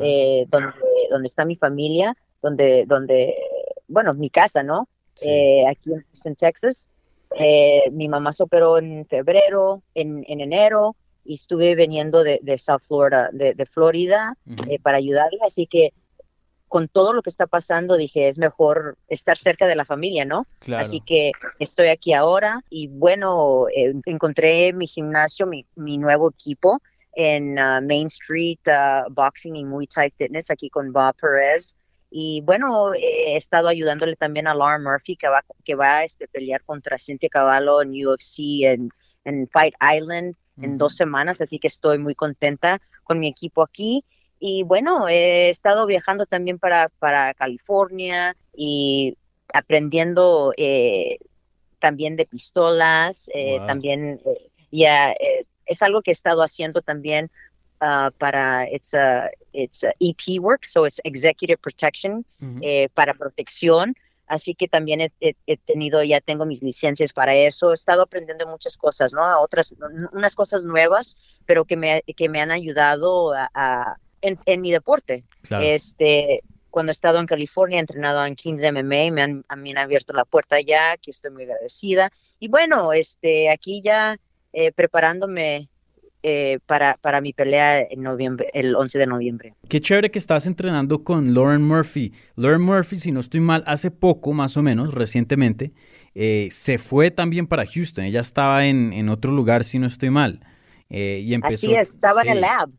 donde, 0.47 0.73
donde 1.09 1.25
está 1.25 1.45
mi 1.45 1.55
familia, 1.55 2.15
donde, 2.41 2.85
donde 2.85 3.35
bueno, 3.87 4.13
mi 4.13 4.29
casa, 4.29 4.63
¿no? 4.63 4.87
aquí 5.15 5.93
en 5.93 6.03
Houston, 6.03 6.35
Texas. 6.35 6.89
mi 7.91 8.09
mamá 8.09 8.31
se 8.31 8.43
operó 8.43 8.77
en 8.77 9.05
febrero, 9.05 9.81
en, 9.93 10.25
en 10.27 10.41
enero, 10.41 10.95
y 11.23 11.35
estuve 11.35 11.73
viniendo 11.73 12.23
de, 12.23 12.39
de 12.43 12.57
South 12.57 12.83
Florida, 12.83 13.29
de, 13.31 13.53
de 13.53 13.65
Florida, 13.65 14.37
para 14.83 14.97
ayudarle. 14.97 15.39
Así 15.41 15.67
que 15.67 15.93
con 16.75 16.89
todo 16.89 17.13
lo 17.13 17.21
que 17.21 17.29
está 17.29 17.47
pasando, 17.47 17.95
dije, 17.95 18.27
es 18.27 18.37
mejor 18.37 18.97
estar 19.07 19.37
cerca 19.37 19.65
de 19.65 19.77
la 19.77 19.85
familia, 19.85 20.25
¿no? 20.25 20.45
Así 20.75 20.99
que 20.99 21.31
estoy 21.57 21.87
aquí 21.87 22.11
ahora 22.11 22.65
y 22.69 22.89
bueno, 22.89 23.67
eh, 23.69 23.93
encontré 24.05 24.73
mi 24.73 24.85
gimnasio, 24.85 25.47
mi, 25.47 25.97
nuevo 25.97 26.31
equipo 26.31 26.81
en 27.13 27.57
uh, 27.57 27.81
Main 27.81 28.07
Street 28.07 28.59
uh, 28.67 29.09
Boxing 29.09 29.55
y 29.55 29.63
Muay 29.63 29.87
Thai 29.87 30.11
Fitness 30.17 30.51
aquí 30.51 30.69
con 30.69 30.91
Bob 30.91 31.15
Perez. 31.15 31.77
Y 32.11 32.41
bueno, 32.41 32.93
he 32.93 33.37
estado 33.37 33.69
ayudándole 33.69 34.17
también 34.17 34.45
a 34.45 34.53
Lauren 34.53 34.83
Murphy, 34.83 35.15
que 35.15 35.29
va, 35.29 35.45
que 35.63 35.75
va 35.75 35.99
a 35.99 36.03
este, 36.03 36.27
pelear 36.27 36.61
contra 36.65 36.97
Cintia 36.97 37.29
Cavallo 37.29 37.81
en 37.83 38.05
UFC, 38.05 38.65
en, 38.65 38.89
en 39.23 39.47
Fight 39.47 39.75
Island, 39.81 40.35
en 40.61 40.77
dos 40.77 40.97
semanas. 40.97 41.39
Así 41.39 41.57
que 41.57 41.67
estoy 41.67 41.99
muy 41.99 42.15
contenta 42.15 42.81
con 43.05 43.17
mi 43.17 43.29
equipo 43.29 43.63
aquí. 43.63 44.03
Y 44.39 44.63
bueno, 44.63 45.07
he 45.07 45.49
estado 45.49 45.85
viajando 45.85 46.25
también 46.25 46.59
para, 46.59 46.89
para 46.99 47.33
California 47.33 48.35
y 48.55 49.17
aprendiendo 49.53 50.53
eh, 50.57 51.17
también 51.79 52.15
de 52.15 52.25
pistolas, 52.25 53.29
eh, 53.33 53.59
también 53.67 54.21
eh, 54.25 54.49
ya 54.71 55.15
es 55.65 55.81
algo 55.81 56.01
que 56.01 56.11
he 56.11 56.13
estado 56.13 56.41
haciendo 56.41 56.81
también 56.81 57.31
uh, 57.81 58.11
para 58.17 58.69
it's 58.69 58.93
a, 58.93 59.29
it's 59.53 59.83
EP 59.99 60.39
work, 60.39 60.65
so 60.65 60.85
it's 60.85 60.99
executive 61.03 61.57
protection 61.57 62.25
para 62.93 63.13
protección. 63.13 63.95
Así 64.27 64.55
que 64.55 64.67
también 64.67 65.01
he, 65.01 65.57
tenido, 65.65 66.03
ya 66.03 66.19
tengo 66.19 66.47
mis 66.47 66.63
licencias 66.63 67.13
para 67.13 67.35
eso. 67.35 67.69
He 67.69 67.75
estado 67.75 68.01
aprendiendo 68.01 68.47
muchas 68.47 68.75
cosas, 68.75 69.13
¿no? 69.13 69.21
Otras, 69.39 69.75
unas 70.13 70.33
cosas 70.33 70.63
nuevas, 70.63 71.15
pero 71.45 71.65
que 71.65 71.77
me, 71.77 72.01
que 72.17 72.27
me 72.27 72.41
han 72.41 72.49
ayudado 72.49 73.33
a 73.33 73.99
en, 74.45 74.61
mi 74.61 74.71
deporte. 74.71 75.23
Este, 75.61 76.41
cuando 76.69 76.89
he 76.89 76.93
estado 76.93 77.19
en 77.19 77.25
California, 77.25 77.77
he 77.77 77.79
entrenado 77.79 78.25
en 78.25 78.35
Kings 78.35 78.61
MMA, 78.61 79.11
me 79.11 79.21
han, 79.21 79.45
han 79.47 79.77
abierto 79.77 80.13
la 80.13 80.25
puerta 80.25 80.59
ya, 80.61 80.97
que 80.97 81.11
estoy 81.11 81.31
muy 81.31 81.43
agradecida. 81.43 82.11
Y 82.39 82.47
bueno, 82.47 82.93
este, 82.93 83.49
aquí 83.49 83.81
ya 83.81 84.17
eh, 84.53 84.71
preparándome 84.71 85.69
eh, 86.27 86.57
para, 86.65 86.97
para 87.01 87.21
mi 87.21 87.33
pelea 87.33 87.81
en 87.81 88.01
noviembre, 88.01 88.49
el 88.55 88.75
11 88.75 88.97
de 88.97 89.05
noviembre. 89.05 89.53
Qué 89.69 89.79
chévere 89.79 90.09
que 90.09 90.17
estás 90.17 90.47
entrenando 90.47 91.03
con 91.03 91.35
Lauren 91.35 91.61
Murphy. 91.61 92.13
Lauren 92.35 92.61
Murphy, 92.61 92.95
si 92.95 93.11
no 93.11 93.19
estoy 93.19 93.41
mal, 93.41 93.63
hace 93.67 93.91
poco, 93.91 94.33
más 94.33 94.57
o 94.57 94.63
menos, 94.63 94.95
recientemente, 94.95 95.71
eh, 96.15 96.47
se 96.49 96.79
fue 96.79 97.11
también 97.11 97.45
para 97.45 97.63
Houston. 97.67 98.05
Ella 98.05 98.21
estaba 98.21 98.65
en, 98.65 98.91
en 98.93 99.09
otro 99.09 99.31
lugar, 99.31 99.63
si 99.63 99.77
no 99.77 99.85
estoy 99.85 100.09
mal. 100.09 100.39
Eh, 100.89 101.21
y 101.23 101.35
empezó, 101.35 101.67
Así 101.67 101.75
es, 101.75 101.91
estaba 101.91 102.23
en 102.23 102.29
el 102.29 102.37
sí. 102.37 102.41
lab. 102.41 102.69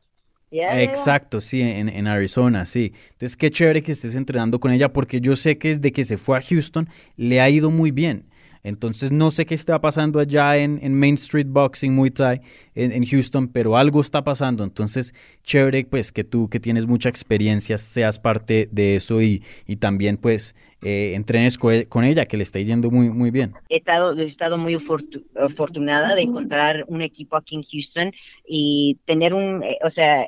Yeah. 0.57 0.83
Exacto, 0.83 1.41
sí, 1.43 1.61
en, 1.61 1.91
en 1.91 2.07
Arizona, 2.07 2.65
sí. 2.65 2.93
Entonces, 3.13 3.37
qué 3.37 3.51
chévere 3.51 3.83
que 3.83 3.93
estés 3.93 4.15
entrenando 4.15 4.59
con 4.59 4.73
ella 4.73 4.91
porque 4.91 5.21
yo 5.21 5.37
sé 5.37 5.59
que 5.59 5.69
desde 5.69 5.93
que 5.93 6.05
se 6.05 6.17
fue 6.17 6.39
a 6.39 6.41
Houston 6.41 6.89
le 7.17 7.43
ha 7.43 7.51
ido 7.51 7.71
muy 7.71 7.91
bien. 7.91 8.25
Entonces, 8.63 9.13
no 9.13 9.31
sé 9.31 9.45
qué 9.47 9.55
está 9.55 9.81
pasando 9.81 10.19
allá 10.19 10.57
en, 10.57 10.81
en 10.83 10.99
Main 10.99 11.15
Street 11.15 11.47
Boxing, 11.49 11.95
Muay 11.95 12.11
Thai, 12.11 12.41
en, 12.75 12.91
en 12.91 13.05
Houston, 13.07 13.47
pero 13.49 13.77
algo 13.77 14.01
está 14.01 14.25
pasando. 14.25 14.65
Entonces, 14.65 15.15
chévere, 15.45 15.85
pues, 15.85 16.11
que 16.11 16.25
tú 16.25 16.49
que 16.49 16.59
tienes 16.59 16.87
mucha 16.87 17.09
experiencia 17.09 17.79
seas 17.79 18.19
parte 18.19 18.69
de 18.73 18.97
eso 18.97 19.23
y, 19.23 19.45
y 19.69 19.77
también, 19.77 20.17
pues, 20.17 20.57
eh, 20.83 21.13
entrenes 21.15 21.59
co- 21.59 21.71
con 21.89 22.03
ella, 22.05 22.27
que 22.27 22.37
le 22.37 22.43
está 22.43 22.59
yendo 22.59 22.91
muy, 22.91 23.09
muy 23.11 23.31
bien. 23.31 23.55
he 23.69 23.77
estado, 23.77 24.19
he 24.19 24.25
estado 24.25 24.59
muy 24.59 24.75
afortu- 24.75 25.25
afortunada 25.37 26.17
de 26.17 26.23
encontrar 26.23 26.85
un 26.89 27.03
equipo 27.03 27.37
aquí 27.37 27.55
en 27.55 27.63
Houston 27.63 28.13
y 28.49 28.99
tener 29.05 29.33
un, 29.33 29.63
eh, 29.63 29.79
o 29.85 29.91
sea, 29.91 30.27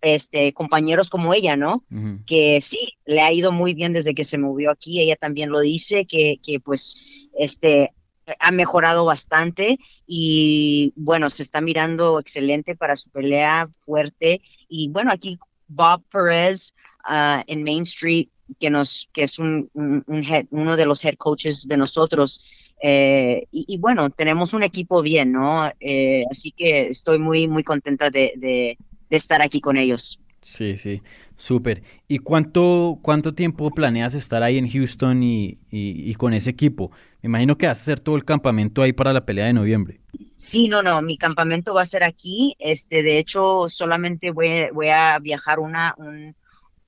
este, 0.00 0.52
compañeros 0.52 1.08
como 1.10 1.32
ella, 1.34 1.56
¿no? 1.56 1.84
Que 2.26 2.60
sí, 2.60 2.94
le 3.04 3.20
ha 3.20 3.32
ido 3.32 3.52
muy 3.52 3.74
bien 3.74 3.92
desde 3.92 4.14
que 4.14 4.24
se 4.24 4.38
movió 4.38 4.70
aquí, 4.70 5.00
ella 5.00 5.16
también 5.16 5.50
lo 5.50 5.60
dice, 5.60 6.06
que, 6.06 6.38
que 6.42 6.60
pues, 6.60 7.28
este, 7.38 7.92
ha 8.40 8.50
mejorado 8.50 9.04
bastante 9.04 9.78
y 10.06 10.92
bueno, 10.96 11.30
se 11.30 11.42
está 11.42 11.60
mirando 11.60 12.18
excelente 12.18 12.74
para 12.74 12.96
su 12.96 13.08
pelea 13.10 13.68
fuerte. 13.84 14.40
Y 14.68 14.88
bueno, 14.88 15.10
aquí 15.12 15.38
Bob 15.68 16.02
Perez 16.10 16.74
ah, 17.04 17.44
en 17.46 17.62
Main 17.62 17.82
Street 17.82 18.28
que 18.60 18.70
nos 18.70 19.08
que 19.12 19.22
es 19.24 19.38
un, 19.40 19.68
un- 19.74 20.04
un 20.06 20.22
head- 20.22 20.46
uno 20.50 20.76
de 20.76 20.86
los 20.86 21.04
head 21.04 21.16
coaches 21.16 21.66
de 21.66 21.76
nosotros 21.76 22.72
eh, 22.80 23.44
y, 23.50 23.64
y 23.66 23.78
bueno 23.78 24.10
tenemos 24.10 24.52
un 24.54 24.62
equipo 24.62 25.02
bien 25.02 25.32
no 25.32 25.68
Eh, 25.80 26.22
así 26.30 26.52
que 26.52 26.86
estoy 26.88 27.18
muy 27.18 27.48
muy 27.48 27.64
contenta 27.64 28.08
de, 28.08 28.34
de- 28.36 28.78
de 29.10 29.16
estar 29.16 29.42
aquí 29.42 29.60
con 29.60 29.76
ellos 29.76 30.20
Sí, 30.40 30.76
sí, 30.76 31.02
súper. 31.34 31.82
¿Y 32.06 32.18
cuánto, 32.18 33.00
cuánto 33.02 33.34
tiempo 33.34 33.74
planeas 33.74 34.14
estar 34.14 34.42
ahí 34.44 34.58
en 34.58 34.68
Houston 34.70 35.22
y, 35.22 35.58
y- 35.70 36.08
y 36.10 36.14
con 36.14 36.34
ese 36.34 36.50
equipo? 36.50 36.92
Me 37.22 37.28
imagino 37.28 37.58
que 37.58 37.66
vas 37.66 37.78
a 37.78 37.82
hacer 37.82 38.00
todo 38.00 38.14
el 38.16 38.24
campamento 38.24 38.82
ahí 38.82 38.92
para 38.92 39.12
la 39.12 39.26
pelea 39.26 39.46
de 39.46 39.52
noviembre. 39.54 40.00
Sí, 40.36 40.68
no, 40.68 40.82
no, 40.82 41.00
mi 41.02 41.16
campamento 41.18 41.74
va 41.74 41.82
a 41.82 41.84
ser 41.84 42.04
aquí. 42.04 42.54
Este, 42.58 43.02
de 43.02 43.18
hecho, 43.18 43.68
solamente 43.68 44.30
voy, 44.30 44.48
a- 44.48 44.72
voy 44.72 44.88
a 44.88 45.18
viajar 45.18 45.58
una, 45.58 45.94
un, 45.98 46.36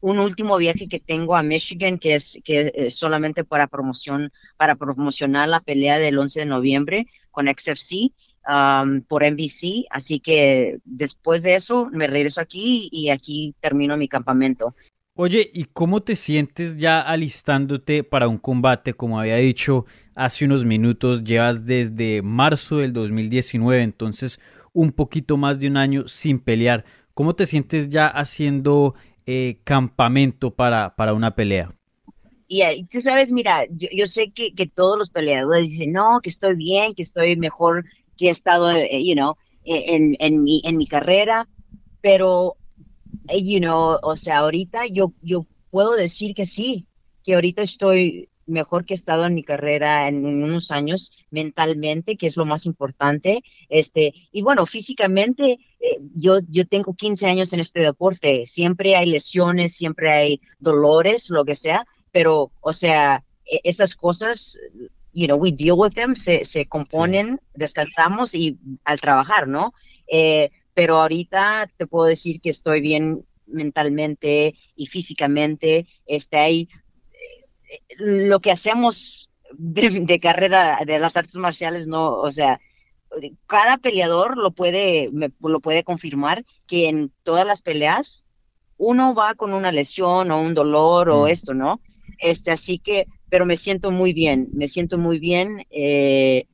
un 0.01 0.19
último 0.19 0.57
viaje 0.59 0.89
que 0.89 1.01
tengo 1.01 1.37
a 1.37 1.43
Michigan, 1.43 1.99
que 1.99 2.15
es, 2.17 2.41
que 2.45 2.73
es 2.75 2.97
solamente 2.97 3.45
para 3.45 3.67
promoción, 3.69 4.33
para 4.57 4.77
promocionar 4.77 5.49
la 5.49 5.61
pelea 5.61 5.99
del 5.99 6.19
11 6.19 6.41
de 6.41 6.47
noviembre 6.47 7.07
con 7.31 7.49
XFC 7.49 8.13
um, 8.47 9.01
por 9.03 9.23
NBC. 9.25 9.87
Así 9.91 10.21
que 10.21 10.79
después 10.85 11.43
de 11.43 11.55
eso 11.55 11.89
me 11.93 12.07
regreso 12.07 12.41
aquí 12.41 12.89
y 12.93 13.11
aquí 13.11 13.55
termino 13.61 13.97
mi 13.97 14.09
campamento. 14.09 14.75
Oye, 15.21 15.51
¿y 15.53 15.65
cómo 15.65 16.01
te 16.01 16.15
sientes 16.15 16.77
ya 16.77 17.01
alistándote 17.01 18.05
para 18.05 18.29
un 18.29 18.39
combate? 18.39 18.95
Como 18.95 19.19
había 19.19 19.35
dicho 19.35 19.85
hace 20.15 20.45
unos 20.45 20.65
minutos, 20.65 21.25
llevas 21.25 21.67
desde 21.67 22.23
marzo 22.23 22.79
del 22.79 22.93
2019, 22.93 23.83
entonces 23.83 24.41
un 24.73 24.93
poquito 24.93 25.37
más 25.37 25.59
de 25.59 25.67
un 25.67 25.77
año 25.77 26.07
sin 26.07 26.39
pelear. 26.39 26.85
¿Cómo 27.15 27.35
te 27.35 27.47
sientes 27.47 27.89
ya 27.89 28.07
haciendo 28.07 28.95
eh, 29.27 29.59
campamento 29.65 30.55
para, 30.55 30.95
para 30.95 31.15
una 31.15 31.35
pelea? 31.35 31.69
Y 32.47 32.63
eh, 32.63 32.87
tú 32.89 33.01
sabes, 33.01 33.33
mira, 33.33 33.67
yo, 33.71 33.89
yo 33.93 34.07
sé 34.07 34.31
que, 34.31 34.55
que 34.55 34.69
todos 34.69 34.97
los 34.97 35.11
peleadores 35.11 35.69
dicen, 35.69 35.95
no, 35.95 36.21
que 36.23 36.31
estoy 36.31 36.55
bien, 36.55 36.95
que 36.95 37.03
estoy 37.03 37.37
mejor 37.37 37.85
que 38.19 38.27
he 38.27 38.31
estado, 38.31 38.71
eh, 38.71 39.03
you 39.03 39.15
know, 39.15 39.37
eh, 39.65 39.95
en, 39.95 40.17
en, 40.19 40.43
mi, 40.43 40.61
en 40.65 40.77
mi 40.77 40.87
carrera, 40.87 41.49
pero, 42.03 42.57
eh, 43.29 43.43
you 43.43 43.61
know, 43.61 43.99
o 44.03 44.17
sea, 44.17 44.39
ahorita 44.39 44.87
yo, 44.87 45.13
yo 45.23 45.47
puedo 45.71 45.93
decir 45.95 46.35
que 46.35 46.45
sí, 46.45 46.87
que 47.25 47.35
ahorita 47.35 47.63
estoy 47.63 48.29
mejor 48.49 48.85
que 48.85 48.95
he 48.95 48.97
estado 48.97 49.27
en 49.27 49.35
mi 49.35 49.45
carrera 49.45 50.09
en, 50.09 50.25
unos 50.25 50.71
años 50.71 51.13
mentalmente, 51.31 52.17
que 52.17 52.27
es 52.27 52.37
lo 52.37 52.47
más 52.47 52.67
importante, 52.67 53.43
este, 53.69 54.15
y 54.33 54.43
bueno, 54.43 54.67
físicamente, 54.67 55.59
eh, 55.81 55.99
yo, 56.15 56.39
yo 56.49 56.67
tengo 56.67 56.95
15 56.95 57.27
años 57.27 57.53
en 57.53 57.61
este 57.61 57.81
deporte, 57.81 58.47
siempre 58.47 58.97
hay 58.97 59.07
lesiones, 59.07 59.75
siempre 59.75 60.11
hay 60.11 60.41
dolores, 60.59 61.31
lo 61.31 61.45
que 61.45 61.55
sea, 61.55 61.87
pero, 62.11 62.51
o 62.61 62.73
sea, 62.73 63.25
e- 63.45 63.61
esas 63.65 63.95
cosas, 63.95 64.59
you 65.13 65.27
know, 65.27 65.37
we 65.37 65.51
deal 65.53 65.77
with 65.79 65.93
them, 65.95 66.15
se, 66.15 66.45
se 66.45 66.67
componen, 66.67 67.41
descansamos 67.55 68.35
y 68.35 68.59
al 68.85 69.01
trabajar, 69.01 69.49
¿no? 69.49 69.73
Eh, 70.07 70.51
pero 70.75 71.01
ahorita 71.01 71.71
te 71.77 71.87
puedo 71.87 72.07
decir 72.07 72.41
que 72.41 72.51
estoy 72.51 72.81
bien 72.81 73.25
mentalmente 73.47 74.55
y 74.77 74.87
físicamente, 74.87 75.87
este, 76.07 76.37
hay, 76.37 76.69
eh, 77.13 77.85
lo 77.99 78.41
que 78.41 78.51
hacemos 78.51 79.31
de, 79.53 79.91
de 80.01 80.21
carrera 80.21 80.79
de 80.87 80.99
las 80.99 81.17
artes 81.17 81.37
marciales, 81.37 81.87
no, 81.87 82.13
o 82.13 82.31
sea, 82.31 82.61
cada 83.47 83.79
peleador 83.79 84.37
lo 84.37 84.51
puede, 84.51 85.09
me- 85.13 85.33
lo 85.41 85.61
puede 85.61 85.83
confirmar 85.83 86.45
que 86.67 86.89
en 86.89 87.11
todas 87.23 87.47
las 87.47 87.63
peleas 87.63 88.27
uno 88.77 89.15
va 89.15 89.35
con 89.35 89.55
una 89.55 89.73
lesión 89.73 90.31
o 90.31 90.41
un 90.41 90.55
dolor 90.55 91.09
o 91.09 91.25
Mm. 91.25 91.29
esto, 91.29 91.55
¿no? 91.55 91.81
Este, 92.19 92.51
así 92.53 92.79
que, 92.79 93.07
pero 93.29 93.47
me 93.47 93.57
siento 93.57 93.91
muy 93.91 94.13
bien, 94.13 94.49
me 94.53 94.69
siento 94.69 94.99
muy 94.99 95.19
bien. 95.19 95.67
eh, 95.71 96.47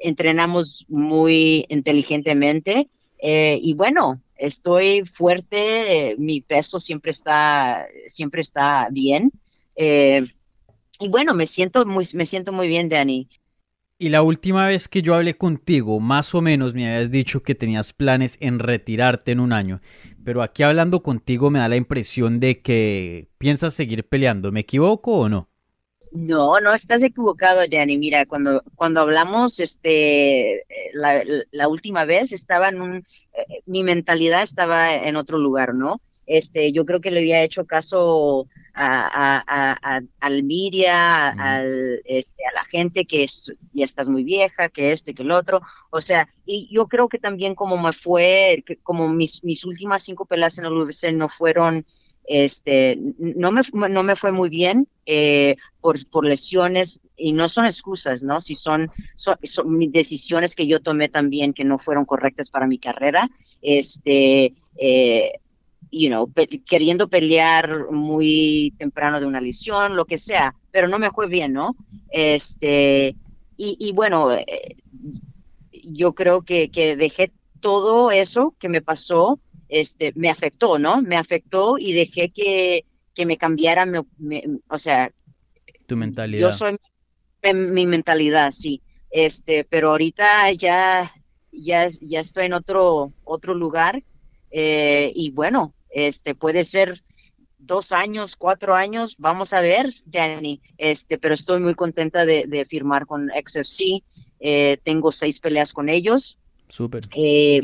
entrenamos 0.00 0.86
muy 0.88 1.66
inteligentemente 1.68 2.88
eh, 3.18 3.58
y 3.60 3.74
bueno, 3.74 4.20
estoy 4.36 5.04
fuerte, 5.04 6.14
mi 6.18 6.40
peso 6.40 6.78
siempre 6.78 7.10
está, 7.10 7.86
siempre 8.06 8.40
está 8.40 8.88
bien. 8.90 9.32
eh, 9.76 10.22
y 11.00 11.08
bueno, 11.08 11.34
me 11.34 11.46
siento 11.46 11.86
muy, 11.86 12.06
me 12.14 12.24
siento 12.24 12.52
muy 12.52 12.68
bien, 12.68 12.88
Dani. 12.88 13.28
Y 14.00 14.10
la 14.10 14.22
última 14.22 14.66
vez 14.66 14.88
que 14.88 15.02
yo 15.02 15.14
hablé 15.14 15.34
contigo, 15.36 15.98
más 15.98 16.34
o 16.34 16.40
menos 16.40 16.74
me 16.74 16.86
habías 16.86 17.10
dicho 17.10 17.42
que 17.42 17.56
tenías 17.56 17.92
planes 17.92 18.36
en 18.40 18.60
retirarte 18.60 19.32
en 19.32 19.40
un 19.40 19.52
año, 19.52 19.80
pero 20.24 20.42
aquí 20.42 20.62
hablando 20.62 21.02
contigo 21.02 21.50
me 21.50 21.58
da 21.58 21.68
la 21.68 21.76
impresión 21.76 22.38
de 22.38 22.62
que 22.62 23.28
piensas 23.38 23.74
seguir 23.74 24.08
peleando. 24.08 24.52
¿Me 24.52 24.60
equivoco 24.60 25.18
o 25.18 25.28
no? 25.28 25.50
No, 26.10 26.58
no 26.60 26.72
estás 26.72 27.02
equivocado, 27.02 27.60
Danny. 27.70 27.98
Mira, 27.98 28.24
cuando, 28.26 28.62
cuando 28.74 29.00
hablamos, 29.00 29.60
este, 29.60 30.60
eh, 30.60 30.90
la, 30.94 31.22
la 31.50 31.68
última 31.68 32.04
vez 32.06 32.32
estaba 32.32 32.70
en 32.70 32.80
un, 32.80 32.96
eh, 33.34 33.62
mi 33.66 33.82
mentalidad 33.82 34.42
estaba 34.42 34.94
en 34.94 35.16
otro 35.16 35.36
lugar, 35.38 35.74
¿no? 35.74 36.00
Este, 36.26 36.72
yo 36.72 36.84
creo 36.86 37.00
que 37.00 37.10
le 37.10 37.20
había 37.20 37.42
hecho 37.42 37.66
caso 37.66 38.48
a, 38.74 39.42
a, 39.46 39.76
a, 39.96 40.00
al 40.20 40.42
media, 40.44 41.30
al, 41.30 42.00
este, 42.04 42.42
a 42.46 42.52
la 42.54 42.64
gente 42.64 43.04
que 43.06 43.24
es- 43.24 43.52
ya 43.72 43.84
estás 43.84 44.08
muy 44.08 44.24
vieja, 44.24 44.68
que 44.70 44.92
este, 44.92 45.14
que 45.14 45.22
el 45.22 45.30
otro. 45.30 45.60
O 45.90 46.00
sea, 46.00 46.28
y 46.46 46.68
yo 46.72 46.86
creo 46.88 47.08
que 47.08 47.18
también 47.18 47.54
como 47.54 47.76
me 47.78 47.92
fue, 47.92 48.62
que 48.66 48.76
como 48.78 49.08
mis, 49.08 49.42
mis 49.44 49.64
últimas 49.64 50.02
cinco 50.02 50.24
peleas 50.26 50.58
en 50.58 50.66
el 50.66 50.72
UFC 50.72 51.12
no 51.12 51.28
fueron, 51.28 51.84
este, 52.28 52.98
no 53.18 53.50
me, 53.52 53.62
no 53.88 54.02
me 54.02 54.16
fue 54.16 54.32
muy 54.32 54.50
bien. 54.50 54.86
eh, 55.10 55.56
por, 55.80 56.06
por 56.10 56.26
lesiones 56.26 57.00
y 57.16 57.32
no 57.32 57.48
son 57.48 57.64
excusas, 57.64 58.22
¿no? 58.22 58.40
Si 58.40 58.54
son, 58.54 58.90
son, 59.16 59.38
decisiones 59.90 60.54
que 60.54 60.66
yo 60.66 60.80
tomé 60.80 61.08
también 61.08 61.54
que 61.54 61.64
no 61.64 61.78
fueron 61.78 62.04
correctas 62.04 62.50
para 62.50 62.66
mi 62.66 62.78
carrera, 62.78 63.30
este, 63.62 64.54
eh, 64.76 65.32
you 65.90 66.08
know, 66.08 66.30
queriendo 66.66 67.08
pelear 67.08 67.90
muy 67.90 68.74
temprano 68.78 69.18
de 69.18 69.26
una 69.26 69.40
lesión, 69.40 69.96
lo 69.96 70.04
que 70.04 70.18
sea, 70.18 70.54
pero 70.70 70.88
no 70.88 70.98
me 70.98 71.10
fue 71.10 71.26
bien, 71.26 71.54
¿no? 71.54 71.74
Este, 72.10 73.16
y, 73.56 73.76
y 73.78 73.92
bueno, 73.92 74.32
eh, 74.32 74.76
yo 75.84 76.14
creo 76.14 76.42
que, 76.42 76.70
que 76.70 76.96
dejé 76.96 77.32
todo 77.60 78.10
eso 78.10 78.54
que 78.58 78.68
me 78.68 78.82
pasó, 78.82 79.40
este, 79.68 80.12
me 80.14 80.30
afectó, 80.30 80.78
¿no? 80.78 81.02
Me 81.02 81.16
afectó 81.16 81.76
y 81.78 81.92
dejé 81.92 82.30
que, 82.30 82.84
que 83.14 83.26
me 83.26 83.36
cambiara, 83.36 83.86
o 84.68 84.78
sea, 84.78 85.12
Tu 85.86 85.96
mentalidad. 85.96 86.40
yo 86.42 86.52
soy 86.52 86.76
mi, 87.42 87.54
mi 87.54 87.86
mentalidad, 87.86 88.50
sí. 88.52 88.82
Este, 89.10 89.64
pero 89.64 89.90
ahorita 89.90 90.52
ya, 90.52 91.12
ya, 91.52 91.88
ya 92.00 92.20
estoy 92.20 92.46
en 92.46 92.52
otro, 92.54 93.12
otro 93.24 93.54
lugar. 93.54 94.02
eh, 94.50 95.12
y 95.14 95.30
bueno, 95.30 95.74
este 95.90 96.34
puede 96.34 96.64
ser 96.64 97.02
dos 97.58 97.92
años, 97.92 98.36
cuatro 98.36 98.74
años, 98.74 99.16
vamos 99.18 99.52
a 99.52 99.60
ver, 99.60 99.90
Danny. 100.06 100.60
Este, 100.78 101.18
pero 101.18 101.34
estoy 101.34 101.60
muy 101.60 101.74
contenta 101.74 102.24
de, 102.24 102.44
de 102.46 102.64
firmar 102.64 103.06
con 103.06 103.30
XFC. 103.30 104.02
Eh, 104.40 104.78
tengo 104.84 105.10
seis 105.12 105.40
peleas 105.40 105.72
con 105.72 105.88
ellos. 105.88 106.38
Súper. 106.68 107.04
Eh, 107.16 107.62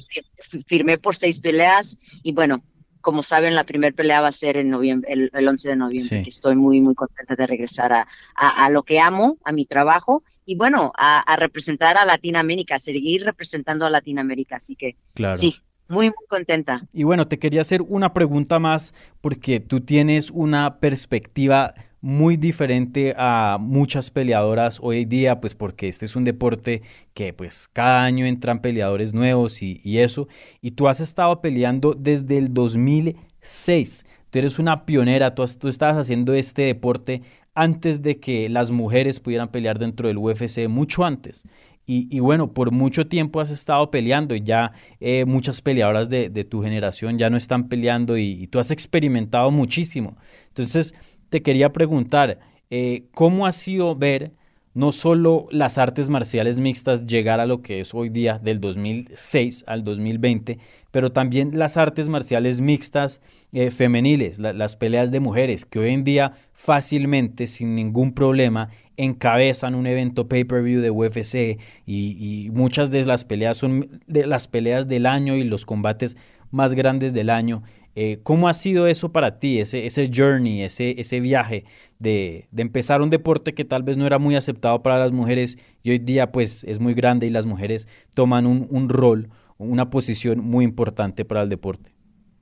firmé 0.66 0.98
por 0.98 1.16
seis 1.16 1.40
peleas 1.40 1.98
y 2.22 2.32
bueno, 2.32 2.62
como 3.04 3.22
saben, 3.22 3.54
la 3.54 3.64
primera 3.64 3.94
pelea 3.94 4.22
va 4.22 4.28
a 4.28 4.32
ser 4.32 4.56
en 4.56 4.70
noviembre, 4.70 5.12
el, 5.12 5.48
11 5.48 5.68
de 5.68 5.76
noviembre. 5.76 6.24
Estoy 6.26 6.56
muy, 6.56 6.80
muy 6.80 6.94
contenta 6.94 7.36
de 7.36 7.46
regresar 7.46 7.92
a, 7.92 8.06
a, 8.34 8.70
lo 8.70 8.82
que 8.82 8.98
amo, 8.98 9.36
a 9.44 9.52
mi 9.52 9.66
trabajo 9.66 10.24
y 10.46 10.56
bueno, 10.56 10.90
a, 10.96 11.20
a, 11.20 11.36
representar 11.36 11.98
a 11.98 12.06
Latinoamérica, 12.06 12.78
seguir 12.78 13.24
representando 13.24 13.84
a 13.84 13.90
Latinoamérica. 13.90 14.56
Así 14.56 14.74
que 14.74 14.96
claro. 15.12 15.36
sí, 15.36 15.54
muy, 15.86 16.06
muy 16.06 16.26
contenta. 16.28 16.86
Y 16.94 17.04
bueno, 17.04 17.28
te 17.28 17.38
quería 17.38 17.60
hacer 17.60 17.82
una 17.82 18.14
pregunta 18.14 18.58
más 18.58 18.94
porque 19.20 19.60
tú 19.60 19.80
tienes 19.80 20.30
una 20.30 20.80
perspectiva 20.80 21.74
muy 22.04 22.36
diferente 22.36 23.14
a 23.16 23.56
muchas 23.58 24.10
peleadoras 24.10 24.78
hoy 24.82 25.06
día, 25.06 25.40
pues 25.40 25.54
porque 25.54 25.88
este 25.88 26.04
es 26.04 26.16
un 26.16 26.24
deporte 26.24 26.82
que 27.14 27.32
pues 27.32 27.66
cada 27.72 28.04
año 28.04 28.26
entran 28.26 28.60
peleadores 28.60 29.14
nuevos 29.14 29.62
y, 29.62 29.80
eso, 29.98 30.28
y 30.60 30.72
tú 30.72 30.86
has 30.86 31.00
estado 31.00 31.40
peleando 31.40 31.94
desde 31.94 32.36
el 32.36 32.52
2006, 32.52 34.04
tú 34.28 34.38
eres 34.38 34.58
una 34.58 34.84
pionera, 34.84 35.34
tú, 35.34 35.44
estabas 35.66 35.96
haciendo 35.96 36.34
este 36.34 36.62
deporte 36.64 37.22
antes 37.54 38.02
de 38.02 38.20
que 38.20 38.50
las 38.50 38.70
mujeres 38.70 39.18
pudieran 39.18 39.48
pelear 39.48 39.78
dentro 39.78 40.06
del 40.06 40.18
UFC, 40.18 40.68
mucho 40.68 41.06
antes. 41.06 41.44
Y, 41.86 42.18
bueno, 42.20 42.52
por 42.52 42.70
mucho 42.70 43.06
tiempo 43.06 43.40
has 43.40 43.50
estado 43.50 43.90
peleando 43.90 44.34
y 44.34 44.42
ya 44.42 44.72
eh, 45.00 45.26
muchas 45.26 45.60
peleadoras 45.60 46.08
de, 46.08 46.30
tu 46.44 46.62
generación 46.62 47.18
ya 47.18 47.28
no 47.28 47.36
están 47.36 47.68
peleando 47.68 48.16
y, 48.16 48.42
y 48.42 48.46
tú 48.46 48.58
has 48.58 48.70
experimentado 48.70 49.50
muchísimo. 49.50 50.16
Entonces, 50.48 50.94
te 51.34 51.42
quería 51.42 51.72
preguntar, 51.72 52.38
eh, 52.70 53.06
¿cómo 53.12 53.44
ha 53.44 53.50
sido 53.50 53.96
ver 53.96 54.30
no 54.72 54.92
solo 54.92 55.48
las 55.50 55.78
artes 55.78 56.08
marciales 56.08 56.60
mixtas 56.60 57.08
llegar 57.08 57.40
a 57.40 57.46
lo 57.46 57.60
que 57.60 57.80
es 57.80 57.92
hoy 57.92 58.08
día 58.08 58.38
del 58.38 58.60
2006 58.60 59.64
al 59.66 59.82
2020, 59.82 60.60
pero 60.92 61.10
también 61.10 61.58
las 61.58 61.76
artes 61.76 62.08
marciales 62.08 62.60
mixtas 62.60 63.20
eh, 63.52 63.72
femeniles, 63.72 64.38
las 64.38 64.76
peleas 64.76 65.10
de 65.10 65.18
mujeres, 65.18 65.64
que 65.64 65.80
hoy 65.80 65.90
en 65.90 66.04
día 66.04 66.34
fácilmente, 66.52 67.48
sin 67.48 67.74
ningún 67.74 68.12
problema, 68.12 68.68
encabezan 68.96 69.74
un 69.74 69.88
evento 69.88 70.28
pay-per-view 70.28 70.80
de 70.82 70.90
UFC 70.90 71.58
y, 71.84 72.46
y, 72.46 72.50
muchas 72.52 72.92
de 72.92 73.04
las 73.06 73.24
peleas 73.24 73.56
son 73.56 74.00
de 74.06 74.24
las 74.24 74.46
peleas 74.46 74.86
del 74.86 75.06
año 75.06 75.34
y 75.34 75.42
los 75.42 75.66
combates 75.66 76.16
más 76.52 76.74
grandes 76.74 77.12
del 77.12 77.28
año. 77.28 77.64
Eh, 77.96 78.18
¿Cómo 78.24 78.48
ha 78.48 78.54
sido 78.54 78.88
eso 78.88 79.12
para 79.12 79.38
ti, 79.38 79.60
ese, 79.60 79.86
ese 79.86 80.10
journey, 80.12 80.62
ese, 80.62 81.00
ese 81.00 81.20
viaje 81.20 81.64
de, 82.00 82.48
empezar 82.56 83.02
un 83.02 83.10
deporte 83.10 83.54
que 83.54 83.64
tal 83.64 83.84
vez 83.84 83.96
no 83.96 84.06
era 84.06 84.18
muy 84.18 84.34
aceptado 84.34 84.82
para 84.82 84.98
las 84.98 85.12
mujeres 85.12 85.58
y 85.84 85.90
hoy 85.90 85.98
día 85.98 86.32
pues 86.32 86.64
es 86.64 86.80
muy 86.80 86.94
grande 86.94 87.28
y 87.28 87.30
las 87.30 87.46
mujeres 87.46 87.86
toman 88.14 88.46
un, 88.46 88.66
un 88.70 88.88
rol, 88.88 89.30
una 89.58 89.90
posición 89.90 90.40
muy 90.40 90.64
importante 90.64 91.24
para 91.24 91.42
el 91.42 91.48
deporte? 91.48 91.92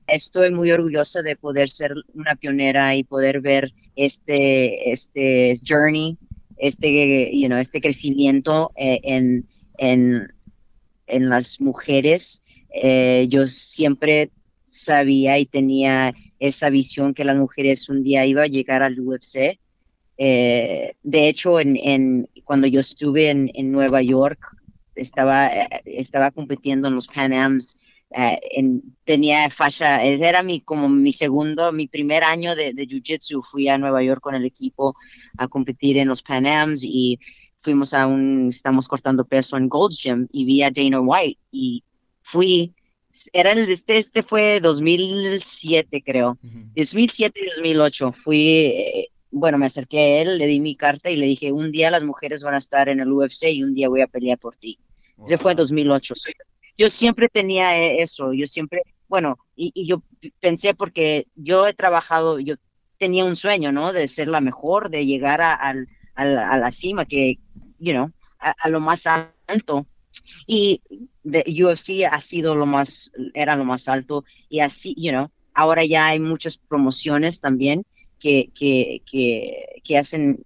Estoy 0.07 0.51
muy 0.51 0.71
orgullosa 0.71 1.23
de 1.23 1.37
poder 1.37 1.69
ser 1.69 1.95
una 2.15 2.35
pionera 2.35 2.97
y 2.97 3.05
poder 3.05 3.41
ver 3.41 3.73
este, 3.95 4.91
este 4.91 5.55
journey, 5.67 6.17
este, 6.57 7.31
you 7.39 7.47
know, 7.47 7.59
este 7.59 7.81
crecimiento 7.81 8.73
eh, 8.77 9.01
en, 9.03 9.47
en, 9.79 10.33
en, 11.07 11.29
las 11.29 11.61
mujeres. 11.61 12.43
Eh, 12.75 13.27
yo 13.29 13.47
siempre 13.47 14.31
sabía 14.73 15.39
y 15.39 15.47
tenía 15.47 16.15
esa 16.39 16.71
visión 16.71 17.15
que 17.15 17.25
las 17.25 17.37
mujeres 17.37 17.89
un 17.89 18.03
día 18.03 18.27
iba 18.27 18.43
a 18.43 18.49
llegar 18.49 18.83
al 18.83 18.99
UFC. 18.99 19.59
Eh, 20.17 20.95
de 21.03 21.29
hecho, 21.29 21.61
en, 21.61 22.29
cuando 22.45 22.67
yo 22.67 22.81
estuve 22.81 23.31
en, 23.31 23.73
Nueva 23.73 24.03
York, 24.03 24.41
estaba, 24.95 25.49
estaba 25.85 26.31
compitiendo 26.31 26.89
en 26.89 26.95
los 26.95 27.07
Pan 27.07 27.33
Ams. 27.33 27.77
Eh, 28.15 28.41
tenía 29.05 29.49
fascia, 29.51 30.03
era 30.05 30.43
mi, 30.43 30.61
como 30.61 30.89
mi 30.89 31.13
segundo, 31.13 31.73
mi 31.73 31.87
primer 31.87 32.25
año 32.25 32.55
de, 32.55 32.73
de 32.73 32.87
Jiu-Jitsu. 32.87 33.43
Fui 33.43 33.69
a 33.69 33.79
Nueva 33.79 34.03
York 34.03 34.23
con 34.23 34.35
el 34.35 34.45
equipo 34.45 34.97
a 35.37 35.49
competir 35.49 35.99
en 35.99 36.09
los 36.09 36.23
Pan 36.23 36.47
Ams 36.47 36.83
y 36.83 37.19
fuimos 37.61 37.93
a 37.93 38.07
un, 38.07 38.49
estamos 38.49 38.89
cortando 38.89 39.25
peso 39.25 39.57
en 39.57 39.69
Gold's 39.69 40.03
Gym 40.03 40.29
y 40.33 40.45
vi 40.45 40.63
a 40.63 40.71
Dana 40.71 41.01
White 41.01 41.41
y 41.53 41.85
fui 42.23 42.75
era 43.33 43.53
el 43.53 43.71
este, 43.71 43.99
este 43.99 44.23
fue 44.23 44.61
2007 44.61 46.03
creo, 46.05 46.39
2007 46.75 47.41
y 47.41 47.47
2008 47.57 48.13
fui, 48.13 48.49
eh, 48.49 49.09
bueno, 49.31 49.59
me 49.59 49.67
acerqué 49.67 49.99
a 49.99 50.23
él, 50.23 50.39
le 50.39 50.47
di 50.47 50.61
mi 50.61 50.77
carta 50.77 51.11
y 51.11 51.17
le 51.17 51.27
dije, 51.27 51.53
un 51.53 51.73
día 51.73 51.91
las 51.91 52.03
mujeres 52.03 52.43
van 52.43 52.55
a 52.55 52.59
estar 52.59 52.89
en 52.89 53.01
el 53.01 53.13
UFC 53.13 53.45
y 53.51 53.63
un 53.63 53.75
día 53.75 53.89
voy 53.89 54.01
a 54.01 54.07
pelear 54.07 54.39
por 54.39 54.57
ti. 54.57 54.79
Ese 55.25 55.39
fue 55.39 55.53
en 55.53 55.59
2008. 55.59 56.15
Yo 56.77 56.89
siempre 56.89 57.29
tenía 57.29 57.79
e, 57.79 58.03
eso, 58.03 58.33
yo 58.33 58.47
siempre, 58.47 58.83
bueno, 59.09 59.39
y, 59.57 59.87
yo 59.87 60.03
pensé 60.41 60.75
porque 60.75 61.27
yo 61.35 61.67
he 61.67 61.75
trabajado, 61.75 62.41
yo 62.41 62.57
tenía 62.99 63.25
un 63.25 63.37
sueño, 63.37 63.73
¿no? 63.73 63.93
De 63.93 64.09
ser 64.09 64.29
la 64.29 64.41
mejor, 64.41 64.91
de 64.91 65.07
llegar 65.07 65.41
a, 65.41 65.55
a, 65.55 65.75
a 66.15 66.57
la 66.57 66.71
cima, 66.71 67.05
que, 67.05 67.39
you 67.79 67.93
know, 67.93 68.11
a 68.39 68.69
lo 68.69 68.81
más 68.81 69.07
alto 69.47 69.87
y 70.47 70.83
de 71.23 71.45
UFC 71.49 72.05
ha 72.11 72.21
sido 72.21 72.55
lo 72.55 72.67
más, 72.67 73.13
era 73.35 73.57
lo 73.57 73.65
más 73.65 73.89
alto 73.89 74.25
y 74.49 74.61
así, 74.61 74.95
you 74.97 75.11
know, 75.11 75.31
ahora 75.55 75.85
ya 75.85 76.07
hay 76.07 76.21
muchas 76.21 76.57
promociones 76.57 77.41
también 77.41 77.85
que, 78.19 78.51
que, 78.55 79.03
que, 79.83 79.99
hacen, 79.99 80.45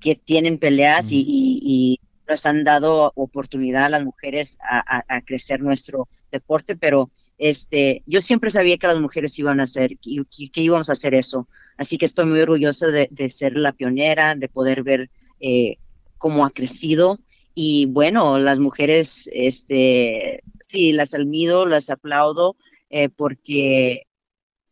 que 0.00 0.14
tienen 0.14 0.58
peleas 0.58 1.08
y, 1.10 2.00
nos 2.28 2.44
han 2.44 2.64
dado 2.64 3.12
oportunidad 3.14 3.84
a 3.84 3.88
las 3.88 4.04
mujeres 4.04 4.58
a, 4.60 5.20
crecer 5.20 5.60
nuestro 5.60 6.08
deporte, 6.32 6.74
pero 6.74 7.08
este, 7.38 8.02
yo 8.04 8.20
siempre 8.20 8.50
sabía 8.50 8.78
que 8.78 8.88
las 8.88 8.98
mujeres 8.98 9.38
iban 9.38 9.60
a 9.60 9.62
hacer, 9.62 9.96
que, 9.98 10.24
que 10.50 10.60
íbamos 10.60 10.88
a 10.88 10.94
hacer 10.94 11.14
eso. 11.14 11.46
Así 11.76 11.98
que 11.98 12.04
estoy 12.04 12.26
muy 12.26 12.40
orgullosa 12.40 12.88
de, 12.88 13.28
ser 13.28 13.56
la 13.56 13.70
pionera, 13.70 14.34
de 14.34 14.48
poder 14.48 14.82
ver 14.82 15.08
eh, 15.38 15.76
cómo 16.18 16.44
ha 16.44 16.50
crecido 16.50 17.20
y 17.58 17.86
bueno, 17.86 18.38
las 18.38 18.58
mujeres, 18.58 19.30
este, 19.32 20.42
sí, 20.68 20.92
las 20.92 21.14
admiro, 21.14 21.64
las 21.64 21.88
aplaudo, 21.88 22.54
eh, 22.90 23.08
porque 23.08 24.02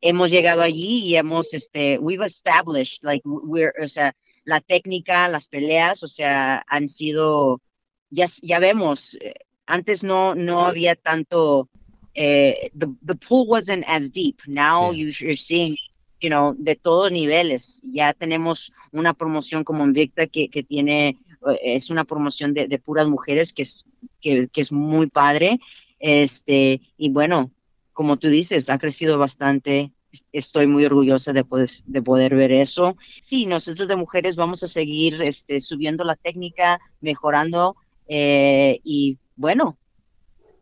hemos 0.03 0.31
llegado 0.31 0.61
allí 0.61 0.99
y 1.03 1.17
hemos, 1.17 1.55
este, 1.55 1.99
we've 1.99 2.23
established, 2.27 3.03
like, 3.03 3.27
we're, 3.27 3.73
o 3.83 3.89
sea, 3.89 4.15
la 4.45 4.61
técnica, 4.61 5.29
las 5.29 5.49
peleas, 5.49 6.03
o 6.03 6.07
sea, 6.07 6.63
han 6.69 6.91
sido, 6.91 7.63
ya, 8.11 8.27
ya 8.43 8.59
vemos, 8.59 9.17
eh, 9.23 9.33
antes 9.65 10.05
no, 10.05 10.35
no 10.35 10.67
había 10.67 10.95
tanto, 10.95 11.71
eh, 12.13 12.71
the, 12.79 12.87
the 13.07 13.15
pool 13.15 13.47
wasn't 13.49 13.83
as 13.89 14.11
deep. 14.11 14.41
Now 14.47 14.93
you're 14.93 15.37
seeing, 15.37 15.75
you 16.21 16.29
know, 16.29 16.55
de 16.59 16.77
todos 16.77 17.11
niveles. 17.11 17.81
Ya 17.83 18.13
tenemos 18.13 18.73
una 18.93 19.15
promoción 19.15 19.65
como 19.65 19.85
Invicta 19.85 20.27
que, 20.27 20.51
que 20.51 20.63
tiene 20.63 21.17
es 21.63 21.91
una 21.91 22.05
promoción 22.05 22.55
de, 22.55 22.79
puras 22.79 23.07
mujeres 23.07 23.53
que 23.53 23.63
es, 23.63 23.87
que, 24.21 24.49
es 24.55 24.73
muy 24.73 25.09
padre. 25.09 25.61
Este, 25.99 26.81
y 26.97 27.11
bueno, 27.11 27.51
como 27.93 28.17
tú 28.17 28.29
dices, 28.29 28.71
ha 28.71 28.79
crecido 28.79 29.19
bastante. 29.19 29.93
Estoy 30.33 30.67
muy 30.67 30.85
orgullosa 30.85 31.33
de 31.33 31.45
poder, 31.45 31.69
de 31.87 32.03
poder 32.03 32.37
ver 32.37 32.53
eso. 32.53 32.97
Sí, 33.21 33.47
nosotros 33.47 33.89
de 33.89 33.97
mujeres 33.97 34.37
vamos 34.37 34.63
a 34.63 34.69
seguir 34.69 35.21
este, 35.23 35.61
subiendo 35.61 36.05
la 36.05 36.15
técnica, 36.15 36.81
mejorando 37.01 37.77
eh, 38.07 38.81
y 38.85 39.19
bueno, 39.37 39.77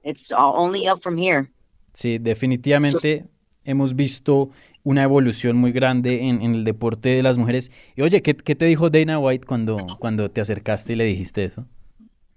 it's 0.05 0.33
only 0.33 0.89
up 0.89 1.01
from 1.01 1.19
here. 1.19 1.51
Sí, 1.93 2.19
definitivamente 2.19 3.27
hemos 3.65 3.97
visto 3.97 4.51
una 4.85 5.05
evolución 5.05 5.57
muy 5.57 5.73
grande 5.73 6.29
en, 6.29 6.43
el 6.43 6.65
deporte 6.65 7.11
de 7.11 7.23
las 7.23 7.39
mujeres. 7.39 7.71
Y 7.97 8.03
oye, 8.03 8.23
¿qué, 8.23 8.35
te 8.35 8.65
dijo 8.65 8.91
Dana 8.91 9.19
White 9.19 9.47
cuando, 9.47 9.77
cuando 9.99 10.31
te 10.31 10.41
acercaste 10.41 10.95
y 10.95 10.97
le 10.97 11.05
dijiste 11.05 11.45
eso? 11.45 11.67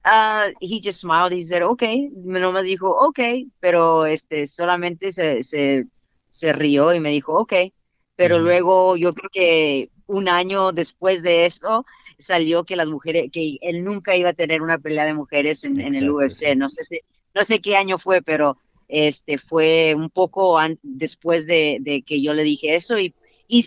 Uh, 0.05 0.53
he 0.61 0.79
just 0.79 0.99
smiled, 0.99 1.33
he 1.33 1.43
said, 1.43 1.63
okay, 1.63 2.11
no 2.13 2.51
me 2.51 2.61
dijo, 2.61 2.91
okay, 3.07 3.47
pero 3.59 4.05
este, 4.05 4.45
solamente 4.45 5.11
se, 5.11 5.41
se, 5.41 5.87
se 6.29 6.53
rió 6.53 6.93
y 6.93 6.99
me 6.99 7.09
dijo, 7.09 7.33
okay, 7.33 7.73
pero 8.15 8.37
luego 8.37 8.97
yo 8.97 9.15
creo 9.15 9.29
que 9.31 9.89
un 10.05 10.29
año 10.29 10.71
después 10.71 11.23
de 11.23 11.47
esto 11.47 11.85
salió 12.19 12.63
que 12.63 12.75
las 12.75 12.87
mujeres, 12.87 13.29
que 13.31 13.57
él 13.61 13.83
nunca 13.83 14.15
iba 14.15 14.29
a 14.29 14.33
tener 14.33 14.61
una 14.61 14.77
pelea 14.77 15.05
de 15.05 15.13
mujeres 15.13 15.63
en, 15.63 15.79
el 15.79 16.09
UFC, 16.09 16.55
no 16.55 16.69
sé 16.69 16.83
si, 16.83 16.99
no 17.33 17.43
sé 17.43 17.59
qué 17.59 17.75
año 17.75 17.97
fue, 17.97 18.21
pero 18.21 18.57
este 18.87 19.37
fue 19.37 19.95
un 19.95 20.09
poco 20.09 20.57
después 20.81 21.45
de, 21.45 22.03
que 22.05 22.21
yo 22.21 22.33
le 22.33 22.43
dije 22.43 22.75
eso 22.75 22.99
y, 22.99 23.13
y, 23.47 23.65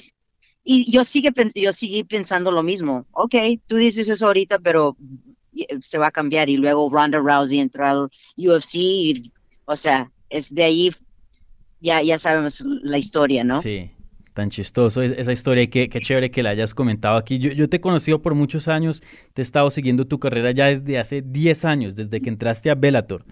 y 0.65 0.91
yo, 0.91 1.05
sigue, 1.05 1.33
yo 1.55 1.73
seguí 1.73 2.05
pensando 2.05 2.51
lo 2.51 2.63
mismo. 2.63 3.07
Ok, 3.13 3.35
tú 3.67 3.77
dices 3.77 4.09
eso 4.09 4.27
ahorita, 4.27 4.59
pero 4.59 4.97
se 5.81 5.99
va 5.99 6.09
a 6.09 6.13
cambiar 6.13 6.49
y 6.49 6.57
luego 6.57 6.89
Ronda 6.91 7.19
Rousey 7.19 7.59
entró 7.59 7.87
al 7.87 8.11
UFC 8.37 8.75
y, 8.75 9.33
o 9.65 9.77
sea, 9.77 10.11
es 10.31 10.55
de 10.55 10.65
ahí 10.65 10.91
ya, 11.81 12.03
ya 12.03 12.19
sabemos 12.19 12.61
la 12.61 12.99
historia, 12.99 13.45
¿no? 13.45 13.61
Sí. 13.63 13.91
tan 14.35 14.51
chistoso 14.51 15.03
esa 15.03 15.33
historia 15.33 15.65
y 15.65 15.69
qué, 15.69 15.89
chévere 15.89 16.31
que 16.31 16.43
la 16.43 16.51
hayas 16.51 16.75
comentado 16.75 17.17
aquí. 17.17 17.39
Yo, 17.39 17.51
yo, 17.53 17.69
te 17.69 17.79
he 17.79 17.81
conocido 17.81 18.21
por 18.23 18.35
muchos 18.35 18.69
años, 18.69 19.01
te 19.33 19.43
he 19.43 19.45
estado 19.45 19.71
siguiendo 19.71 20.07
tu 20.07 20.19
carrera 20.19 20.53
ya 20.53 20.67
desde 20.67 20.99
hace 20.99 21.23
10 21.23 21.65
años, 21.65 21.95
desde 21.97 22.21
que 22.21 22.29
entraste 22.29 22.71
a 22.71 22.75
Bellator 22.75 23.25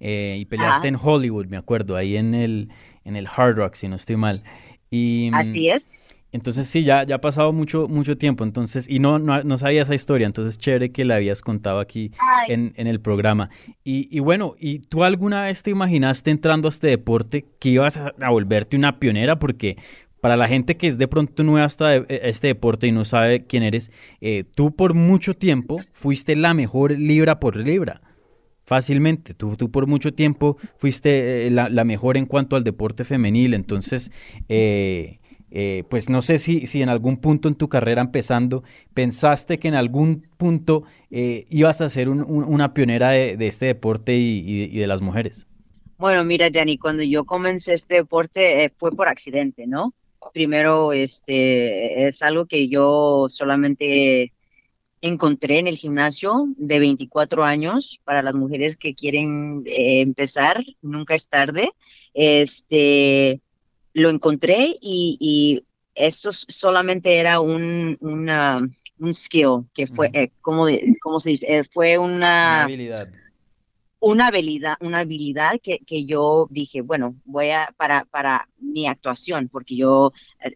eh, 0.00 0.38
y 0.40 0.44
peleaste 0.46 0.88
en 0.88 0.96
Hollywood, 1.00 1.46
me 1.46 1.56
acuerdo, 1.56 1.96
ahí 1.96 2.16
en 2.16 2.34
el, 2.34 2.70
en 3.04 3.16
el 3.16 3.26
Hard 3.26 3.56
Rock, 3.56 3.74
si 3.74 3.86
no 3.88 3.96
estoy 3.96 4.16
mal. 4.16 4.42
Y, 4.90 5.30
Así 5.32 5.70
es. 5.70 6.00
Entonces 6.32 6.68
sí, 6.68 6.84
ya, 6.84 7.04
ya 7.04 7.16
ha 7.16 7.20
pasado 7.20 7.52
mucho, 7.52 7.88
mucho 7.88 8.16
tiempo, 8.16 8.44
entonces, 8.44 8.88
y 8.88 9.00
no, 9.00 9.18
no, 9.18 9.58
sabía 9.58 9.82
esa 9.82 9.96
historia, 9.96 10.28
entonces 10.28 10.58
chévere 10.58 10.92
que 10.92 11.04
la 11.04 11.16
habías 11.16 11.42
contado 11.42 11.80
aquí 11.80 12.12
en, 12.48 12.72
el 12.76 13.00
programa. 13.00 13.50
Y, 13.82 14.20
bueno, 14.20 14.54
¿y 14.58 14.78
tú 14.78 15.02
alguna 15.02 15.42
vez 15.42 15.62
te 15.62 15.70
imaginaste 15.70 16.30
entrando 16.30 16.68
a 16.68 16.70
este 16.70 16.86
deporte 16.86 17.46
que 17.58 17.70
ibas 17.70 17.96
a, 17.96 18.30
volverte 18.30 18.76
una 18.76 19.00
pionera? 19.00 19.40
Porque 19.40 19.76
para 20.20 20.36
la 20.36 20.46
gente 20.46 20.76
que 20.76 20.86
es 20.86 20.98
de 20.98 21.08
pronto 21.08 21.42
nueva 21.42 21.66
hasta 21.66 21.96
e, 21.96 22.04
este 22.08 22.46
deporte 22.46 22.86
y 22.86 22.92
no 22.92 23.04
sabe 23.04 23.46
quién 23.46 23.64
eres, 23.64 23.90
eh, 24.20 24.44
tú 24.44 24.76
por 24.76 24.94
mucho 24.94 25.34
tiempo 25.34 25.80
fuiste 25.92 26.36
la 26.36 26.54
mejor 26.54 26.92
libra 26.92 27.40
por 27.40 27.56
libra. 27.56 28.02
Fácilmente, 28.70 29.34
tú, 29.34 29.56
tú 29.56 29.68
por 29.72 29.88
mucho 29.88 30.14
tiempo 30.14 30.56
fuiste 30.76 31.48
eh, 31.48 31.50
la, 31.50 31.84
mejor 31.84 32.16
en 32.16 32.24
cuanto 32.24 32.54
al 32.54 32.62
deporte 32.62 33.02
femenil, 33.02 33.54
entonces 33.54 34.12
eh, 34.48 35.18
eh, 35.50 35.82
pues 35.90 36.08
no 36.08 36.22
sé 36.22 36.38
si, 36.38 36.68
si 36.68 36.80
en 36.80 36.88
algún 36.88 37.16
punto 37.16 37.48
en 37.48 37.56
tu 37.56 37.68
carrera 37.68 38.00
empezando 38.00 38.62
pensaste 38.94 39.58
que 39.58 39.66
en 39.66 39.74
algún 39.74 40.22
punto 40.36 40.84
eh, 41.10 41.46
ibas 41.50 41.80
a 41.80 41.88
ser 41.88 42.08
una 42.08 42.72
pionera 42.72 43.10
de, 43.10 43.36
este 43.40 43.66
deporte 43.66 44.14
y, 44.14 44.78
de 44.78 44.86
las 44.86 45.02
mujeres. 45.02 45.48
Bueno, 45.98 46.24
mira, 46.24 46.46
Yanni, 46.46 46.78
cuando 46.78 47.02
yo 47.02 47.24
comencé 47.24 47.72
este 47.72 47.96
deporte 47.96 48.62
eh, 48.62 48.72
fue 48.78 48.92
por 48.92 49.08
accidente, 49.08 49.66
¿no? 49.66 49.94
Primero, 50.32 50.92
este, 50.92 52.06
es 52.06 52.22
algo 52.22 52.46
que 52.46 52.68
yo 52.68 53.26
solamente 53.28 54.32
encontré 55.00 55.58
en 55.58 55.66
el 55.66 55.76
gimnasio 55.76 56.48
de 56.56 56.78
24 56.78 57.44
años 57.44 58.00
para 58.04 58.22
las 58.22 58.34
mujeres 58.34 58.76
que 58.76 58.94
quieren 58.94 59.62
empezar, 59.66 60.62
nunca 60.82 61.14
es 61.14 61.28
tarde. 61.28 61.72
Este, 62.14 63.40
lo 63.94 64.10
encontré 64.10 64.76
y, 64.80 65.64
esto 65.92 66.30
solamente 66.32 67.16
era 67.16 67.40
un, 67.40 67.98
un 68.00 69.14
skill, 69.14 69.66
que 69.74 69.86
fue, 69.86 70.08
eh, 70.14 70.30
¿cómo, 70.40 70.68
se 71.18 71.30
dice? 71.30 71.58
Eh, 71.58 71.64
fue 71.64 71.98
una, 71.98 72.62
habilidad. 72.62 73.08
Una 73.98 74.28
habilidad, 74.28 74.76
una 74.80 75.00
habilidad 75.00 75.60
que, 75.60 76.06
yo 76.06 76.46
dije, 76.48 76.80
bueno, 76.80 77.16
voy 77.24 77.50
a, 77.50 77.74
para, 77.76 78.06
para 78.06 78.48
mi 78.58 78.86
actuación, 78.86 79.48
porque 79.48 79.76
yo 79.76 80.12
eh, 80.42 80.54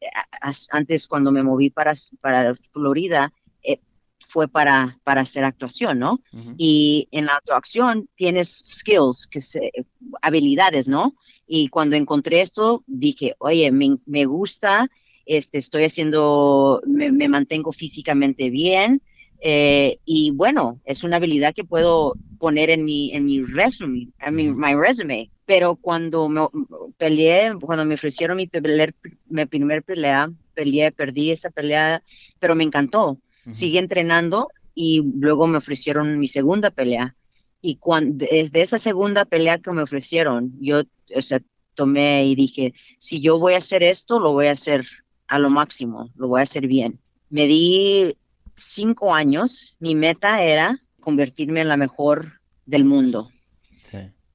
antes 0.71 1.07
cuando 1.07 1.31
me 1.31 1.43
moví 1.43 1.69
para, 1.69 1.93
para 2.23 2.55
Florida, 2.73 3.31
fue 4.35 4.49
para, 4.49 4.99
para 5.05 5.21
hacer 5.21 5.45
actuación, 5.45 6.01
¿no? 6.01 6.21
Y 6.59 7.07
en 7.13 7.27
la 7.27 7.37
actuación 7.37 8.09
tienes 8.17 8.49
skills, 8.49 9.29
que 9.29 9.41
se, 9.41 9.71
habilidades, 10.23 10.89
¿no? 10.89 11.15
Y 11.47 11.69
cuando 11.69 11.95
encontré 11.95 12.41
esto, 12.41 12.83
dije, 12.89 13.37
oye, 13.39 13.71
me, 13.71 14.25
gusta, 14.25 14.89
este, 15.25 15.59
estoy 15.59 15.85
haciendo, 15.85 16.83
me, 16.85 17.29
mantengo 17.29 17.71
físicamente 17.71 18.51
bien. 18.51 19.01
Eh, 19.41 19.99
y 20.05 20.33
bueno, 20.33 20.81
es 20.85 21.05
una 21.05 21.19
habilidad 21.19 21.55
que 21.55 21.63
puedo 21.63 22.15
poner 22.41 22.71
en 22.71 22.85
mi, 22.85 23.13
en 23.13 23.27
mi 23.27 23.41
resume, 23.45 24.09
en 24.19 24.35
mi 24.35 24.51
my 24.51 24.75
resume. 24.75 25.31
Pero 25.47 25.77
cuando 25.77 26.29
me 26.29 26.49
peleé, 26.99 27.53
cuando 27.61 27.85
me 27.85 27.95
ofrecieron 27.95 28.37
mi, 28.37 28.51
mi 29.29 29.47
primer 29.47 29.85
pelea, 29.85 30.29
peleé, 30.55 30.91
perdí 30.91 31.31
esa 31.31 31.51
pelea, 31.51 32.03
pero 32.41 32.57
me 32.57 32.65
encantó. 32.65 33.21
Seguí 33.51 33.79
entrenando 33.79 34.49
y 34.75 35.03
luego 35.17 35.47
me 35.47 35.59
ofrecieron 35.59 36.19
mi 36.19 36.27
segunda 36.29 36.71
pelea. 36.71 37.15
Y 37.61 37.77
cuando, 37.77 38.25
de 38.27 38.51
esa 38.55 38.79
segunda 38.79 39.25
pelea 39.25 39.59
que 39.59 39.73
me 39.73 39.83
ofrecieron, 39.83 40.53
yo 40.61 40.83
o 41.15 41.21
sea, 41.21 41.41
tomé 41.75 42.27
y 42.27 42.35
dije, 42.35 42.75
si 42.99 43.21
yo 43.21 43.39
voy 43.39 43.55
a 43.55 43.59
hacer 43.59 43.83
esto, 43.83 44.19
lo 44.19 44.33
voy 44.33 44.47
a 44.47 44.53
hacer 44.53 44.87
a 45.27 45.39
lo 45.39 45.51
máximo, 45.51 46.11
lo 46.17 46.29
voy 46.29 46.41
a 46.41 46.45
hacer 46.45 46.67
bien. 46.67 47.01
Me 47.31 47.47
di 47.47 48.17
cinco 48.57 49.15
años, 49.15 49.77
mi 49.79 49.95
meta 49.95 50.43
era 50.43 50.79
convertirme 51.01 51.61
en 51.61 51.69
la 51.69 51.77
mejor 51.77 52.41
del 52.67 52.85
mundo. 52.85 53.31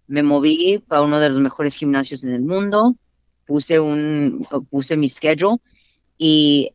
Me 0.08 0.24
moví 0.24 0.84
para 0.88 1.04
uno 1.04 1.20
de 1.20 1.30
los 1.30 1.40
mejores 1.40 1.76
gimnasios 1.76 2.24
en 2.24 2.34
el 2.34 2.42
mundo, 2.42 2.96
puse, 3.46 3.80
un, 3.80 4.46
puse 4.72 4.98
mi 4.98 5.08
schedule 5.08 5.58
y 6.18 6.72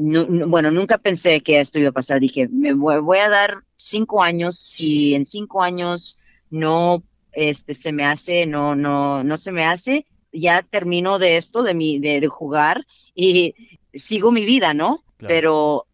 bueno, 0.00 0.70
nunca 0.70 0.98
pensé 0.98 1.42
que 1.42 1.60
esto 1.60 1.78
iba 1.78 1.90
a 1.90 1.92
pasar. 1.92 2.20
Dije, 2.20 2.48
me 2.48 2.72
voy, 2.72 3.18
a 3.18 3.28
dar 3.28 3.58
cinco 3.76 4.22
años. 4.22 4.56
Si 4.56 5.14
en 5.14 5.26
cinco 5.26 5.62
años 5.62 6.18
no 6.50 7.02
este, 7.32 7.74
se 7.74 7.92
me 7.92 8.04
hace, 8.04 8.46
no, 8.46 8.74
no, 8.74 9.22
no 9.22 9.36
se 9.36 9.52
me 9.52 9.64
hace, 9.64 10.06
ya 10.32 10.62
termino 10.62 11.18
de 11.18 11.36
esto, 11.36 11.62
de, 11.62 11.74
mi, 11.74 11.98
de, 11.98 12.26
jugar 12.28 12.86
y 13.14 13.54
sigo 13.94 14.32
mi 14.32 14.44
vida, 14.44 14.74
¿no? 14.74 15.04
Pero 15.18 15.86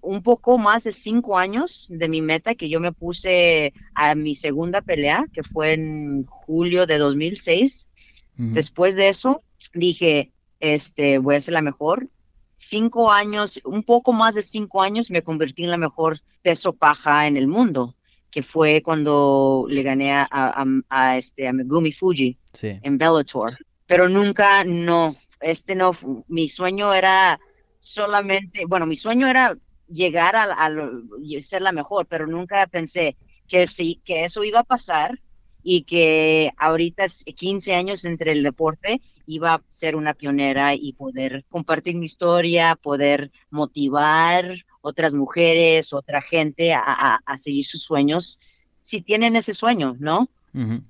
un 0.00 0.22
poco 0.22 0.58
más 0.58 0.84
de 0.84 0.92
cinco 0.92 1.36
años 1.38 1.86
de 1.90 2.08
mi 2.08 2.22
meta 2.22 2.54
que 2.54 2.68
yo 2.68 2.80
me 2.80 2.92
puse 2.92 3.72
a 3.94 4.14
mi 4.14 4.34
segunda 4.34 4.80
pelea, 4.80 5.26
que 5.32 5.42
fue 5.42 5.74
en 5.74 6.24
julio 6.24 6.86
de 6.86 6.98
2006. 6.98 7.88
Después 8.36 8.96
de 8.96 9.08
eso, 9.08 9.42
dije, 9.74 10.32
este, 10.60 11.18
voy 11.18 11.36
a 11.36 11.40
ser 11.40 11.54
la 11.54 11.62
mejor 11.62 12.08
cinco 12.56 13.10
años, 13.10 13.60
un 13.64 13.82
poco 13.82 14.12
más 14.12 14.34
de 14.34 14.42
cinco 14.42 14.82
años, 14.82 15.10
me 15.10 15.22
convertí 15.22 15.64
en 15.64 15.70
la 15.70 15.76
mejor 15.76 16.20
peso 16.42 16.72
paja 16.72 17.26
en 17.26 17.36
el 17.36 17.46
mundo, 17.46 17.94
que 18.30 18.42
fue 18.42 18.82
cuando 18.82 19.66
le 19.68 19.82
gané 19.82 20.12
a, 20.12 20.28
a, 20.88 21.16
este, 21.16 21.48
a 21.48 21.52
Megumi 21.52 21.92
Fuji 21.92 22.36
en 22.62 22.98
Bellator. 22.98 23.56
Pero 23.86 24.08
nunca, 24.08 24.64
no, 24.64 25.14
este 25.40 25.74
no, 25.74 25.92
mi 26.28 26.48
sueño 26.48 26.92
era 26.92 27.38
solamente, 27.80 28.64
bueno, 28.66 28.86
mi 28.86 28.96
sueño 28.96 29.26
era 29.26 29.56
llegar 29.88 30.36
a, 30.36 30.44
a, 30.44 30.70
ser 31.40 31.62
la 31.62 31.72
mejor, 31.72 32.06
pero 32.06 32.26
nunca 32.26 32.66
pensé 32.66 33.16
que, 33.46 33.66
sí, 33.66 34.00
que 34.04 34.24
eso 34.24 34.42
iba 34.42 34.60
a 34.60 34.64
pasar 34.64 35.20
y 35.62 35.82
que 35.82 36.50
ahorita 36.56 37.06
15 37.08 37.74
años 37.74 38.04
entre 38.04 38.32
el 38.32 38.42
deporte 38.42 39.00
iba 39.26 39.54
a 39.54 39.62
ser 39.68 39.96
una 39.96 40.14
pionera 40.14 40.74
y 40.74 40.92
poder 40.92 41.44
compartir 41.50 41.94
mi 41.96 42.06
historia, 42.06 42.76
poder 42.76 43.30
motivar 43.50 44.54
otras 44.80 45.14
mujeres, 45.14 45.92
otra 45.92 46.20
gente 46.20 46.74
a, 46.74 47.20
seguir 47.36 47.64
sus 47.64 47.82
sueños, 47.82 48.38
si 48.82 49.00
tienen 49.00 49.36
ese 49.36 49.52
sueño, 49.52 49.96
¿no? 49.98 50.28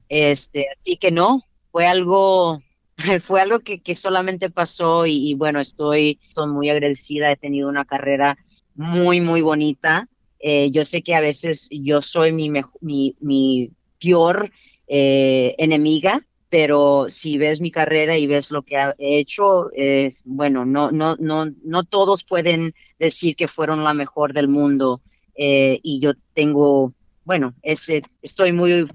Este, 0.08 0.66
así 0.70 0.96
que 0.96 1.10
no, 1.10 1.42
fue 1.70 1.86
algo, 1.86 2.62
fue 3.22 3.40
algo 3.40 3.60
que, 3.60 3.94
solamente 3.94 4.50
pasó 4.50 5.06
y, 5.06 5.34
bueno, 5.34 5.60
estoy, 5.60 6.18
estoy 6.28 6.48
muy 6.48 6.70
agradecida, 6.70 7.30
he 7.30 7.36
tenido 7.36 7.68
una 7.68 7.84
carrera 7.84 8.36
muy, 8.74 9.20
muy 9.20 9.40
bonita. 9.40 10.08
Eh, 10.40 10.70
yo 10.70 10.84
sé 10.84 11.02
que 11.02 11.14
a 11.14 11.20
veces 11.20 11.68
yo 11.70 12.02
soy 12.02 12.32
mi, 12.32 12.50
mi, 12.80 13.16
mi 13.20 13.70
peor 13.98 14.50
eh, 14.86 15.54
enemiga, 15.58 16.26
pero 16.54 17.06
si 17.08 17.36
ves 17.36 17.60
mi 17.60 17.72
carrera 17.72 18.16
y 18.16 18.28
ves 18.28 18.52
lo 18.52 18.62
que 18.62 18.76
he 18.76 19.18
hecho, 19.18 19.72
eh, 19.76 20.14
bueno, 20.24 20.64
no, 20.64 20.92
no, 20.92 21.16
no, 21.16 21.46
no 21.64 21.82
todos 21.82 22.22
pueden 22.22 22.76
decir 22.96 23.34
que 23.34 23.48
fueron 23.48 23.82
la 23.82 23.92
mejor 23.92 24.32
del 24.32 24.46
mundo 24.46 25.02
eh, 25.34 25.80
y 25.82 25.98
yo 25.98 26.12
tengo, 26.32 26.94
bueno, 27.24 27.54
ese, 27.62 28.04
estoy 28.22 28.52
muy 28.52 28.86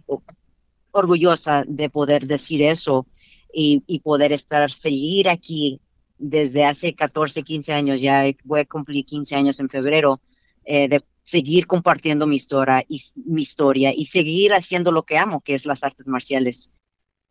orgullosa 0.92 1.66
de 1.68 1.90
poder 1.90 2.28
decir 2.28 2.62
eso 2.62 3.08
y, 3.54 4.00
poder 4.06 4.32
estar, 4.32 4.72
seguir 4.72 5.28
aquí 5.28 5.82
desde 6.18 6.64
hace 6.64 6.96
14, 6.96 7.44
15 7.44 7.74
años, 7.74 8.00
ya 8.00 8.24
voy 8.46 8.62
a 8.62 8.66
cumplir 8.66 9.04
15 9.04 9.36
años 9.36 9.60
en 9.60 9.68
febrero, 9.68 10.22
de 10.64 11.04
seguir 11.24 11.68
compartiendo 11.68 12.26
mi 12.26 12.38
historia, 12.38 12.86
y, 12.88 13.02
mi 13.16 13.42
historia 13.42 13.94
y 13.94 14.06
seguir 14.06 14.54
haciendo 14.54 14.94
lo 14.94 15.04
que 15.04 15.18
amo, 15.18 15.42
que 15.42 15.56
es 15.56 15.66
las 15.66 15.84
artes 15.84 16.08
marciales. 16.08 16.72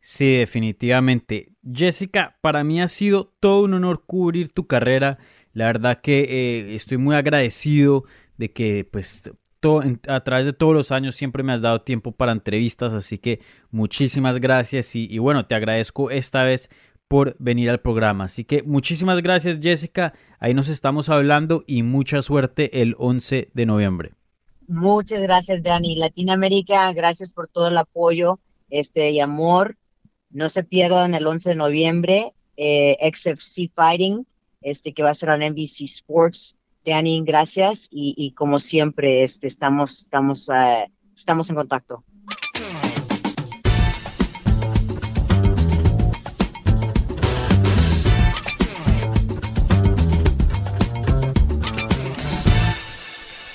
Sí, 0.01 0.37
definitivamente. 0.37 1.53
Jessica, 1.63 2.37
para 2.41 2.63
mí 2.63 2.81
ha 2.81 2.87
sido 2.87 3.33
todo 3.39 3.63
un 3.63 3.73
honor 3.73 4.05
cubrir 4.05 4.49
tu 4.49 4.67
carrera. 4.67 5.17
La 5.53 5.65
verdad 5.65 6.01
que 6.01 6.21
eh, 6.21 6.75
estoy 6.75 6.97
muy 6.97 7.15
agradecido 7.15 8.05
de 8.37 8.51
que 8.51 8.87
pues 8.89 9.29
todo, 9.59 9.83
a 10.07 10.23
través 10.23 10.45
de 10.45 10.53
todos 10.53 10.73
los 10.73 10.91
años 10.91 11.15
siempre 11.15 11.43
me 11.43 11.51
has 11.51 11.61
dado 11.61 11.81
tiempo 11.81 12.13
para 12.13 12.31
entrevistas, 12.31 12.93
así 12.93 13.17
que 13.17 13.41
muchísimas 13.71 14.39
gracias 14.39 14.95
y 14.95 15.17
bueno, 15.17 15.45
te 15.45 15.55
agradezco 15.55 16.11
esta 16.11 16.43
vez 16.43 16.69
por 17.09 17.35
venir 17.39 17.69
al 17.69 17.81
programa. 17.81 18.25
Así 18.25 18.45
que 18.45 18.63
muchísimas 18.63 19.21
gracias 19.21 19.59
Jessica, 19.61 20.13
ahí 20.39 20.53
nos 20.53 20.69
estamos 20.69 21.09
hablando 21.09 21.65
y 21.67 21.83
mucha 21.83 22.21
suerte 22.21 22.81
el 22.81 22.95
11 22.97 23.49
de 23.53 23.65
noviembre. 23.65 24.11
Muchas 24.67 25.21
gracias 25.21 25.63
Dani. 25.63 25.95
Latinoamérica, 25.97 26.93
gracias 26.93 27.33
por 27.33 27.47
todo 27.47 27.67
el 27.67 27.77
apoyo 27.77 28.39
este, 28.69 29.09
y 29.11 29.19
amor. 29.19 29.75
No 30.31 30.47
se 30.47 30.63
pierdan 30.63 31.15
el 31.15 31.25
11 31.25 31.49
de 31.49 31.55
noviembre, 31.55 32.33
eh, 32.55 32.97
XFC 33.01 33.71
Fighting 33.73 34.27
este, 34.61 34.93
que 34.93 35.01
va 35.01 35.09
a 35.09 35.15
ser 35.15 35.29
en 35.29 35.53
NBC 35.53 35.81
Sports. 35.85 36.55
Danny, 36.85 37.23
gracias 37.25 37.87
y, 37.91 38.31
como 38.35 38.59
siempre, 38.59 39.23
este, 39.23 39.47
estamos, 39.47 40.01
estamos, 40.01 40.47
uh, 40.49 40.89
estamos 41.15 41.49
en 41.49 41.55
contacto. 41.55 42.03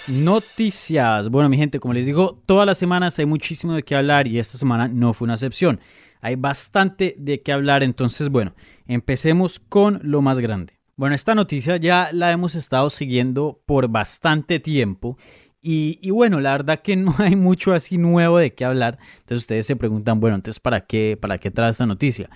Noticias. 0.06 1.28
Bueno, 1.28 1.48
mi 1.48 1.56
gente, 1.56 1.80
como 1.80 1.94
les 1.94 2.06
digo, 2.06 2.40
todas 2.46 2.66
las 2.66 2.78
semanas 2.78 3.18
hay 3.18 3.26
muchísimo 3.26 3.72
de 3.72 3.82
qué 3.82 3.96
hablar 3.96 4.26
y 4.26 4.38
esta 4.38 4.58
semana 4.58 4.86
no 4.86 5.12
fue 5.12 5.26
una 5.26 5.34
excepción. 5.34 5.80
Hay 6.24 6.36
bastante 6.36 7.14
de 7.18 7.42
qué 7.42 7.52
hablar, 7.52 7.82
entonces, 7.82 8.30
bueno, 8.30 8.54
empecemos 8.86 9.60
con 9.60 10.00
lo 10.02 10.22
más 10.22 10.38
grande. 10.38 10.80
Bueno, 10.96 11.14
esta 11.14 11.34
noticia 11.34 11.76
ya 11.76 12.08
la 12.12 12.32
hemos 12.32 12.54
estado 12.54 12.88
siguiendo 12.88 13.60
por 13.66 13.88
bastante 13.88 14.58
tiempo 14.58 15.18
y, 15.60 16.10
bueno, 16.12 16.40
la 16.40 16.52
verdad 16.52 16.80
que 16.80 16.96
no 16.96 17.14
hay 17.18 17.36
mucho 17.36 17.74
así 17.74 17.98
nuevo 17.98 18.38
de 18.38 18.54
qué 18.54 18.64
hablar. 18.64 18.98
Entonces 19.16 19.40
ustedes 19.40 19.66
se 19.66 19.76
preguntan, 19.76 20.18
bueno, 20.18 20.36
entonces 20.36 20.60
¿para 20.60 20.80
qué, 20.80 21.18
para 21.20 21.36
qué 21.36 21.50
trae 21.50 21.70
esta 21.70 21.84
noticia? 21.84 22.30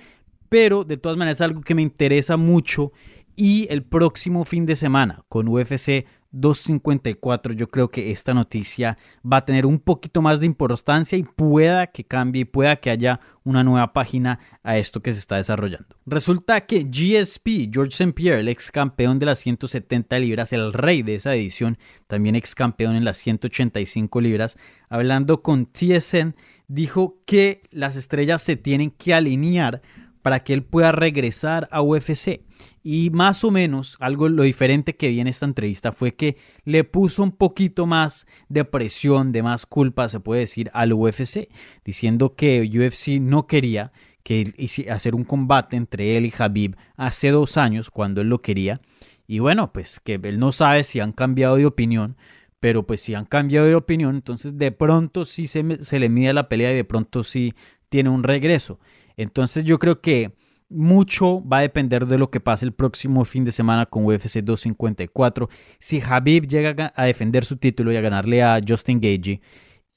Pero 0.50 0.84
de 0.84 0.98
todas 0.98 1.16
maneras 1.16 1.38
es 1.38 1.42
algo 1.42 1.62
que 1.62 1.74
me 1.74 1.80
interesa 1.80 2.36
mucho 2.36 2.92
y 3.36 3.68
el 3.70 3.84
próximo 3.84 4.44
fin 4.44 4.66
de 4.66 4.76
semana 4.76 5.24
con 5.30 5.48
UFC 5.48 6.04
254 6.30 7.54
yo 7.54 7.68
creo 7.68 7.90
que 7.90 8.10
esta 8.10 8.34
noticia 8.34 8.98
va 9.24 9.38
a 9.38 9.44
tener 9.44 9.64
un 9.64 9.78
poquito 9.78 10.20
más 10.20 10.40
de 10.40 10.46
importancia 10.46 11.16
y 11.16 11.22
pueda 11.22 11.86
que 11.86 12.04
cambie 12.04 12.42
y 12.42 12.44
pueda 12.44 12.76
que 12.76 12.90
haya 12.90 13.20
una 13.44 13.64
nueva 13.64 13.92
página 13.94 14.38
a 14.62 14.76
esto 14.76 15.00
que 15.00 15.12
se 15.12 15.20
está 15.20 15.36
desarrollando. 15.36 15.86
Resulta 16.04 16.60
que 16.66 16.84
GSP, 16.84 17.72
George 17.72 17.92
St. 17.92 18.12
Pierre, 18.12 18.40
el 18.40 18.48
ex 18.48 18.70
campeón 18.70 19.18
de 19.18 19.26
las 19.26 19.38
170 19.38 20.18
libras, 20.18 20.52
el 20.52 20.72
rey 20.74 21.02
de 21.02 21.14
esa 21.14 21.34
edición, 21.34 21.78
también 22.06 22.36
ex 22.36 22.54
campeón 22.54 22.94
en 22.94 23.06
las 23.06 23.16
185 23.16 24.20
libras, 24.20 24.58
hablando 24.90 25.42
con 25.42 25.66
TSN, 25.66 26.34
dijo 26.66 27.22
que 27.24 27.62
las 27.70 27.96
estrellas 27.96 28.42
se 28.42 28.56
tienen 28.56 28.90
que 28.90 29.14
alinear 29.14 29.80
para 30.28 30.44
que 30.44 30.52
él 30.52 30.62
pueda 30.62 30.92
regresar 30.92 31.70
a 31.72 31.80
UFC. 31.80 32.42
Y 32.82 33.08
más 33.08 33.44
o 33.44 33.50
menos 33.50 33.96
algo 33.98 34.28
lo 34.28 34.42
diferente 34.42 34.94
que 34.94 35.08
vi 35.08 35.20
en 35.20 35.26
esta 35.26 35.46
entrevista 35.46 35.90
fue 35.90 36.16
que 36.16 36.36
le 36.66 36.84
puso 36.84 37.22
un 37.22 37.32
poquito 37.32 37.86
más 37.86 38.26
de 38.50 38.66
presión, 38.66 39.32
de 39.32 39.42
más 39.42 39.64
culpa, 39.64 40.06
se 40.10 40.20
puede 40.20 40.40
decir, 40.42 40.70
al 40.74 40.92
UFC, 40.92 41.48
diciendo 41.82 42.34
que 42.34 42.60
UFC 42.60 43.18
no 43.18 43.46
quería 43.46 43.90
que 44.22 44.52
hacer 44.90 45.14
un 45.14 45.24
combate 45.24 45.78
entre 45.78 46.18
él 46.18 46.26
y 46.26 46.34
Habib 46.38 46.76
hace 46.98 47.30
dos 47.30 47.56
años 47.56 47.90
cuando 47.90 48.20
él 48.20 48.28
lo 48.28 48.42
quería. 48.42 48.82
Y 49.26 49.38
bueno, 49.38 49.72
pues 49.72 49.98
que 49.98 50.20
él 50.22 50.38
no 50.38 50.52
sabe 50.52 50.84
si 50.84 51.00
han 51.00 51.12
cambiado 51.12 51.56
de 51.56 51.64
opinión, 51.64 52.18
pero 52.60 52.86
pues 52.86 53.00
si 53.00 53.14
han 53.14 53.24
cambiado 53.24 53.66
de 53.66 53.76
opinión, 53.76 54.16
entonces 54.16 54.58
de 54.58 54.72
pronto 54.72 55.24
sí 55.24 55.46
se, 55.46 55.82
se 55.82 55.98
le 55.98 56.10
mide 56.10 56.34
la 56.34 56.50
pelea 56.50 56.70
y 56.74 56.76
de 56.76 56.84
pronto 56.84 57.24
sí 57.24 57.54
tiene 57.88 58.10
un 58.10 58.24
regreso. 58.24 58.78
Entonces 59.18 59.64
yo 59.64 59.78
creo 59.78 60.00
que 60.00 60.32
mucho 60.70 61.46
va 61.46 61.58
a 61.58 61.62
depender 61.62 62.06
de 62.06 62.18
lo 62.18 62.30
que 62.30 62.40
pase 62.40 62.64
el 62.64 62.72
próximo 62.72 63.24
fin 63.24 63.44
de 63.44 63.52
semana 63.52 63.84
con 63.84 64.06
UFC 64.06 64.38
254. 64.38 65.48
Si 65.78 66.00
Habib 66.00 66.46
llega 66.46 66.92
a 66.94 67.04
defender 67.04 67.44
su 67.44 67.56
título 67.56 67.92
y 67.92 67.96
a 67.96 68.00
ganarle 68.00 68.42
a 68.42 68.60
Justin 68.66 69.00
Gage 69.00 69.40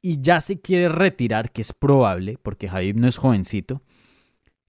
y 0.02 0.22
ya 0.22 0.42
se 0.42 0.60
quiere 0.60 0.90
retirar, 0.90 1.52
que 1.52 1.62
es 1.62 1.72
probable 1.72 2.38
porque 2.42 2.68
Habib 2.68 2.98
no 2.98 3.08
es 3.08 3.18
jovencito, 3.18 3.84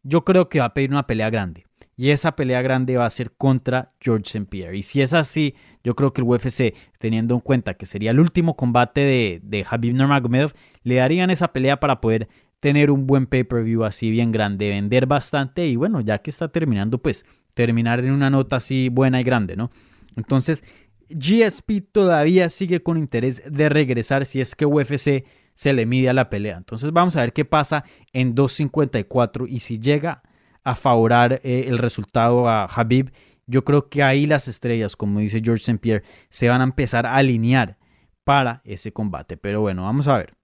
yo 0.03 0.25
creo 0.25 0.49
que 0.49 0.59
va 0.59 0.67
a 0.67 0.75
pedir 0.75 0.91
una 0.91 1.07
pelea 1.07 1.31
grande. 1.31 1.65
Y 1.97 2.11
esa 2.11 2.35
pelea 2.35 2.63
grande 2.63 2.97
va 2.97 3.07
a 3.07 3.11
ser 3.11 3.33
contra 3.33 3.93
George 4.01 4.25
St. 4.25 4.47
Pierre. 4.47 4.77
Y 4.77 4.83
si 4.83 5.03
es 5.03 5.13
así, 5.13 5.55
yo 5.85 5.95
creo 5.95 6.13
que 6.13 6.23
el 6.23 6.27
UFC, 6.29 6.75
teniendo 6.99 7.35
en 7.35 7.41
cuenta 7.41 7.75
que 7.75 7.87
sería 7.87 8.11
el 8.11 8.19
último 8.19 8.57
combate 8.57 9.03
de, 9.03 9.41
de 9.43 9.65
Habib 9.69 9.95
Nurmagomedov, 9.95 10.53
le 10.83 10.97
darían 10.97 11.31
esa 11.31 11.53
pelea 11.53 11.79
para 11.79 12.01
poder 12.01 12.29
tener 12.63 12.93
un 12.93 13.09
buen 13.09 13.27
pay-per-view 13.27 13.83
así 13.83 14.09
bien 14.09 14.31
grande, 14.31 14.69
vender 14.69 15.07
bastante 15.07 15.67
y 15.67 15.75
bueno, 15.75 16.01
ya 16.01 16.19
que 16.19 16.31
está 16.31 16.47
terminando, 16.47 16.99
pues 16.99 17.27
terminar 17.55 17.99
en 17.99 18.13
una 18.13 18.31
nota 18.31 18.55
así 18.55 18.89
buena 18.89 19.21
y 19.21 19.25
grande, 19.25 19.57
¿no? 19.57 19.73
Entonces, 20.15 20.63
GSP 21.09 21.81
todavía 21.91 22.49
sigue 22.51 22.81
con 22.81 22.99
interés 22.99 23.43
de 23.51 23.69
regresar 23.69 24.25
si 24.27 24.41
es 24.41 24.55
que 24.55 24.65
UFC 24.65 25.25
se 25.55 25.73
le 25.73 25.87
mide 25.87 26.09
a 26.09 26.13
la 26.13 26.31
pelea. 26.31 26.57
Entonces 26.57 26.93
vamos 26.93 27.17
a 27.17 27.23
ver 27.23 27.33
qué 27.33 27.45
pasa 27.45 27.83
en 28.13 28.37
254 28.37 29.49
y 29.49 29.59
si 29.59 29.81
llega 29.81 30.23
a 30.63 30.77
favorar 30.77 31.41
eh, 31.43 31.65
el 31.67 31.79
resultado 31.79 32.49
a 32.49 32.67
Habib, 32.67 33.11
yo 33.49 33.65
creo 33.65 33.89
que 33.89 34.05
ahí 34.05 34.29
las 34.29 34.47
estrellas, 34.47 34.95
como 34.95 35.19
dice 35.19 35.41
George 35.43 35.63
St. 35.63 35.81
Pierre, 35.81 36.05
se 36.31 36.49
van 36.49 36.61
a 36.61 36.65
empezar 36.65 37.07
a 37.07 37.17
alinear 37.17 37.77
para 38.23 38.63
ese 38.65 38.93
combate. 38.93 39.37
Pero 39.37 39.63
bueno, 39.63 39.83
vamos 39.83 40.07
a 40.07 40.19
ver. 40.19 40.37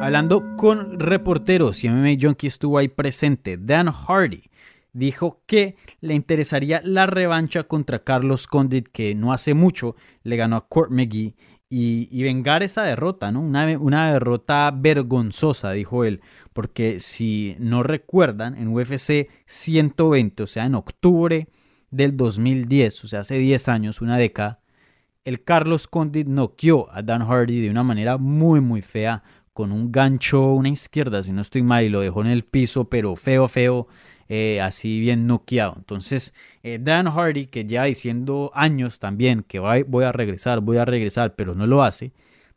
Hablando 0.00 0.56
con 0.56 0.98
reporteros 1.00 1.82
y 1.82 1.88
MMA 1.88 2.16
Junkie 2.20 2.48
estuvo 2.48 2.78
ahí 2.78 2.88
presente, 2.88 3.56
Dan 3.56 3.90
Hardy 3.90 4.42
dijo 4.92 5.42
que 5.46 5.76
le 6.00 6.14
interesaría 6.14 6.80
la 6.84 7.06
revancha 7.06 7.64
contra 7.64 7.98
Carlos 7.98 8.46
Condit, 8.46 8.88
que 8.88 9.14
no 9.14 9.32
hace 9.32 9.52
mucho 9.52 9.96
le 10.22 10.36
ganó 10.36 10.56
a 10.56 10.68
Court 10.68 10.90
McGee, 10.90 11.34
y, 11.76 12.22
vengar 12.22 12.62
esa 12.62 12.82
derrota, 12.82 13.32
¿no? 13.32 13.40
Una, 13.40 13.66
una, 13.78 14.12
derrota 14.12 14.70
vergonzosa, 14.72 15.72
dijo 15.72 16.04
él, 16.04 16.20
porque 16.52 17.00
si 17.00 17.56
no 17.58 17.82
recuerdan, 17.82 18.56
en 18.56 18.68
UFC 18.68 19.28
120, 19.46 20.44
o 20.44 20.46
sea, 20.46 20.66
en 20.66 20.76
octubre 20.76 21.48
del 21.90 22.16
2010, 22.16 23.04
o 23.04 23.08
sea, 23.08 23.20
hace 23.20 23.38
10 23.38 23.68
años, 23.68 24.00
una 24.02 24.16
década, 24.16 24.60
el 25.24 25.42
Carlos 25.42 25.88
Condit 25.88 26.28
noqueó 26.28 26.88
a 26.92 27.02
Dan 27.02 27.26
Hardy 27.26 27.60
de 27.60 27.70
una 27.70 27.82
manera 27.82 28.18
muy, 28.18 28.60
muy 28.60 28.80
fea, 28.80 29.24
con 29.54 29.70
un 29.70 29.92
gancho, 29.92 30.52
una 30.52 30.68
izquierda, 30.68 31.22
si 31.22 31.32
no 31.32 31.40
estoy 31.40 31.62
mal, 31.62 31.84
y 31.84 31.88
lo 31.88 32.00
dejó 32.00 32.20
en 32.20 32.26
el 32.26 32.42
piso, 32.42 32.90
pero 32.90 33.14
feo, 33.14 33.46
feo, 33.46 33.86
eh, 34.28 34.60
así 34.60 34.98
bien 34.98 35.28
noqueado. 35.28 35.74
Entonces, 35.78 36.34
eh, 36.64 36.78
Dan 36.80 37.06
Hardy, 37.06 37.46
que 37.46 37.64
ya 37.64 37.84
diciendo 37.84 38.50
años 38.52 38.98
también 38.98 39.44
que 39.44 39.60
voy 39.60 40.04
a 40.04 40.12
regresar, 40.12 40.60
voy 40.60 40.76
a 40.78 40.84
regresar, 40.84 41.36
pero 41.36 41.54
no 41.54 41.68
lo 41.68 41.84
hace, 41.84 42.12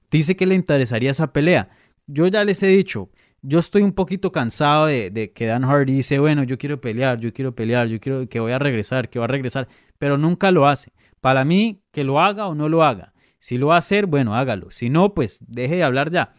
dice 0.10 0.36
que 0.36 0.48
le 0.48 0.56
interesaría 0.56 1.12
esa 1.12 1.32
pelea. 1.32 1.70
Yo 2.08 2.28
ya 2.28 2.44
les 2.44 2.64
he 2.64 2.68
dicho, 2.68 3.12
yo 3.44 3.60
estoy 3.60 3.84
un 3.84 3.94
poquito 3.94 4.32
cansado 4.32 4.88
de, 4.88 5.12
de, 5.12 5.32
que 5.32 5.46
Dan 5.46 5.66
Hardy 5.66 5.94
dice, 5.94 6.18
bueno, 6.18 6.44
yo 6.44 6.58
quiero 6.58 6.82
pelear, 6.82 7.20
yo 7.20 7.32
quiero 7.32 7.54
pelear, 7.54 7.88
yo 7.88 8.00
quiero 8.00 8.28
que 8.28 8.40
voy 8.40 8.54
a 8.54 8.60
regresar, 8.60 9.10
que 9.10 9.20
va 9.20 9.26
a 9.26 9.30
regresar, 9.30 9.68
pero 10.00 10.18
nunca 10.18 10.52
lo 10.52 10.68
hace. 10.68 10.92
Para 11.22 11.46
mí, 11.46 11.84
que 11.92 12.04
lo 12.04 12.20
haga 12.20 12.48
o 12.48 12.56
no 12.56 12.70
lo 12.70 12.84
haga. 12.84 13.14
Si 13.38 13.60
lo 13.60 13.68
va 13.68 13.76
a 13.76 13.80
hacer, 13.80 14.08
bueno, 14.08 14.36
hágalo. 14.36 14.72
Si 14.72 14.90
no, 14.90 15.14
pues 15.14 15.40
deje 15.48 15.76
de 15.76 15.84
hablar 15.84 16.10
ya. 16.10 16.34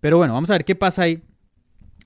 Pero 0.00 0.18
bueno, 0.18 0.34
vamos 0.34 0.50
a 0.50 0.54
ver 0.54 0.64
qué 0.64 0.74
pasa 0.74 1.02
ahí. 1.02 1.22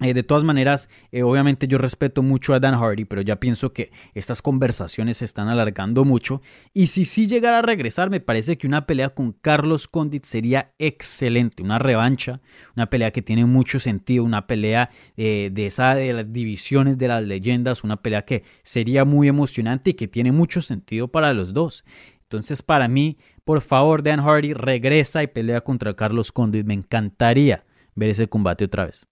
Eh, 0.03 0.15
de 0.15 0.23
todas 0.23 0.45
maneras, 0.45 0.89
eh, 1.13 1.23
obviamente 1.23 1.69
yo 1.69 1.77
respeto 1.77 2.23
mucho 2.23 2.55
a 2.55 2.61
Dan 2.61 2.75
Hardy, 2.75 3.05
pero 3.05 3.21
ya 3.21 3.37
pienso 3.39 3.75
que 3.75 3.93
estas 4.15 4.41
conversaciones 4.41 5.19
se 5.19 5.27
están 5.27 5.49
alargando 5.49 6.07
mucho. 6.07 6.41
Y 6.73 6.87
si 6.87 7.05
sí 7.05 7.27
llegara 7.27 7.59
a 7.59 7.63
regresar, 7.63 8.09
me 8.09 8.21
parece 8.21 8.57
que 8.57 8.67
una 8.67 8.87
pelea 8.87 9.11
con 9.11 9.33
Carlos 9.33 9.89
Condit 9.89 10.25
sería 10.25 10.73
excelente. 10.79 11.63
Una 11.63 11.79
revancha, 11.79 12.41
una 12.77 12.89
pelea 12.89 13.11
que 13.11 13.21
tiene 13.21 13.45
mucho 13.45 13.79
sentido, 13.79 14.25
una 14.25 14.47
pelea 14.47 14.89
eh, 15.19 15.51
de 15.53 15.67
esa 15.67 15.95
de 15.95 16.15
las 16.15 16.33
divisiones 16.33 16.97
de 16.97 17.09
las 17.09 17.23
leyendas, 17.23 17.85
una 17.85 18.01
pelea 18.01 18.25
que 18.25 18.43
sería 18.63 19.05
muy 19.05 19.29
emocionante 19.29 19.91
y 19.91 19.95
que 19.95 20.09
tiene 20.09 20.33
mucho 20.33 20.63
sentido 20.63 21.09
para 21.09 21.35
los 21.35 21.53
dos. 21.53 21.85
Entonces, 22.23 22.63
para 22.63 22.89
mí, 22.89 23.19
por 23.45 23.61
favor, 23.61 24.03
Dan 24.03 24.23
Hardy 24.23 24.55
regresa 24.55 25.23
y 25.23 25.27
pelea 25.27 25.61
contra 25.61 25.95
Carlos 25.95 26.33
Condit. 26.33 26.65
Me 26.65 26.75
encantaría 26.75 27.65
ver 28.01 28.11
ese 28.11 28.27
combate 28.27 28.65
otra 28.65 28.87
vez. 28.87 29.07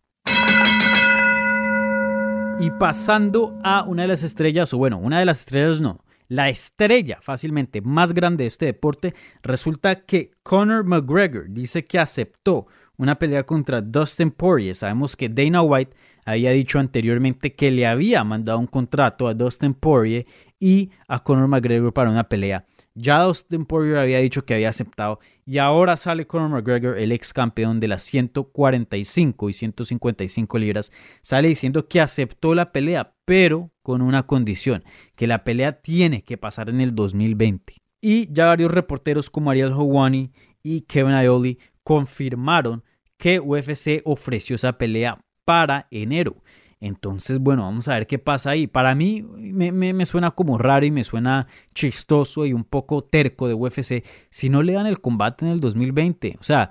Y 2.61 2.71
pasando 2.73 3.57
a 3.63 3.85
una 3.85 4.03
de 4.03 4.09
las 4.09 4.25
estrellas, 4.25 4.75
o 4.75 4.79
bueno, 4.79 4.99
una 4.99 5.21
de 5.21 5.27
las 5.27 5.41
estrellas 5.41 5.81
no, 5.81 6.05
la 6.27 6.49
estrella 6.49 7.19
fácilmente 7.21 7.81
más 7.81 8.13
grande 8.13 8.45
de 8.45 8.49
este 8.49 8.67
deporte, 8.67 9.15
resulta 9.43 10.05
que 10.05 10.33
Conor 10.43 10.85
McGregor 10.85 11.47
dice 11.51 11.85
que 11.85 11.99
aceptó 11.99 12.67
una 12.97 13.19
pelea 13.19 13.45
contra 13.45 13.81
Dustin 13.81 14.31
Poirier. 14.31 14.75
Sabemos 14.75 15.17
que 15.17 15.29
Dana 15.29 15.63
White 15.63 15.97
había 16.25 16.51
dicho 16.51 16.79
anteriormente 16.79 17.55
que 17.55 17.71
le 17.71 17.87
había 17.87 18.25
mandado 18.25 18.59
un 18.59 18.67
contrato 18.67 19.29
a 19.29 19.35
Dustin 19.35 19.75
Poirier 19.75 20.27
y 20.59 20.91
a 21.07 21.23
Conor 21.23 21.49
McGregor 21.49 21.93
para 21.93 22.11
una 22.11 22.29
pelea 22.29 22.67
ya 22.95 23.23
Dustin 23.23 23.65
Poirier 23.65 23.99
había 23.99 24.19
dicho 24.19 24.45
que 24.45 24.55
había 24.55 24.69
aceptado 24.69 25.21
y 25.47 25.59
ahora 25.59 25.97
sale 25.97 26.27
Conor 26.27 26.51
McGregor, 26.51 26.99
el 26.99 27.13
ex 27.13 27.33
campeón 27.33 27.81
de 27.81 27.89
las 27.89 28.03
145 28.03 29.49
y 29.49 29.53
155 29.53 30.59
libras, 30.59 30.93
sale 31.23 31.49
diciendo 31.49 31.89
que 31.89 32.01
aceptó 32.01 32.55
la 32.55 32.73
pelea, 32.73 33.15
pero 33.25 33.71
con 33.83 34.03
una 34.03 34.25
condición, 34.25 34.85
que 35.15 35.27
la 35.27 35.45
pelea 35.45 35.73
tiene 35.73 36.23
que 36.23 36.37
pasar 36.37 36.69
en 36.69 36.81
el 36.81 36.95
2020. 36.95 37.75
Y 38.01 38.33
ya 38.33 38.47
varios 38.47 38.73
reporteros 38.73 39.31
como 39.31 39.51
Ariel 39.51 39.73
Howani 39.73 40.33
y 40.63 40.83
Kevin 40.83 41.15
Aioli 41.15 41.59
confirmaron 41.83 42.85
que 43.17 43.41
UFC 43.41 44.03
ofreció 44.05 44.57
esa 44.57 44.79
pelea 44.79 45.25
para 45.45 45.89
enero. 45.91 46.43
Entonces, 46.81 47.39
bueno, 47.39 47.63
vamos 47.63 47.89
a 47.89 47.95
ver 47.95 48.07
qué 48.07 48.19
pasa 48.19 48.51
ahí. 48.51 48.67
Para 48.67 48.95
mí 48.95 49.23
me, 49.23 49.73
me, 49.73 50.07
suena 50.07 50.31
como 50.31 50.59
raro 50.59 50.87
y 50.87 50.91
me 50.91 51.05
suena 51.05 51.47
chistoso 51.75 52.47
y 52.47 52.53
un 52.53 52.65
poco 52.65 53.03
terco 53.03 53.49
de 53.49 53.55
UFC 53.55 54.05
si 54.31 54.49
no 54.49 54.63
le 54.63 54.75
dan 54.75 54.87
el 54.87 55.01
combate 55.01 55.45
en 55.45 55.53
el 55.53 55.61
2020. 55.61 56.37
O 56.39 56.43
sea, 56.45 56.71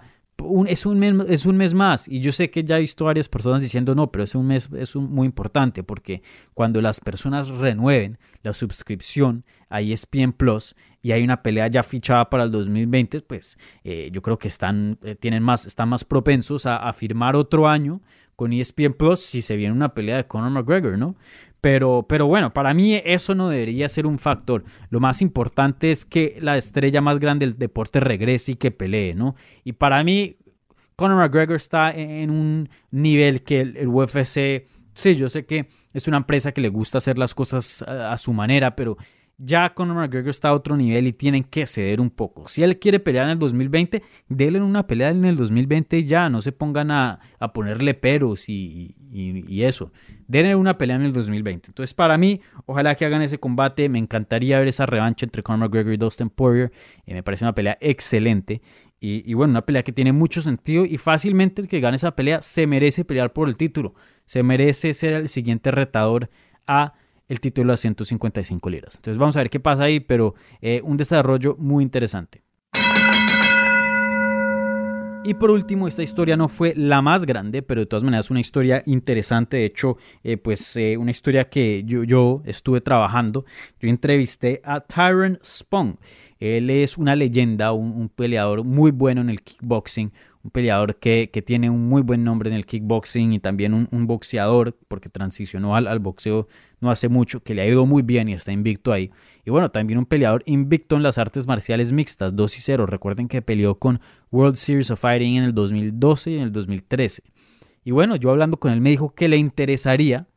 es, 0.68 0.86
un 0.86 1.00
mes, 1.00 1.16
es 1.30 1.46
un 1.46 1.58
mes 1.58 1.74
más 1.74 2.08
y 2.08 2.20
yo 2.20 2.32
sé 2.32 2.50
que 2.50 2.64
ya 2.64 2.78
he 2.78 2.82
visto 2.82 3.06
varias 3.06 3.30
personas 3.30 3.62
diciendo 3.62 3.96
no, 3.96 4.12
pero 4.12 4.24
es 4.24 4.36
un 4.36 4.48
mes 4.48 4.70
es 4.78 4.96
muy 4.96 5.26
importante 5.26 5.84
porque 5.84 6.22
cuando 6.54 6.82
las 6.82 7.00
personas 7.00 7.50
renueven 7.50 8.20
la 8.44 8.54
suscripción 8.54 9.44
a 9.70 9.82
ESPN 9.82 10.32
Plus 10.32 10.76
y 11.02 11.12
hay 11.12 11.24
una 11.24 11.42
pelea 11.42 11.68
ya 11.68 11.84
fichada 11.84 12.30
para 12.30 12.44
el 12.44 12.52
2020, 12.52 13.22
pues 13.22 13.58
eh, 13.84 14.10
yo 14.12 14.22
creo 14.22 14.38
que 14.38 14.48
están, 14.48 14.98
eh, 15.04 15.16
tienen 15.16 15.44
más, 15.44 15.66
están 15.66 15.90
más 15.90 16.04
propensos 16.04 16.66
a, 16.66 16.78
a, 16.78 16.94
firmar 16.94 17.36
otro 17.36 17.68
año 17.68 18.02
con 18.36 18.54
ESPN 18.54 18.94
Plus 18.94 19.20
si 19.20 19.42
se 19.42 19.56
viene 19.56 19.74
una 19.74 19.94
pelea 19.94 20.18
de 20.18 20.28
Conor 20.28 20.52
McGregor, 20.52 20.98
¿no? 20.98 21.16
Pero, 21.62 22.06
pero 22.08 22.28
bueno, 22.28 22.54
para 22.54 22.74
mí 22.74 23.02
eso 23.04 23.34
no 23.34 23.50
debería 23.50 23.90
ser 23.90 24.06
un 24.06 24.20
factor. 24.20 24.64
Lo 24.90 25.00
más 25.00 25.22
importante 25.22 25.92
es 25.92 26.06
que 26.06 26.38
la 26.40 26.58
estrella 26.58 27.02
más 27.02 27.20
grande 27.20 27.46
del 27.46 27.58
deporte 27.58 28.00
regrese 28.00 28.54
y 28.54 28.56
que 28.56 28.72
pelee, 28.72 29.16
¿no? 29.16 29.36
Y 29.64 29.74
para 29.74 30.04
mí, 30.04 30.38
Conor 30.96 31.18
McGregor 31.18 31.56
está 31.56 31.92
en 31.92 32.30
un 32.30 32.70
nivel 32.92 33.44
que 33.44 33.62
el, 33.62 33.88
UFC, 33.88 34.68
sí, 34.94 35.16
yo 35.16 35.30
sé 35.30 35.46
que 35.46 35.68
es 35.94 36.08
una 36.08 36.18
empresa 36.18 36.52
que 36.52 36.62
le 36.62 36.70
gusta 36.70 37.00
hacer 37.00 37.18
las 37.18 37.34
cosas 37.34 37.82
a, 37.82 38.14
a 38.14 38.18
su 38.18 38.34
manera, 38.34 38.76
pero 38.76 38.98
ya 39.40 39.74
Conor 39.76 39.98
McGregor 39.98 40.30
está 40.30 40.50
a 40.50 40.54
otro 40.54 40.76
nivel 40.76 41.06
y 41.08 41.14
tienen 41.14 41.44
que 41.44 41.68
ceder 41.68 42.02
un 42.02 42.10
poco. 42.10 42.48
Si 42.48 42.64
él 42.64 42.80
quiere 42.80 43.00
pelear 43.00 43.26
en 43.26 43.32
el 43.32 43.40
2020, 43.40 44.02
denle 44.28 44.62
una 44.62 44.88
pelea 44.88 45.10
en 45.10 45.26
el 45.26 45.36
2020 45.36 46.00
y 46.00 46.06
ya, 46.06 46.30
no 46.30 46.42
se 46.42 46.52
pongan 46.52 46.90
a, 46.90 47.20
ponerle 47.54 47.94
peros 47.94 48.50
y, 48.50 48.96
eso. 49.62 49.92
Denle 50.28 50.56
una 50.56 50.78
pelea 50.78 50.96
en 50.96 51.04
el 51.04 51.14
2020. 51.14 51.70
Entonces, 51.70 51.94
para 51.94 52.18
mí, 52.18 52.42
ojalá 52.66 52.96
que 52.96 53.06
hagan 53.06 53.22
ese 53.22 53.40
combate. 53.40 53.90
Me 53.90 54.00
encantaría 54.00 54.60
ver 54.60 54.68
esa 54.68 54.86
revancha 54.86 55.26
entre 55.26 55.44
Conor 55.44 55.70
McGregor 55.70 55.94
y 55.94 55.98
Dustin 55.98 56.30
Poirier. 56.30 56.72
Eh, 57.06 57.14
me 57.14 57.24
parece 57.24 57.46
una 57.46 57.54
pelea 57.54 57.78
excelente. 57.80 58.62
Y, 59.00 59.30
y, 59.30 59.36
bueno, 59.36 59.52
una 59.52 59.66
pelea 59.66 59.84
que 59.84 59.92
tiene 59.92 60.14
mucho 60.14 60.42
sentido 60.42 60.84
y 60.84 60.98
fácilmente 60.98 61.62
el 61.62 61.68
que 61.68 61.80
gane 61.80 61.98
esa 61.98 62.16
pelea 62.16 62.42
se 62.42 62.66
merece 62.66 63.06
pelear 63.06 63.34
por 63.34 63.48
el 63.48 63.56
título. 63.56 63.94
Se 64.26 64.42
merece 64.42 64.96
ser 64.96 65.14
el 65.14 65.30
siguiente 65.30 65.70
retador 65.70 66.30
a 66.66 66.94
el 67.28 67.40
título 67.40 67.74
a 67.74 67.78
155 67.78 68.70
liras. 68.70 68.96
Entonces 68.98 69.18
vamos 69.18 69.36
a 69.38 69.40
ver 69.40 69.50
qué 69.50 69.60
pasa 69.60 69.84
ahí, 69.84 70.00
pero 70.00 70.36
eh, 70.62 70.82
un 70.84 70.98
desarrollo 70.98 71.56
muy 71.60 71.84
interesante. 71.84 72.44
Y 75.28 75.34
por 75.34 75.52
último, 75.52 75.90
esta 75.90 76.04
historia 76.04 76.38
no 76.38 76.48
fue 76.48 76.74
la 76.78 77.02
más 77.02 77.26
grande, 77.26 77.62
pero 77.62 77.82
de 77.82 77.86
todas 77.86 78.02
maneras 78.02 78.32
una 78.32 78.40
historia 78.40 78.82
interesante. 78.86 79.58
De 79.58 79.66
hecho, 79.66 79.98
eh, 80.24 80.38
pues 80.38 80.78
eh, 80.78 80.96
una 80.96 81.12
historia 81.12 81.50
que 81.50 81.84
yo, 81.86 82.06
yo, 82.06 82.42
estuve 82.46 82.80
trabajando. 82.80 83.44
Yo 83.78 83.90
entrevisté 83.90 84.62
a 84.64 84.80
Tyron 84.80 85.38
Spong. 85.44 85.96
Él 86.40 86.70
es 86.70 86.98
una 86.98 87.16
leyenda, 87.16 87.72
un, 87.72 88.10
peleador 88.10 88.64
muy 88.64 88.92
bueno 88.92 89.22
en 89.22 89.30
el 89.30 89.42
kickboxing, 89.42 90.12
un 90.44 90.52
peleador 90.52 90.96
que, 90.98 91.30
tiene 91.46 91.70
un 91.70 91.90
muy 91.90 92.02
buen 92.02 92.24
nombre 92.24 92.50
en 92.50 92.56
el 92.56 92.66
kickboxing 92.66 93.34
y 93.34 93.40
también 93.40 93.74
un, 93.74 94.08
boxeador, 94.08 94.78
porque 94.88 95.10
transicionó 95.10 95.76
al, 95.76 96.00
boxeo 96.00 96.48
no 96.80 96.92
hace 96.92 97.10
mucho, 97.10 97.42
que 97.42 97.56
le 97.56 97.64
ha 97.64 97.68
ido 97.68 97.86
muy 97.86 98.04
bien 98.04 98.30
y 98.30 98.34
está 98.34 98.52
invicto 98.52 98.94
ahí. 98.94 99.12
Y 99.46 99.50
bueno, 99.50 99.72
también 99.72 99.98
un 99.98 100.06
peleador 100.06 100.44
invicto 100.46 100.96
en 100.96 101.04
las 101.04 101.18
artes 101.18 101.48
marciales 101.48 101.92
mixtas, 101.92 102.36
2 102.36 102.58
y 102.58 102.62
0. 102.62 102.86
Recuerden 102.86 103.28
que 103.28 103.42
peleó 103.42 103.80
con 103.80 104.00
World 104.32 104.56
Series 104.56 104.92
of 104.92 105.00
Fighting 105.00 105.38
en 105.38 105.44
el 105.44 105.54
2012 105.54 106.32
y 106.32 106.36
en 106.36 106.44
el 106.44 106.52
2013. 106.52 107.24
Y 107.84 107.92
bueno, 107.92 108.16
yo 108.16 108.30
hablando 108.30 108.58
con 108.58 108.72
él 108.72 108.82
me 108.82 108.90
dijo 108.90 109.16
que 109.16 109.28
le 109.28 109.38
interesaría 109.38 110.28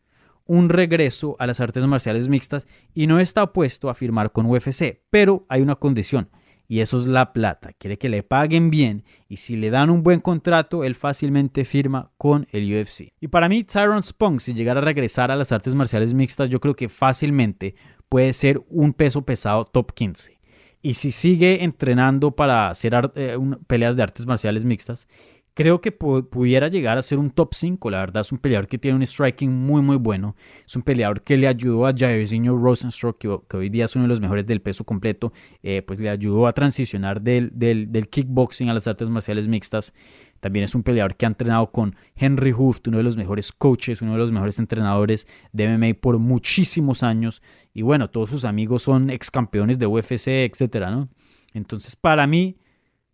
un 0.50 0.68
regreso 0.68 1.36
a 1.38 1.46
las 1.46 1.60
artes 1.60 1.86
marciales 1.86 2.28
mixtas 2.28 2.66
y 2.92 3.06
no 3.06 3.20
está 3.20 3.44
opuesto 3.44 3.88
a 3.88 3.94
firmar 3.94 4.32
con 4.32 4.46
UFC, 4.46 5.00
pero 5.08 5.46
hay 5.48 5.62
una 5.62 5.76
condición 5.76 6.28
y 6.66 6.80
eso 6.80 6.98
es 6.98 7.06
la 7.06 7.32
plata. 7.32 7.70
Quiere 7.78 7.98
que 7.98 8.08
le 8.08 8.24
paguen 8.24 8.68
bien 8.68 9.04
y 9.28 9.36
si 9.36 9.56
le 9.56 9.70
dan 9.70 9.90
un 9.90 10.02
buen 10.02 10.18
contrato, 10.18 10.82
él 10.82 10.96
fácilmente 10.96 11.64
firma 11.64 12.10
con 12.18 12.48
el 12.50 12.64
UFC. 12.64 13.12
Y 13.20 13.28
para 13.28 13.48
mí, 13.48 13.62
Tyron 13.62 14.02
Spong, 14.02 14.40
si 14.40 14.52
llegara 14.52 14.80
a 14.80 14.84
regresar 14.84 15.30
a 15.30 15.36
las 15.36 15.52
artes 15.52 15.76
marciales 15.76 16.14
mixtas, 16.14 16.48
yo 16.48 16.58
creo 16.58 16.74
que 16.74 16.88
fácilmente 16.88 17.76
puede 18.08 18.32
ser 18.32 18.60
un 18.70 18.92
peso 18.92 19.22
pesado 19.22 19.66
top 19.66 19.92
15. 19.94 20.40
Y 20.82 20.94
si 20.94 21.12
sigue 21.12 21.62
entrenando 21.62 22.32
para 22.32 22.70
hacer 22.70 23.12
eh, 23.14 23.38
peleas 23.68 23.94
de 23.94 24.02
artes 24.02 24.26
marciales 24.26 24.64
mixtas, 24.64 25.06
Creo 25.54 25.80
que 25.80 25.90
pudiera 25.90 26.68
llegar 26.68 26.96
a 26.96 27.02
ser 27.02 27.18
un 27.18 27.30
top 27.30 27.54
5. 27.54 27.90
La 27.90 27.98
verdad 27.98 28.20
es 28.20 28.30
un 28.30 28.38
peleador 28.38 28.68
que 28.68 28.78
tiene 28.78 28.96
un 28.96 29.06
striking 29.06 29.50
muy 29.50 29.82
muy 29.82 29.96
bueno. 29.96 30.36
Es 30.66 30.76
un 30.76 30.82
peleador 30.82 31.22
que 31.22 31.36
le 31.36 31.48
ayudó 31.48 31.86
a 31.86 31.92
Jairzinho 31.96 32.56
Rosenstruck, 32.56 33.18
que, 33.18 33.56
hoy 33.56 33.68
día 33.68 33.86
es 33.86 33.96
uno 33.96 34.04
de 34.04 34.08
los 34.08 34.20
mejores 34.20 34.46
del 34.46 34.62
peso 34.62 34.84
completo, 34.84 35.32
eh, 35.62 35.82
pues 35.82 35.98
le 35.98 36.08
ayudó 36.08 36.46
a 36.46 36.52
transicionar 36.52 37.20
del, 37.20 37.50
del, 37.52 37.90
del, 37.90 38.08
kickboxing 38.08 38.68
a 38.68 38.74
las 38.74 38.86
artes 38.86 39.08
marciales 39.08 39.48
mixtas. 39.48 39.92
También 40.38 40.64
es 40.64 40.74
un 40.74 40.82
peleador 40.82 41.16
que 41.16 41.26
ha 41.26 41.28
entrenado 41.28 41.70
con 41.70 41.96
Henry 42.16 42.52
Hooft, 42.52 42.86
uno 42.86 42.98
de 42.98 43.02
los 43.02 43.16
mejores 43.16 43.52
coaches, 43.52 44.02
uno 44.02 44.12
de 44.12 44.18
los 44.18 44.32
mejores 44.32 44.58
entrenadores 44.58 45.26
de 45.52 45.68
MMA 45.68 46.00
por 46.00 46.18
muchísimos 46.18 47.02
años. 47.02 47.42
Y 47.74 47.82
bueno, 47.82 48.08
todos 48.08 48.30
sus 48.30 48.44
amigos 48.44 48.82
son 48.82 49.10
ex 49.10 49.30
campeones 49.30 49.78
de 49.78 49.86
UFC, 49.86 50.28
etcétera, 50.28 50.90
¿no? 50.90 51.08
Entonces, 51.52 51.96
para 51.96 52.26
mí, 52.26 52.56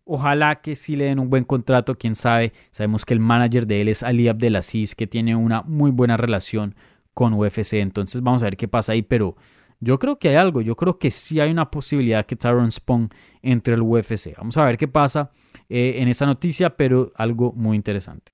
Ojalá 0.09 0.61
que 0.61 0.75
sí 0.75 0.95
le 0.95 1.05
den 1.05 1.19
un 1.19 1.29
buen 1.29 1.43
contrato, 1.43 1.97
quién 1.97 2.15
sabe. 2.15 2.53
Sabemos 2.71 3.03
que 3.03 3.13
el 3.13 3.19
manager 3.19 3.67
de 3.67 3.81
él 3.81 3.89
es 3.89 4.03
Ali 4.03 4.29
Abdelaziz, 4.29 4.95
que 4.95 5.05
tiene 5.05 5.35
una 5.35 5.63
muy 5.63 5.91
buena 5.91 6.15
relación 6.15 6.75
con 7.13 7.33
UFC. 7.33 7.73
Entonces 7.73 8.21
vamos 8.21 8.41
a 8.41 8.45
ver 8.45 8.55
qué 8.55 8.69
pasa 8.69 8.93
ahí. 8.93 9.01
Pero 9.01 9.35
yo 9.81 9.99
creo 9.99 10.17
que 10.17 10.29
hay 10.29 10.35
algo. 10.35 10.61
Yo 10.61 10.77
creo 10.77 10.97
que 10.97 11.11
sí 11.11 11.41
hay 11.41 11.51
una 11.51 11.69
posibilidad 11.69 12.25
que 12.25 12.37
Tyron 12.37 12.71
Spong 12.71 13.09
entre 13.41 13.73
el 13.73 13.81
UFC. 13.81 14.33
Vamos 14.37 14.55
a 14.55 14.63
ver 14.63 14.77
qué 14.77 14.87
pasa 14.87 15.31
eh, 15.67 15.95
en 15.97 16.07
esa 16.07 16.25
noticia, 16.25 16.77
pero 16.77 17.11
algo 17.15 17.51
muy 17.51 17.75
interesante. 17.75 18.31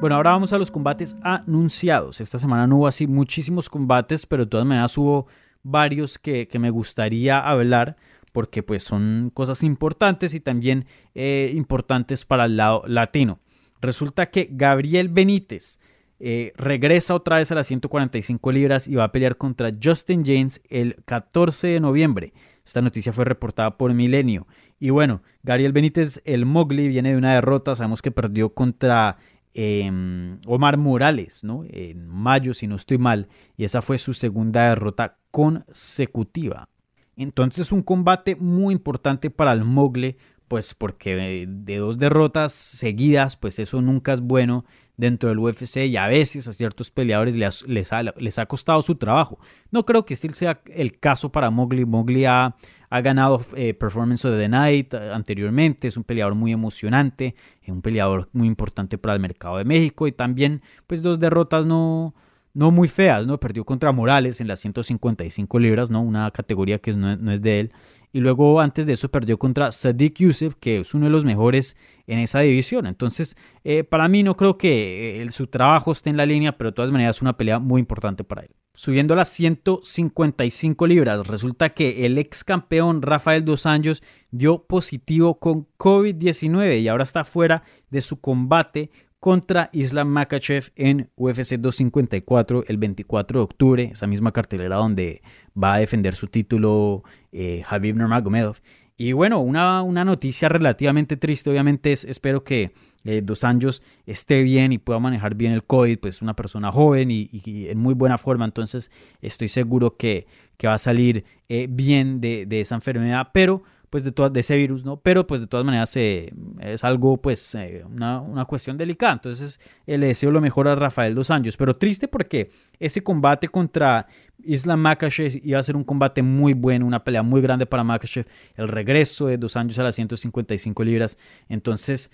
Bueno, 0.00 0.16
ahora 0.16 0.30
vamos 0.30 0.54
a 0.54 0.58
los 0.58 0.70
combates 0.70 1.16
anunciados. 1.22 2.22
Esta 2.22 2.38
semana 2.38 2.66
no 2.66 2.78
hubo 2.78 2.86
así 2.86 3.06
muchísimos 3.06 3.68
combates, 3.68 4.24
pero 4.24 4.46
de 4.46 4.50
todas 4.50 4.66
maneras 4.66 4.96
hubo 4.96 5.26
varios 5.62 6.18
que, 6.18 6.48
que 6.48 6.58
me 6.58 6.70
gustaría 6.70 7.38
hablar 7.38 7.96
porque 8.32 8.62
pues 8.62 8.82
son 8.82 9.30
cosas 9.32 9.62
importantes 9.62 10.34
y 10.34 10.40
también 10.40 10.86
eh, 11.14 11.52
importantes 11.54 12.24
para 12.24 12.46
el 12.46 12.56
lado 12.56 12.82
latino. 12.86 13.40
Resulta 13.80 14.30
que 14.30 14.48
Gabriel 14.50 15.08
Benítez 15.08 15.78
eh, 16.24 16.52
regresa 16.56 17.16
otra 17.16 17.38
vez 17.38 17.50
a 17.50 17.56
las 17.56 17.66
145 17.66 18.52
libras 18.52 18.86
y 18.86 18.94
va 18.94 19.02
a 19.02 19.10
pelear 19.10 19.36
contra 19.36 19.72
Justin 19.82 20.24
James 20.24 20.62
el 20.70 21.02
14 21.04 21.66
de 21.66 21.80
noviembre. 21.80 22.32
Esta 22.64 22.80
noticia 22.80 23.12
fue 23.12 23.24
reportada 23.24 23.76
por 23.76 23.92
Milenio. 23.92 24.46
Y 24.78 24.90
bueno, 24.90 25.22
Gabriel 25.42 25.72
Benítez, 25.72 26.22
el 26.24 26.46
Mowgli, 26.46 26.86
viene 26.86 27.10
de 27.10 27.16
una 27.16 27.34
derrota. 27.34 27.74
Sabemos 27.74 28.02
que 28.02 28.12
perdió 28.12 28.54
contra 28.54 29.16
em, 29.52 30.38
Omar 30.46 30.78
Morales, 30.78 31.42
¿no? 31.42 31.64
En 31.68 32.06
mayo, 32.06 32.54
si 32.54 32.68
no 32.68 32.76
estoy 32.76 32.98
mal. 32.98 33.26
Y 33.56 33.64
esa 33.64 33.82
fue 33.82 33.98
su 33.98 34.14
segunda 34.14 34.68
derrota 34.68 35.18
consecutiva. 35.32 36.68
Entonces 37.16 37.72
un 37.72 37.82
combate 37.82 38.36
muy 38.36 38.74
importante 38.74 39.30
para 39.30 39.52
el 39.52 39.64
Mogle, 39.64 40.16
pues 40.48 40.74
porque 40.74 41.46
de 41.48 41.76
dos 41.78 41.98
derrotas 41.98 42.52
seguidas, 42.52 43.36
pues 43.36 43.58
eso 43.58 43.80
nunca 43.80 44.12
es 44.12 44.20
bueno 44.20 44.64
dentro 44.96 45.28
del 45.30 45.38
UFC 45.38 45.78
y 45.78 45.96
a 45.96 46.08
veces 46.08 46.46
a 46.46 46.52
ciertos 46.52 46.90
peleadores 46.90 47.36
les, 47.36 47.92
ha, 47.92 48.02
les 48.02 48.38
ha 48.38 48.46
costado 48.46 48.82
su 48.82 48.96
trabajo. 48.96 49.38
No 49.70 49.84
creo 49.84 50.04
que 50.04 50.14
este 50.14 50.32
sea 50.34 50.60
el 50.66 50.98
caso 50.98 51.32
para 51.32 51.50
Mowgli. 51.50 51.84
Mowgli 51.84 52.24
ha, 52.24 52.56
ha 52.90 53.00
ganado 53.00 53.40
eh, 53.56 53.74
Performance 53.74 54.24
of 54.26 54.38
the 54.38 54.48
Night 54.48 54.94
anteriormente, 54.94 55.88
es 55.88 55.96
un 55.96 56.04
peleador 56.04 56.34
muy 56.34 56.52
emocionante, 56.52 57.34
un 57.66 57.82
peleador 57.82 58.28
muy 58.32 58.46
importante 58.46 58.98
para 58.98 59.14
el 59.14 59.20
mercado 59.20 59.56
de 59.56 59.64
México 59.64 60.06
y 60.06 60.12
también 60.12 60.62
pues 60.86 61.02
dos 61.02 61.18
derrotas 61.18 61.66
no, 61.66 62.14
no 62.54 62.70
muy 62.70 62.88
feas, 62.88 63.26
¿no? 63.26 63.40
Perdió 63.40 63.64
contra 63.64 63.92
Morales 63.92 64.40
en 64.40 64.48
las 64.48 64.60
155 64.60 65.58
libras, 65.58 65.90
¿no? 65.90 66.02
Una 66.02 66.30
categoría 66.30 66.78
que 66.78 66.92
no, 66.92 67.32
es 67.32 67.42
de 67.42 67.60
él. 67.60 67.72
Y 68.12 68.20
luego 68.20 68.60
antes 68.60 68.86
de 68.86 68.92
eso 68.92 69.10
perdió 69.10 69.38
contra 69.38 69.72
Sadiq 69.72 70.18
Youssef, 70.18 70.54
que 70.56 70.80
es 70.80 70.92
uno 70.92 71.06
de 71.06 71.10
los 71.10 71.24
mejores 71.24 71.76
en 72.06 72.18
esa 72.18 72.40
división. 72.40 72.86
Entonces, 72.86 73.36
eh, 73.64 73.84
para 73.84 74.06
mí 74.08 74.22
no 74.22 74.36
creo 74.36 74.58
que 74.58 75.22
eh, 75.22 75.32
su 75.32 75.46
trabajo 75.46 75.92
esté 75.92 76.10
en 76.10 76.18
la 76.18 76.26
línea, 76.26 76.58
pero 76.58 76.70
de 76.70 76.74
todas 76.74 76.90
maneras 76.90 77.16
es 77.16 77.22
una 77.22 77.36
pelea 77.38 77.58
muy 77.58 77.80
importante 77.80 78.22
para 78.22 78.42
él. 78.42 78.50
Subiendo 78.74 79.12
a 79.14 79.18
las 79.18 79.28
155 79.28 80.86
libras, 80.86 81.26
resulta 81.26 81.70
que 81.70 82.06
el 82.06 82.16
ex 82.16 82.42
campeón 82.42 83.02
Rafael 83.02 83.44
Dos 83.44 83.66
Anjos 83.66 84.02
dio 84.30 84.64
positivo 84.64 85.38
con 85.38 85.66
COVID-19 85.78 86.80
y 86.80 86.88
ahora 86.88 87.04
está 87.04 87.24
fuera 87.24 87.64
de 87.90 88.00
su 88.00 88.20
combate 88.20 88.90
contra 89.22 89.70
Islam 89.72 90.08
Makachev 90.08 90.72
en 90.74 91.08
UFC 91.14 91.54
254 91.54 92.64
el 92.66 92.76
24 92.76 93.38
de 93.38 93.44
octubre, 93.44 93.90
esa 93.92 94.08
misma 94.08 94.32
cartelera 94.32 94.74
donde 94.74 95.22
va 95.56 95.74
a 95.74 95.78
defender 95.78 96.16
su 96.16 96.26
título 96.26 97.04
eh, 97.30 97.62
Habib 97.68 97.94
Nurmagomedov. 97.94 98.56
Y 98.96 99.12
bueno, 99.12 99.38
una, 99.38 99.82
una 99.82 100.04
noticia 100.04 100.48
relativamente 100.48 101.16
triste, 101.16 101.50
obviamente 101.50 101.92
es, 101.92 102.04
espero 102.04 102.42
que 102.42 102.72
eh, 103.04 103.22
Dos 103.22 103.44
Anjos 103.44 103.84
esté 104.06 104.42
bien 104.42 104.72
y 104.72 104.78
pueda 104.78 104.98
manejar 104.98 105.36
bien 105.36 105.52
el 105.52 105.62
COVID, 105.62 106.00
pues 106.00 106.20
una 106.20 106.34
persona 106.34 106.72
joven 106.72 107.12
y, 107.12 107.30
en 107.68 107.78
muy 107.78 107.94
buena 107.94 108.18
forma, 108.18 108.44
entonces 108.44 108.90
estoy 109.20 109.46
seguro 109.46 109.96
que, 109.96 110.26
que 110.56 110.66
va 110.66 110.74
a 110.74 110.78
salir 110.78 111.24
eh, 111.48 111.68
bien 111.70 112.20
de, 112.20 112.44
de, 112.44 112.60
esa 112.60 112.74
enfermedad, 112.74 113.28
pero 113.32 113.62
pues 113.92 114.04
de, 114.04 114.12
todas, 114.12 114.32
de 114.32 114.40
ese 114.40 114.56
virus, 114.56 114.86
¿no? 114.86 114.96
Pero 115.00 115.26
pues 115.26 115.42
de 115.42 115.46
todas 115.46 115.66
maneras 115.66 115.94
eh, 115.98 116.32
es 116.60 116.82
algo 116.82 117.18
pues 117.18 117.54
eh, 117.54 117.84
una, 117.84 118.22
una, 118.22 118.46
cuestión 118.46 118.78
delicada. 118.78 119.12
Entonces 119.12 119.60
eh, 119.86 119.98
le 119.98 120.06
deseo 120.06 120.30
lo 120.30 120.40
mejor 120.40 120.66
a 120.66 120.74
Rafael 120.74 121.14
Dos 121.14 121.30
Anjos, 121.30 121.58
pero 121.58 121.76
triste 121.76 122.08
porque 122.08 122.50
ese 122.78 123.02
combate 123.02 123.48
contra 123.48 124.06
Islam 124.42 124.80
Makachev 124.80 125.42
iba 125.44 125.58
a 125.58 125.62
ser 125.62 125.76
un 125.76 125.84
combate 125.84 126.22
muy 126.22 126.54
bueno, 126.54 126.86
una 126.86 127.04
pelea 127.04 127.22
muy 127.22 127.42
grande 127.42 127.66
para 127.66 127.84
Makachev, 127.84 128.24
el 128.54 128.68
regreso 128.68 129.26
de 129.26 129.36
Dos 129.36 129.58
Anjos 129.58 129.78
a 129.78 129.82
las 129.82 129.94
155 129.94 130.84
libras. 130.84 131.18
Entonces 131.50 132.10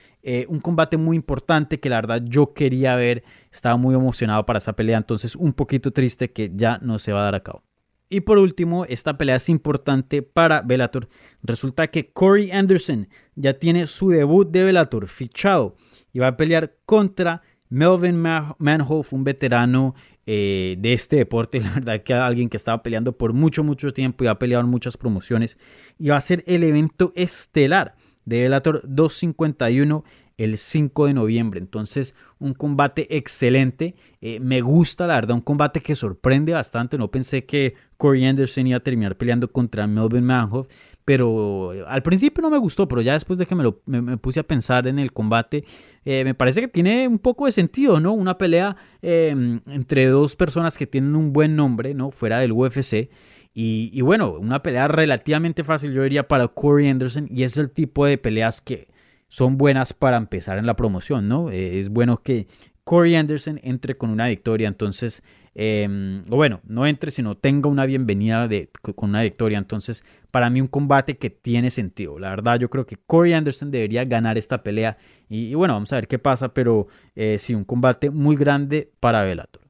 un 0.49 0.59
combate 0.59 0.97
muy 0.97 1.17
importante 1.17 1.79
que 1.79 1.89
la 1.89 1.97
verdad 1.97 2.23
yo 2.25 2.55
quería 2.55 2.97
ver, 2.97 3.23
estaba 3.53 3.77
muy 3.77 3.95
emocionado 3.95 4.45
para 4.45 4.59
esa 4.59 4.73
pelea, 4.73 4.99
entonces 4.99 5.37
un 5.37 5.53
poquito 5.53 5.93
triste 5.93 6.33
que 6.33 6.51
ya 6.53 6.79
no 6.83 6.99
se 6.99 7.13
va 7.13 7.21
a 7.21 7.25
dar 7.25 7.37
a 7.37 7.41
cabo. 7.45 7.68
Y 8.09 8.21
por 8.21 8.39
último, 8.39 8.85
esta 8.87 9.19
pelea 9.19 9.37
es 9.37 9.49
importante 9.49 10.23
para 10.23 10.63
Bellator. 10.63 11.09
Resulta 11.43 11.89
que 11.89 12.11
Corey 12.11 12.51
Anderson 12.51 13.09
ya 13.35 13.55
tiene 13.55 13.87
su 13.87 14.11
debut 14.11 14.51
de 14.51 14.65
Bellator 14.65 15.07
fichado 15.09 15.77
y 16.13 16.21
va 16.21 16.29
a 16.29 16.37
pelear 16.37 16.77
contra 16.87 17.43
Melvin 17.69 18.17
Manhoff, 18.17 19.13
un 19.13 19.25
veterano 19.25 19.95
eh, 20.27 20.77
de 20.79 20.93
este 20.95 21.17
deporte. 21.17 21.61
La 21.61 21.75
verdad 21.75 22.03
que 22.03 22.15
alguien 22.15 22.49
que 22.49 22.57
estaba 22.57 22.83
peleando 22.83 23.17
por 23.17 23.35
mucho, 23.35 23.63
mucho 23.63 23.93
tiempo 23.93 24.25
y 24.25 24.27
ha 24.27 24.39
peleado 24.39 24.65
en 24.65 24.71
muchas 24.71 24.97
promociones. 24.97 25.59
Y 25.99 26.09
va 26.09 26.17
a 26.17 26.23
ser 26.23 26.45
el 26.47 26.65
evento 26.65 27.13
estelar 27.15 27.95
de 28.25 28.43
Bellator 28.43 28.83
251 28.85 30.05
el 30.39 30.57
5 30.57 31.07
de 31.07 31.15
noviembre. 31.15 31.61
Entonces, 31.61 32.15
un 32.39 32.55
combate 32.55 33.17
excelente. 33.17 33.97
Eh, 34.21 34.41
me 34.41 34.61
gusta, 34.61 35.07
la 35.07 35.17
verdad, 35.17 35.35
un 35.35 35.43
combate 35.43 35.81
que 35.81 35.95
sorprende 35.95 36.53
bastante. 36.53 36.97
No 36.97 37.11
pensé 37.11 37.45
que 37.45 37.75
Corey 37.97 38.25
Anderson 38.25 38.69
iba 38.69 38.79
a 38.79 38.81
terminar 38.81 39.17
peleando 39.17 39.53
contra 39.53 39.87
Melvin 39.87 40.25
Manhoff. 40.25 40.69
Pero 41.05 41.75
eh, 41.75 41.85
al 41.87 42.03
principio 42.03 42.41
no 42.41 42.51
me 42.51 42.59
gustó, 42.59 42.87
pero 42.87 43.03
ya 43.03 43.15
después 43.15 43.39
de 43.39 43.47
que 43.47 43.55
me, 43.55 43.65
lo, 43.65 43.81
puse 44.21 44.41
a 44.41 44.45
pensar 44.45 44.87
en 44.87 44.99
el 44.99 45.13
combate, 45.13 45.65
eh, 46.05 46.23
me 46.23 46.35
parece 46.35 46.61
que 46.61 46.69
tiene 46.69 47.09
un 47.09 47.19
poco 47.19 47.47
de 47.47 47.53
sentido, 47.53 47.99
¿no? 47.99 48.13
Una 48.13 48.39
pelea 48.39 48.77
em, 49.03 49.61
entre 49.67 50.07
dos 50.07 50.37
personas 50.37 50.79
que 50.79 50.87
tienen 50.87 51.17
un 51.17 51.33
buen 51.33 51.57
nombre, 51.57 51.95
¿no? 51.95 52.11
Fuera 52.13 52.39
del 52.39 52.53
UFC. 52.53 53.11
Y, 53.55 53.91
y, 53.93 54.03
bueno, 54.03 54.35
una 54.39 54.63
pelea 54.63 54.87
relativamente 54.87 55.65
fácil, 55.65 55.93
yo 55.93 56.03
diría, 56.05 56.29
para 56.29 56.47
Corey 56.47 56.89
Anderson. 56.89 57.27
Y 57.29 57.43
es 57.43 57.57
el 57.57 57.71
tipo 57.71 58.07
de 58.07 58.19
peleas 58.19 58.61
que, 58.61 58.87
son 59.29 59.59
buenas 59.59 59.93
para 59.93 60.17
empezar 60.17 60.59
en 60.59 60.67
la 60.67 60.77
promoción, 60.77 61.29
¿no? 61.29 61.51
Eh, 61.51 61.79
es 61.79 61.91
bueno 61.91 62.23
que 62.23 62.47
Corey 62.89 63.17
Anderson 63.17 63.61
entre 63.63 63.99
con 63.99 64.09
una 64.09 64.29
victoria, 64.29 64.67
entonces, 64.67 65.23
em, 65.55 66.23
o 66.31 66.37
bueno, 66.37 66.61
no 66.65 66.87
entre, 66.87 67.11
sino 67.11 67.37
tenga 67.37 67.69
una 67.69 67.85
bienvenida 67.85 68.49
con 68.95 69.11
una 69.11 69.23
victoria. 69.23 69.59
Entonces, 69.59 70.07
para 70.31 70.49
mí 70.49 70.63
un 70.63 70.69
combate 70.69 71.19
que 71.19 71.29
tiene 71.29 71.69
sentido. 71.69 72.19
La 72.19 72.31
verdad, 72.31 72.59
yo 72.59 72.71
creo 72.71 72.87
que 72.87 72.97
Corey 72.97 73.35
Anderson 73.35 73.71
debería 73.71 74.07
ganar 74.07 74.39
esta 74.39 74.63
pelea. 74.63 74.97
Y, 75.29 75.53
bueno, 75.55 75.75
vamos 75.75 75.93
a 75.93 75.97
ver 75.97 76.09
qué 76.09 76.19
pasa, 76.19 76.55
pero 76.55 76.87
eh, 77.15 77.37
sí, 77.39 77.55
un 77.55 77.65
combate 77.65 78.09
muy 78.09 78.37
grande 78.37 78.91
para 79.01 79.23
Bellator. 79.23 79.61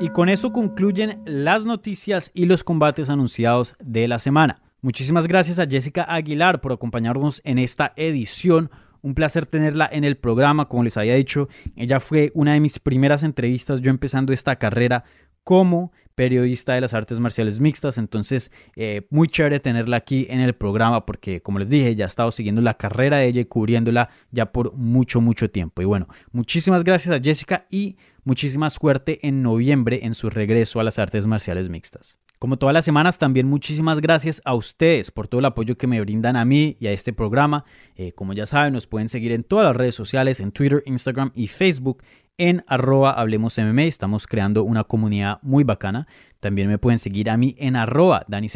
Y 0.00 0.08
con 0.08 0.30
eso 0.30 0.52
concluyen 0.52 1.22
las 1.26 1.66
noticias 1.66 2.30
y 2.34 2.46
los 2.46 2.64
combates 2.64 3.10
anunciados 3.10 3.74
de 3.80 4.08
la 4.08 4.18
semana. 4.18 4.63
Muchísimas 4.84 5.26
gracias 5.26 5.58
a 5.58 5.66
Jessica 5.66 6.04
Aguilar 6.06 6.60
por 6.60 6.70
acompañarnos 6.70 7.40
en 7.46 7.58
esta 7.58 7.94
edición. 7.96 8.70
Un 9.00 9.14
placer 9.14 9.46
tenerla 9.46 9.88
en 9.90 10.04
el 10.04 10.18
programa, 10.18 10.68
como 10.68 10.84
les 10.84 10.98
había 10.98 11.14
dicho. 11.14 11.48
Ella 11.74 12.00
fue 12.00 12.30
una 12.34 12.52
de 12.52 12.60
mis 12.60 12.78
primeras 12.78 13.22
entrevistas 13.22 13.80
yo 13.80 13.90
empezando 13.90 14.34
esta 14.34 14.56
carrera 14.56 15.04
como 15.42 15.90
periodista 16.14 16.74
de 16.74 16.82
las 16.82 16.92
artes 16.92 17.18
marciales 17.18 17.60
mixtas. 17.60 17.96
Entonces, 17.96 18.52
eh, 18.76 19.06
muy 19.08 19.26
chévere 19.26 19.58
tenerla 19.58 19.96
aquí 19.96 20.26
en 20.28 20.40
el 20.40 20.52
programa 20.52 21.06
porque, 21.06 21.40
como 21.40 21.58
les 21.58 21.70
dije, 21.70 21.94
ya 21.94 22.04
he 22.04 22.08
estado 22.08 22.30
siguiendo 22.30 22.60
la 22.60 22.76
carrera 22.76 23.16
de 23.16 23.28
ella 23.28 23.40
y 23.40 23.46
cubriéndola 23.46 24.10
ya 24.32 24.52
por 24.52 24.76
mucho, 24.76 25.22
mucho 25.22 25.48
tiempo. 25.48 25.80
Y 25.80 25.86
bueno, 25.86 26.08
muchísimas 26.30 26.84
gracias 26.84 27.18
a 27.18 27.22
Jessica 27.22 27.66
y 27.70 27.96
muchísima 28.22 28.68
suerte 28.68 29.26
en 29.26 29.42
noviembre 29.42 30.00
en 30.02 30.14
su 30.14 30.28
regreso 30.28 30.78
a 30.78 30.84
las 30.84 30.98
artes 30.98 31.26
marciales 31.26 31.70
mixtas. 31.70 32.18
Como 32.38 32.58
todas 32.58 32.74
las 32.74 32.84
semanas, 32.84 33.18
también 33.18 33.46
muchísimas 33.46 34.00
gracias 34.00 34.42
a 34.44 34.54
ustedes 34.54 35.10
por 35.10 35.28
todo 35.28 35.38
el 35.38 35.44
apoyo 35.46 35.78
que 35.78 35.86
me 35.86 36.00
brindan 36.00 36.36
a 36.36 36.44
mí 36.44 36.76
y 36.78 36.88
a 36.88 36.92
este 36.92 37.12
programa. 37.12 37.64
Eh, 37.96 38.12
como 38.12 38.32
ya 38.32 38.44
saben, 38.44 38.74
nos 38.74 38.86
pueden 38.86 39.08
seguir 39.08 39.32
en 39.32 39.44
todas 39.44 39.64
las 39.64 39.76
redes 39.76 39.94
sociales, 39.94 40.40
en 40.40 40.52
Twitter, 40.52 40.82
Instagram 40.84 41.30
y 41.34 41.46
Facebook 41.46 42.02
en 42.36 42.64
arroba 42.66 43.12
Hablemos 43.12 43.58
MMA. 43.58 43.84
Estamos 43.84 44.26
creando 44.26 44.64
una 44.64 44.84
comunidad 44.84 45.38
muy 45.42 45.64
bacana. 45.64 46.06
También 46.40 46.68
me 46.68 46.78
pueden 46.78 46.98
seguir 46.98 47.30
a 47.30 47.36
mí 47.36 47.54
en 47.58 47.76
arroba 47.76 48.24
Dani. 48.28 48.48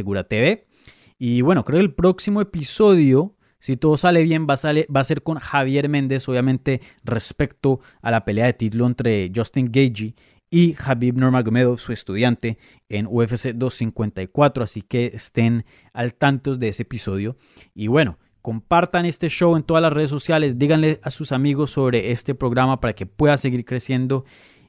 Y 1.18 1.40
bueno, 1.42 1.64
creo 1.64 1.78
que 1.78 1.84
el 1.84 1.94
próximo 1.94 2.40
episodio, 2.40 3.36
si 3.58 3.76
todo 3.76 3.96
sale 3.96 4.22
bien, 4.22 4.46
va 4.48 4.54
a, 4.54 4.72
va 4.94 5.00
a 5.00 5.04
ser 5.04 5.22
con 5.22 5.38
Javier 5.38 5.88
Méndez, 5.88 6.28
obviamente 6.28 6.80
respecto 7.04 7.80
a 8.02 8.10
la 8.10 8.24
pelea 8.24 8.46
de 8.46 8.52
título 8.52 8.86
entre 8.86 9.30
Justin 9.34 9.66
Gagey 9.72 10.14
y 10.50 10.76
Habib 10.78 11.16
Nurmagomedov, 11.16 11.78
su 11.78 11.92
estudiante, 11.92 12.58
en 12.88 13.06
UFC 13.06 13.52
254. 13.54 14.64
Así 14.64 14.82
que 14.82 15.10
estén 15.14 15.64
al 15.92 16.14
tanto 16.14 16.54
de 16.54 16.68
ese 16.68 16.82
episodio. 16.82 17.36
Y 17.74 17.88
bueno, 17.88 18.18
compartan 18.42 19.04
este 19.06 19.28
show 19.28 19.56
en 19.56 19.62
todas 19.62 19.82
las 19.82 19.92
redes 19.92 20.10
sociales. 20.10 20.58
Díganle 20.58 21.00
a 21.02 21.10
sus 21.10 21.32
amigos 21.32 21.70
sobre 21.70 22.12
este 22.12 22.34
programa 22.34 22.80
para 22.80 22.94
que 22.94 23.06
pueda 23.06 23.36
seguir 23.36 23.64
creciendo. 23.64 24.24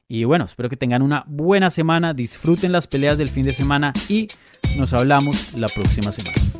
Y 0.08 0.24
bueno, 0.24 0.44
espero 0.44 0.68
que 0.68 0.76
tengan 0.76 1.02
una 1.02 1.24
buena 1.28 1.70
semana. 1.70 2.14
Disfruten 2.14 2.72
las 2.72 2.86
peleas 2.86 3.16
del 3.16 3.28
fin 3.28 3.44
de 3.44 3.52
semana 3.52 3.92
y 4.08 4.28
nos 4.76 4.92
hablamos 4.92 5.54
la 5.54 5.68
próxima 5.68 6.10
semana. 6.12 6.59